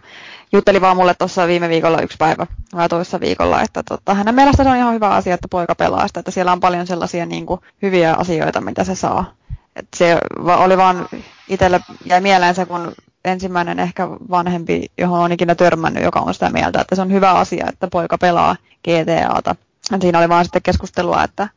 jutteli 0.52 0.80
vaan 0.80 0.96
mulle 0.96 1.14
tuossa 1.14 1.46
viime 1.46 1.68
viikolla 1.68 2.00
yksi 2.00 2.16
päivä 2.18 2.46
vai 2.74 2.88
toisessa 2.88 3.20
viikolla, 3.20 3.62
että 3.62 3.82
tota, 3.82 4.14
hänen 4.14 4.34
mielestä 4.34 4.64
se 4.64 4.70
on 4.70 4.76
ihan 4.76 4.94
hyvä 4.94 5.08
asia, 5.08 5.34
että 5.34 5.48
poika 5.50 5.74
pelaa 5.74 6.08
sitä, 6.08 6.20
että 6.20 6.30
siellä 6.30 6.52
on 6.52 6.60
paljon 6.60 6.86
sellaisia 6.86 7.26
niin 7.26 7.46
kuin, 7.46 7.60
hyviä 7.82 8.14
asioita, 8.14 8.60
mitä 8.60 8.84
se 8.84 8.94
saa. 8.94 9.32
Et 9.76 9.88
se 9.96 10.18
oli 10.40 10.76
vaan 10.76 11.08
itselle 11.48 11.80
jäi 12.04 12.20
mieleen 12.20 12.54
se, 12.54 12.66
kun 12.66 12.92
ensimmäinen 13.24 13.80
ehkä 13.80 14.08
vanhempi, 14.08 14.86
johon 14.98 15.20
on 15.20 15.32
ikinä 15.32 15.54
törmännyt, 15.54 16.04
joka 16.04 16.20
on 16.20 16.34
sitä 16.34 16.50
mieltä, 16.50 16.80
että 16.80 16.94
se 16.94 17.02
on 17.02 17.12
hyvä 17.12 17.32
asia, 17.32 17.66
että 17.68 17.88
poika 17.88 18.18
pelaa 18.18 18.56
GTAta. 18.84 19.56
Et 19.94 20.02
siinä 20.02 20.18
oli 20.18 20.28
vaan 20.28 20.44
sitten 20.44 20.62
keskustelua, 20.62 21.24
että 21.24 21.48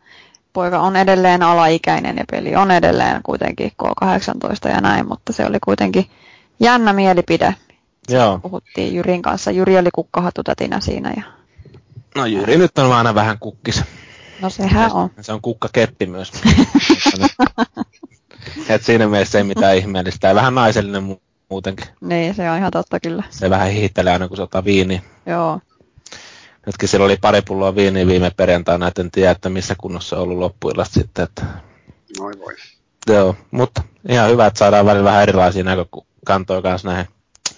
poika 0.57 0.79
on 0.79 0.95
edelleen 0.95 1.43
alaikäinen 1.43 2.17
ja 2.17 2.23
peli 2.31 2.55
on 2.55 2.71
edelleen 2.71 3.21
kuitenkin 3.23 3.71
K18 3.83 4.69
ja 4.69 4.81
näin, 4.81 5.07
mutta 5.07 5.33
se 5.33 5.45
oli 5.45 5.57
kuitenkin 5.63 6.05
jännä 6.59 6.93
mielipide. 6.93 7.55
Joo. 8.09 8.39
Puhuttiin 8.39 8.95
Jyrin 8.95 9.21
kanssa. 9.21 9.51
Jyri 9.51 9.77
oli 9.77 9.89
kukkahatutätinä 9.93 10.79
siinä. 10.79 11.13
Ja... 11.17 11.23
No 12.15 12.25
Jyri 12.25 12.57
nyt 12.57 12.77
on 12.77 12.93
aina 12.93 13.15
vähän 13.15 13.39
kukkis. 13.39 13.83
No 14.41 14.49
sehän 14.49 14.91
on. 14.91 15.09
Se 15.21 15.33
on 15.33 15.41
kukkakeppi 15.41 16.05
myös. 16.05 16.31
Et 18.69 18.83
siinä 18.83 19.07
mielessä 19.07 19.37
ei 19.37 19.43
mitään 19.43 19.77
ihmeellistä. 19.77 20.27
Ja 20.27 20.35
vähän 20.35 20.55
naisellinen 20.55 21.11
mu- 21.11 21.21
muutenkin. 21.49 21.87
Niin, 22.01 22.35
se 22.35 22.51
on 22.51 22.57
ihan 22.57 22.71
totta 22.71 22.99
kyllä. 22.99 23.23
Se 23.29 23.49
vähän 23.49 23.71
hihittelee 23.71 24.13
aina, 24.13 24.27
kun 24.27 24.37
se 24.37 24.43
ottaa 24.43 24.65
viiniä. 24.65 25.01
Joo. 25.25 25.59
Nytkin 26.67 26.89
sillä 26.89 27.05
oli 27.05 27.17
pari 27.21 27.41
pulloa 27.41 27.75
viiniä 27.75 28.07
viime 28.07 28.31
perjantaina, 28.37 28.87
et 28.87 28.99
en 28.99 29.11
tiedä, 29.11 29.31
että 29.31 29.49
missä 29.49 29.75
kunnossa 29.77 30.15
on 30.15 30.21
ollut 30.21 30.37
loppuillasta 30.37 30.93
sitten. 30.93 31.23
Että... 31.23 31.45
Noi 32.19 32.33
voi. 32.39 32.53
Joo, 33.07 33.35
mutta 33.51 33.83
ihan 34.09 34.29
hyvä, 34.29 34.45
että 34.45 34.57
saadaan 34.57 34.85
välillä 34.85 35.03
vähän 35.03 35.23
erilaisia 35.23 35.63
näkökantoja 35.63 36.61
kanssa 36.61 36.87
näihin 36.87 37.07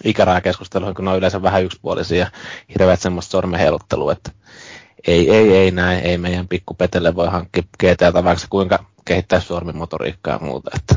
ikärajakeskusteluihin, 0.04 0.94
kun 0.94 1.04
ne 1.04 1.10
on 1.10 1.18
yleensä 1.18 1.42
vähän 1.42 1.64
yksipuolisia 1.64 2.18
ja 2.18 2.30
hirveät 2.68 3.00
semmoista 3.00 3.30
sormenheiluttelua, 3.30 4.12
että 4.12 4.30
ei, 5.06 5.30
ei, 5.30 5.56
ei 5.56 5.70
näin, 5.70 6.00
ei 6.00 6.18
meidän 6.18 6.48
pikkupetelle 6.48 7.14
voi 7.14 7.28
hankkia 7.28 7.62
GTAta, 7.78 8.24
vaikka 8.24 8.46
kuinka 8.50 8.84
kehittää 9.04 9.40
sormimotoriikkaa 9.40 10.34
ja 10.34 10.46
muuta. 10.46 10.70
Että. 10.76 10.94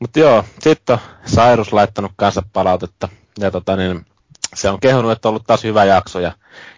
Mutta 0.00 0.18
joo, 0.18 0.44
sitten 0.60 0.94
on 0.94 1.00
Sairus 1.26 1.72
laittanut 1.72 2.12
kanssa 2.16 2.42
palautetta, 2.52 3.08
ja 3.38 3.50
tota, 3.50 3.76
niin, 3.76 4.06
se 4.54 4.70
on 4.70 4.80
kehunut, 4.80 5.12
että 5.12 5.28
on 5.28 5.30
ollut 5.30 5.46
taas 5.46 5.64
hyvä 5.64 5.84
jakso, 5.84 6.20
ja 6.20 6.32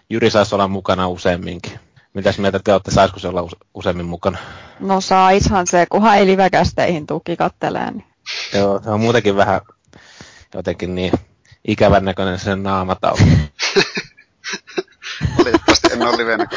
Jyri 0.09 0.29
saisi 0.31 0.55
olla 0.55 0.67
mukana 0.67 1.07
useamminkin. 1.07 1.79
Mitäs 2.13 2.37
mieltä 2.39 2.59
te 2.63 2.73
olette, 2.73 2.91
saisiko 2.91 3.19
se 3.19 3.27
olla 3.27 3.41
use- 3.41 3.65
useammin 3.73 4.05
mukana? 4.05 4.37
No 4.79 5.01
saishan 5.01 5.67
se, 5.67 5.85
kunhan 5.91 6.17
ei 6.17 6.25
livekästeihin 6.25 7.07
tuki 7.07 7.35
kattelee. 7.37 7.91
Niin. 7.91 8.05
Joo, 8.53 8.81
se 8.83 8.89
on 8.89 8.99
muutenkin 8.99 9.35
vähän 9.35 9.61
jotenkin 10.53 10.95
niin 10.95 11.11
ikävän 11.67 12.05
näköinen 12.05 12.39
sen 12.39 12.63
naamatauko. 12.63 13.19
Valitettavasti 15.37 15.87
en 15.93 16.01
ole 16.01 16.17
livenä. 16.17 16.47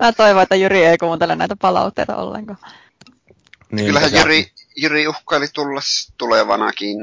Mä 0.00 0.12
toivon, 0.12 0.42
että 0.42 0.56
Jyri 0.56 0.84
ei 0.84 0.98
kuuntele 0.98 1.36
näitä 1.36 1.56
palautteita 1.56 2.16
ollenkaan. 2.16 2.58
Niin, 3.72 3.86
Kyllähän 3.86 4.10
se- 4.10 4.18
Jyri, 4.18 4.52
Jyri 4.76 5.08
uhkaili 5.08 5.46
tulla 5.54 5.80
tulevanakin, 6.18 6.96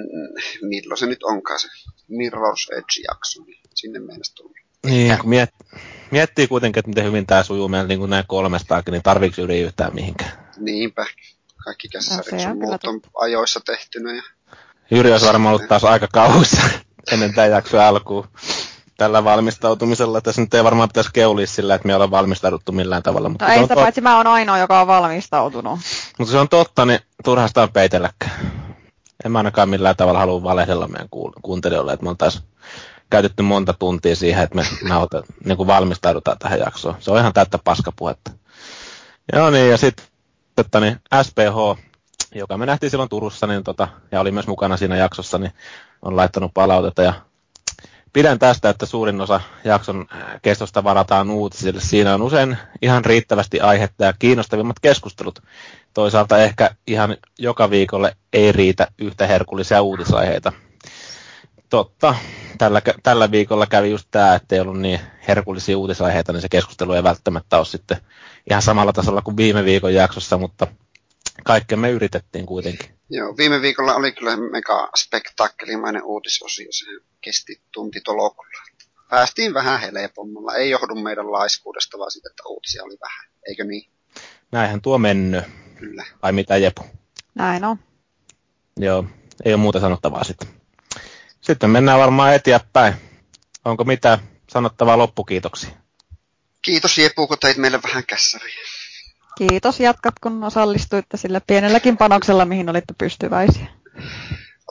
milloin 0.62 0.98
se 0.98 1.06
nyt 1.06 1.24
onkaan 1.24 1.60
se 1.60 1.68
Mirror's 2.12 2.78
Edge-jakso, 2.78 3.44
niin 3.46 3.60
sinne 3.76 4.00
mennessä 4.00 4.34
tulla. 4.36 4.52
Niin, 4.86 5.18
kun 5.20 5.30
miet, 5.30 5.50
miettii 6.12 6.48
kuitenkin, 6.48 6.80
että 6.80 6.90
miten 6.90 7.06
hyvin 7.06 7.26
tämä 7.28 7.44
sujuu 7.44 7.68
meillä 7.68 7.88
niin 7.88 8.00
kuin 8.00 8.10
näin 8.10 8.26
kolmestaakin, 8.28 8.92
niin 8.92 9.04
tarviiko 9.04 9.42
Jyri 9.42 9.60
yhtään 9.60 9.96
mihinkään? 9.96 10.32
Niinpä. 10.58 11.06
Kaikki 11.66 11.88
sun 12.00 12.50
on 12.52 12.58
muut 12.58 12.84
on 12.84 13.02
ajoissa 13.22 13.60
tehtynä. 13.66 14.16
Ja... 14.16 14.24
Jyri 14.92 15.12
olisi 15.12 15.26
varmaan 15.26 15.56
ollut 15.56 15.68
taas 15.68 15.84
aika 15.84 16.08
kauhuissa 16.14 16.62
ennen 17.12 17.34
tämän 17.34 17.52
jakson 17.52 17.80
alkuun 17.80 18.28
tällä 18.98 19.24
valmistautumisella. 19.24 20.22
Tässä 20.22 20.42
nyt 20.42 20.54
ei 20.54 20.64
varmaan 20.64 20.90
pitäisi 20.90 21.10
keulia 21.14 21.48
sillä, 21.48 21.76
että 21.76 21.88
me 21.88 21.96
ollaan 21.96 22.12
valmistauduttu 22.12 22.72
millään 22.72 23.04
tavalla. 23.04 23.30
Mutta, 23.30 23.46
No 23.46 23.54
ei 23.54 23.62
sitä 23.62 23.74
tot- 23.76 23.78
paitsi 23.80 24.02
mä 24.02 24.18
oon 24.18 24.28
ainoa, 24.28 24.58
joka 24.58 24.82
on 24.82 24.88
valmistautunut. 24.88 25.80
mutta 26.20 26.32
se 26.32 26.40
on 26.40 26.50
totta, 26.50 26.86
niin 26.86 27.00
turhasta 27.24 27.64
on 27.64 27.72
peitelläkään. 27.74 28.32
En 29.26 29.32
mä 29.32 29.40
ainakaan 29.40 29.70
millään 29.70 29.96
tavalla 29.96 30.20
halua 30.20 30.44
valehdella 30.44 30.88
meidän 30.88 31.10
kuuntelijoille, 31.42 31.94
että 31.94 32.04
me 32.04 32.10
on 32.10 32.18
taas 32.18 32.44
käytetty 33.12 33.44
monta 33.44 33.74
tuntia 33.74 34.16
siihen, 34.16 34.44
että 34.44 34.56
me 34.56 34.64
nauta, 34.90 35.24
niin 35.46 35.58
kuin 35.58 35.68
valmistaudutaan 35.68 36.38
tähän 36.40 36.60
jaksoon. 36.60 36.96
Se 37.00 37.12
on 37.12 37.20
ihan 37.20 37.34
täyttä 37.34 37.60
paskapuhetta. 37.64 38.32
Joo 39.34 39.50
niin, 39.50 39.70
ja 39.70 39.78
sitten 39.78 40.06
että 40.58 40.80
niin 40.80 40.98
SPH, 41.24 41.84
joka 42.36 42.58
me 42.58 42.66
nähtiin 42.66 42.90
silloin 42.90 43.10
Turussa, 43.10 43.48
niin 43.48 43.64
tota, 43.64 43.88
ja 44.12 44.22
oli 44.22 44.32
myös 44.32 44.48
mukana 44.48 44.78
siinä 44.78 44.98
jaksossa, 44.98 45.38
niin 45.38 45.52
on 46.02 46.16
laittanut 46.16 46.52
palautetta. 46.54 47.02
Ja 47.02 47.14
pidän 48.14 48.40
tästä, 48.40 48.70
että 48.70 48.86
suurin 48.86 49.22
osa 49.22 49.42
jakson 49.64 50.06
äh, 50.16 50.42
kestosta 50.42 50.84
varataan 50.84 51.30
uutisille. 51.30 51.82
Siinä 51.82 52.14
on 52.14 52.22
usein 52.22 52.58
ihan 52.82 53.06
riittävästi 53.06 53.60
aihetta 53.60 54.06
ja 54.06 54.14
kiinnostavimmat 54.20 54.80
keskustelut. 54.82 55.40
Toisaalta 55.94 56.38
ehkä 56.38 56.76
ihan 56.88 57.18
joka 57.40 57.70
viikolle 57.70 58.16
ei 58.34 58.52
riitä 58.52 58.88
yhtä 58.98 59.28
herkullisia 59.28 59.82
uutisaiheita. 59.82 60.54
Totta, 61.70 62.16
tällä, 62.62 62.82
tällä 63.04 63.32
viikolla 63.32 63.68
kävi 63.68 63.92
just 63.92 64.08
tämä, 64.12 64.36
että 64.36 64.56
ei 64.56 64.62
ollut 64.62 64.80
niin 64.80 65.00
herkullisia 65.28 65.78
uutisaiheita, 65.78 66.34
niin 66.34 66.42
se 66.42 66.50
keskustelu 66.50 66.94
ei 66.94 67.04
välttämättä 67.04 67.58
ole 67.58 67.66
sitten 67.66 67.98
ihan 68.50 68.62
samalla 68.62 68.94
tasolla 68.94 69.22
kuin 69.22 69.38
viime 69.38 69.66
viikon 69.66 69.94
jaksossa, 69.94 70.38
mutta 70.38 70.68
kaikkea 71.44 71.78
me 71.78 71.92
yritettiin 71.92 72.46
kuitenkin. 72.46 72.90
Joo, 73.10 73.38
viime 73.38 73.62
viikolla 73.62 73.96
oli 73.96 74.12
kyllä 74.12 74.38
mega 74.38 74.90
spektakkelimainen 74.98 76.04
uutisosio. 76.04 76.68
Se 76.70 76.86
kesti 77.22 77.62
tunti 77.72 78.02
tolokulla. 78.02 78.64
Päästiin 79.10 79.54
vähän 79.54 79.80
helpommalla. 79.80 80.56
Ei 80.56 80.70
johdu 80.70 80.96
meidän 80.96 81.32
laiskuudesta, 81.32 81.98
vaan 81.98 82.12
siitä, 82.12 82.30
että 82.32 82.44
uutisia 82.50 82.84
oli 82.84 82.98
vähän. 83.02 83.30
Eikö 83.48 83.64
niin? 83.64 83.90
Näinhän 84.52 84.82
tuo 84.82 84.98
mennyt. 84.98 85.44
Kyllä. 85.76 86.06
Ai 86.22 86.32
mitä 86.32 86.58
Jepu? 86.58 86.86
Näin 87.36 87.64
on. 87.64 87.80
Joo, 88.78 89.06
ei 89.46 89.54
ole 89.54 89.62
muuta 89.62 89.80
sanottavaa 89.80 90.24
sitten. 90.24 90.61
Sitten 91.42 91.70
mennään 91.70 92.00
varmaan 92.00 92.34
eteenpäin. 92.34 92.94
Onko 93.66 93.84
mitään 93.84 94.20
sanottavaa 94.50 94.98
loppukiitoksia? 94.98 95.70
Kiitos 96.62 96.98
Jepu, 96.98 97.28
kun 97.28 97.38
teit 97.42 97.58
meille 97.58 97.80
vähän 97.84 98.04
kässäriä. 98.08 98.56
Kiitos 99.38 99.80
jatkat, 99.80 100.14
kun 100.24 100.44
osallistuitte 100.44 101.18
sillä 101.18 101.42
pienelläkin 101.48 101.98
panoksella, 101.98 102.46
mihin 102.46 102.70
olitte 102.70 102.94
pystyväisiä. 102.98 103.66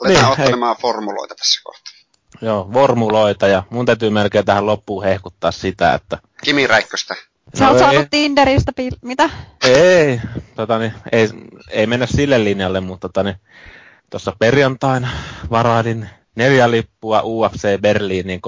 Aletaan 0.01 0.25
Niin, 0.25 0.39
ottelemaan 0.39 0.75
formuloita 0.81 1.35
tässä 1.35 1.61
kohtaa. 1.63 1.93
Joo, 2.41 2.73
vormuloita 2.73 3.47
ja 3.47 3.63
mun 3.69 3.85
täytyy 3.85 4.09
melkein 4.09 4.45
tähän 4.45 4.65
loppuun 4.65 5.03
hehkuttaa 5.03 5.51
sitä, 5.51 5.93
että 5.93 6.17
Kimi 6.43 6.67
Räikköstä. 6.67 7.15
Sä 7.57 7.65
No 7.65 7.69
oot 7.71 7.79
saanut 7.79 8.07
Tinderistä, 8.11 8.71
pil- 8.81 8.97
mitä? 9.01 9.29
Ei, 9.63 10.21
tota 10.55 10.77
niin, 10.79 10.93
ei, 11.11 11.29
ei 11.69 11.87
mennä 11.87 12.05
sille 12.05 12.43
linjalle, 12.43 12.79
mutta 12.79 13.07
tota 13.09 13.23
niin, 13.23 13.35
tuossa 14.09 14.33
perjantaina 14.39 15.09
varailin 15.51 16.09
neljä 16.35 16.71
lippua 16.71 17.21
UFC 17.23 17.81
Berliiniin 17.81 18.41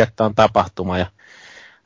31.5. 0.00 0.24
on 0.24 0.34
tapahtuma 0.34 0.98
ja 0.98 1.06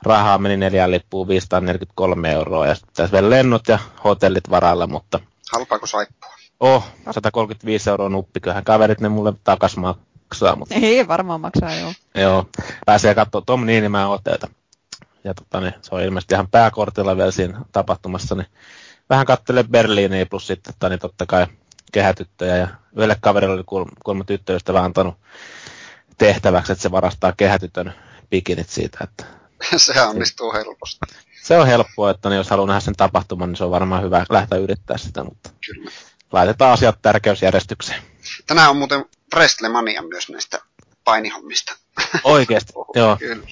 rahaa 0.03 0.37
meni 0.37 0.57
neljään 0.57 0.91
lippuun 0.91 1.27
543 1.27 2.31
euroa 2.31 2.67
ja 2.67 2.75
sitten 2.75 2.91
pitäisi 2.91 3.11
vielä 3.13 3.29
lennot 3.29 3.67
ja 3.67 3.79
hotellit 4.03 4.49
varailla, 4.49 4.87
mutta 4.87 5.19
Halpaako 5.53 5.87
saippua? 5.87 6.29
oh, 6.59 6.83
135 7.11 7.89
euroa 7.89 8.09
nuppi, 8.09 8.39
kyllähän 8.39 8.63
kaverit 8.63 9.01
ne 9.01 9.09
mulle 9.09 9.33
takas 9.43 9.77
maksaa, 9.77 10.55
mutta 10.55 10.75
Ei 10.81 11.07
varmaan 11.07 11.41
maksaa, 11.41 11.75
joo. 11.75 11.93
joo, 12.15 12.45
pääsee 12.85 13.15
katsoa 13.15 13.41
Tom 13.45 13.65
Niinimäen 13.65 14.07
otteita. 14.07 14.47
ja 15.23 15.33
tota, 15.33 15.61
niin, 15.61 15.73
se 15.81 15.95
on 15.95 16.01
ilmeisesti 16.01 16.33
ihan 16.33 16.47
pääkortilla 16.49 17.17
vielä 17.17 17.31
siinä 17.31 17.61
tapahtumassa, 17.71 18.35
niin 18.35 18.47
vähän 19.09 19.25
kattele 19.25 19.63
Berliiniä 19.63 20.25
plus 20.25 20.47
sitten 20.47 20.73
tota, 20.73 20.89
niin 20.89 20.99
totta 20.99 21.25
kai 21.25 21.47
kehätyttöjä 21.95 22.57
ja 22.57 22.67
yhdelle 22.95 23.17
kaverille 23.21 23.53
oli 23.53 23.63
kuulemma 24.03 24.23
tyttöystävä 24.23 24.81
antanut 24.81 25.15
tehtäväksi, 26.17 26.71
että 26.71 26.81
se 26.81 26.91
varastaa 26.91 27.33
kehätytön 27.37 27.93
pikinit 28.29 28.69
siitä. 28.69 28.97
Että 29.03 29.25
se 29.77 30.01
onnistuu 30.01 30.53
helposti. 30.53 30.99
Se 31.41 31.57
on 31.57 31.67
helppoa, 31.67 32.11
että 32.11 32.29
niin 32.29 32.37
jos 32.37 32.49
haluaa 32.49 32.67
nähdä 32.67 32.79
sen 32.79 32.95
tapahtuman, 32.95 33.49
niin 33.49 33.57
se 33.57 33.63
on 33.63 33.71
varmaan 33.71 34.03
hyvä 34.03 34.25
lähteä 34.29 34.57
yrittää 34.57 34.97
sitä, 34.97 35.23
mutta 35.23 35.49
Kyllä. 35.65 35.91
laitetaan 36.31 36.71
asiat 36.71 37.01
tärkeysjärjestykseen. 37.01 38.01
Tänään 38.47 38.69
on 38.69 38.77
muuten 38.77 39.05
Wrestlemania 39.35 40.01
myös 40.01 40.29
näistä 40.29 40.59
painihommista. 41.03 41.73
Oikeasti, 42.23 42.73
joo. 42.95 43.17
Kyllä. 43.17 43.47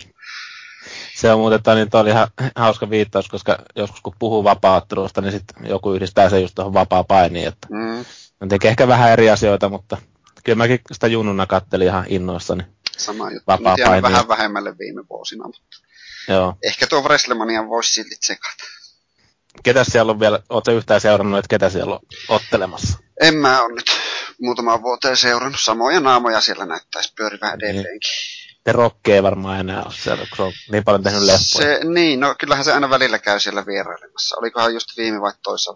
Se 1.15 1.31
on 1.31 1.39
muuten 1.39 1.59
niin 1.75 1.89
oli 1.93 2.09
ihan 2.09 2.27
hauska 2.55 2.89
viittaus, 2.89 3.29
koska 3.29 3.57
joskus 3.75 4.01
kun 4.01 4.15
puhuu 4.19 4.43
vapaa 4.43 4.81
niin 5.21 5.31
sitten 5.31 5.67
joku 5.67 5.93
yhdistää 5.93 6.29
se 6.29 6.39
just 6.39 6.55
tuohon 6.55 6.73
vapaa 6.73 7.03
painiin. 7.03 7.47
Että 7.47 7.67
mm. 7.71 8.05
tekee 8.49 8.69
ehkä 8.69 8.87
vähän 8.87 9.11
eri 9.11 9.29
asioita, 9.29 9.69
mutta 9.69 9.97
kyllä 10.43 10.55
mäkin 10.55 10.79
sitä 10.91 11.07
junnuna 11.07 11.45
kattelin 11.45 11.87
ihan 11.87 12.05
innoissani. 12.07 12.63
Sama 12.97 13.31
juttu. 13.31 13.43
Vapaa 13.47 13.75
paini. 13.85 14.01
vähän 14.01 14.27
vähemmälle 14.27 14.77
viime 14.77 15.01
vuosina, 15.09 15.45
mutta 15.45 15.77
Joo. 16.27 16.55
ehkä 16.63 16.87
tuo 16.87 17.01
Wrestlemania 17.01 17.67
voisi 17.67 17.93
silti 17.93 18.15
tsekata. 18.15 18.63
Ketä 19.63 19.83
siellä 19.83 20.11
on 20.11 20.19
vielä, 20.19 20.39
ootko 20.49 20.71
yhtään 20.71 21.01
seurannut, 21.01 21.39
että 21.39 21.49
ketä 21.49 21.69
siellä 21.69 21.93
on 21.93 21.99
ottelemassa? 22.27 22.97
En 23.21 23.35
mä 23.35 23.61
ole 23.61 23.73
nyt 23.73 23.85
muutamaan 24.41 24.81
vuoteen 24.81 25.17
seurannut. 25.17 25.61
Samoja 25.61 25.99
naamoja 25.99 26.41
siellä 26.41 26.65
näyttäisi 26.65 27.13
pyörivän 27.15 27.59
niin. 27.59 27.85
Edelleenkin. 28.63 28.63
Te 28.63 28.71
rokkee 28.71 29.23
varmaan 29.23 29.59
enää 29.59 29.83
ole 29.83 29.93
siellä, 29.93 30.25
kun 30.25 30.37
se 30.37 30.43
on 30.43 30.53
niin 30.71 30.83
paljon 30.83 31.03
tehnyt 31.03 31.21
leppoja. 31.21 31.45
Se, 31.45 31.79
niin, 31.83 32.19
no 32.19 32.35
kyllähän 32.39 32.65
se 32.65 32.73
aina 32.73 32.89
välillä 32.89 33.19
käy 33.19 33.39
siellä 33.39 33.65
vierailemassa. 33.65 34.35
Olikohan 34.39 34.73
just 34.73 34.97
viime 34.97 35.21
vai 35.21 35.31
toissa 35.43 35.75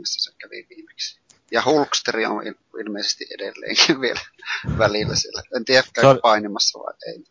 missä 0.00 0.30
se 0.30 0.36
kävi 0.38 0.66
viimeksi. 0.70 1.20
Ja 1.50 1.62
Hulksteri 1.64 2.26
on 2.26 2.42
ilmeisesti 2.80 3.26
edelleenkin 3.34 4.00
vielä 4.04 4.20
välillä 4.78 5.16
siellä. 5.16 5.42
En 5.56 5.64
tiedä, 5.64 5.82
käy 5.92 6.04
oli... 6.04 6.18
painimassa 6.22 6.78
vai 6.78 6.94
ei. 7.06 7.24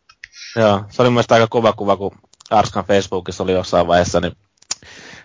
Joo, 0.55 0.85
se 0.89 1.01
oli 1.01 1.09
mielestäni 1.09 1.41
aika 1.41 1.51
kova 1.51 1.73
kuva, 1.73 1.97
kun 1.97 2.11
Arskan 2.49 2.85
Facebookissa 2.85 3.43
oli 3.43 3.51
jossain 3.51 3.87
vaiheessa, 3.87 4.19
niin 4.19 4.37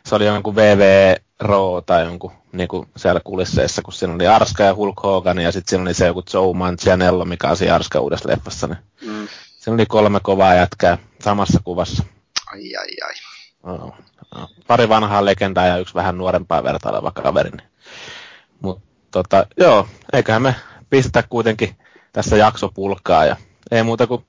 se 0.07 0.15
oli 0.15 0.27
jonkun 0.27 0.57
VV 0.57 1.15
Raw 1.41 1.83
tai 1.87 2.05
jonkun 2.05 2.33
niin 2.53 2.69
kuin 2.69 2.89
siellä 2.97 3.21
kulisseissa, 3.25 3.83
kun 3.83 3.93
siinä 3.93 4.15
oli 4.15 4.27
Arska 4.27 4.63
ja 4.63 4.75
Hulk 4.75 5.03
Hogan 5.03 5.39
ja 5.39 5.53
sitten 5.53 5.71
siinä 5.71 5.83
oli 5.83 5.95
se 5.95 6.07
joku 6.07 6.23
Joe 6.35 6.55
Manganiello, 6.55 7.25
mikä 7.25 7.49
on 7.49 7.57
siinä 7.57 7.75
Arska 7.75 8.01
uudessa 8.01 8.29
leffassa. 8.29 8.67
Niin 8.67 8.79
mm. 9.01 9.29
Siinä 9.59 9.75
oli 9.75 9.87
kolme 9.87 10.21
kovaa 10.23 10.55
jätkää 10.55 10.99
samassa 11.21 11.61
kuvassa. 11.65 12.05
Ai 12.53 12.77
ai 12.77 12.89
ai. 13.07 13.15
No, 13.63 13.77
no. 14.35 14.49
Pari 14.67 14.89
vanhaa 14.89 15.25
legendaa 15.25 15.67
ja 15.67 15.79
yksi 15.79 15.95
vähän 15.95 16.19
nuorempaa 16.19 16.65
vertaileva 16.65 17.11
kaveri. 17.11 17.51
Mutta 18.61 18.87
tota, 19.11 19.47
joo, 19.57 19.89
eiköhän 20.13 20.43
me 20.43 20.55
pistä 20.91 21.25
kuitenkin 21.29 21.77
tässä 22.13 22.37
jaksopulkkaa 22.37 23.25
ja 23.25 23.37
ei 23.71 23.83
muuta 23.83 24.07
kuin 24.07 24.27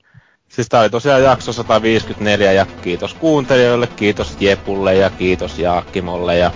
Siis 0.50 0.68
tää 0.68 0.80
oli 0.80 0.90
tosiaan 0.90 1.22
jakso 1.22 1.52
154 1.52 2.52
ja 2.52 2.66
kiitos 2.82 3.14
kuuntelijoille, 3.14 3.86
kiitos 3.86 4.36
Jepulle 4.40 4.94
ja 4.94 5.10
kiitos 5.10 5.58
Jaakkimolle 5.58 6.38
ja 6.38 6.50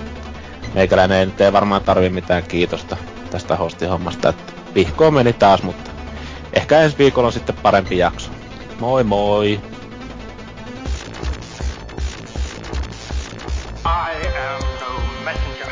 meikäläinen 0.75 1.19
ei 1.19 1.27
nyt 1.27 1.41
ei 1.41 1.53
varmaan 1.53 1.83
tarvi 1.83 2.09
mitään 2.09 2.43
kiitosta 2.43 2.97
tästä 3.31 3.57
hostihommasta, 3.57 4.29
että 4.29 4.53
vihkoon 4.75 5.15
meni 5.15 5.33
taas, 5.33 5.63
mutta 5.63 5.91
ehkä 6.53 6.81
ensi 6.81 6.99
viikolla 6.99 7.27
on 7.27 7.33
sitten 7.33 7.57
parempi 7.63 7.99
jakso. 7.99 8.31
Moi 8.81 9.05
moi! 9.05 9.57
I 13.87 14.15
am 14.45 14.61
no 14.83 14.93
messenger. 15.25 15.71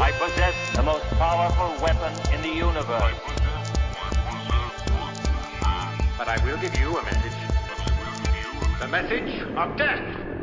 I 0.00 0.10
possess 0.12 0.54
the 0.74 0.82
most 0.82 1.04
powerful 1.18 1.70
weapon 1.84 2.12
in 2.34 2.40
the 2.40 2.48
universe. 2.48 3.14
But 6.16 6.28
I 6.28 6.42
will 6.42 6.56
give 6.56 6.78
you 6.80 6.96
a 6.96 7.02
message. 7.04 7.38
The 8.80 8.88
message 8.88 9.42
of 9.56 9.76
death. 9.76 10.37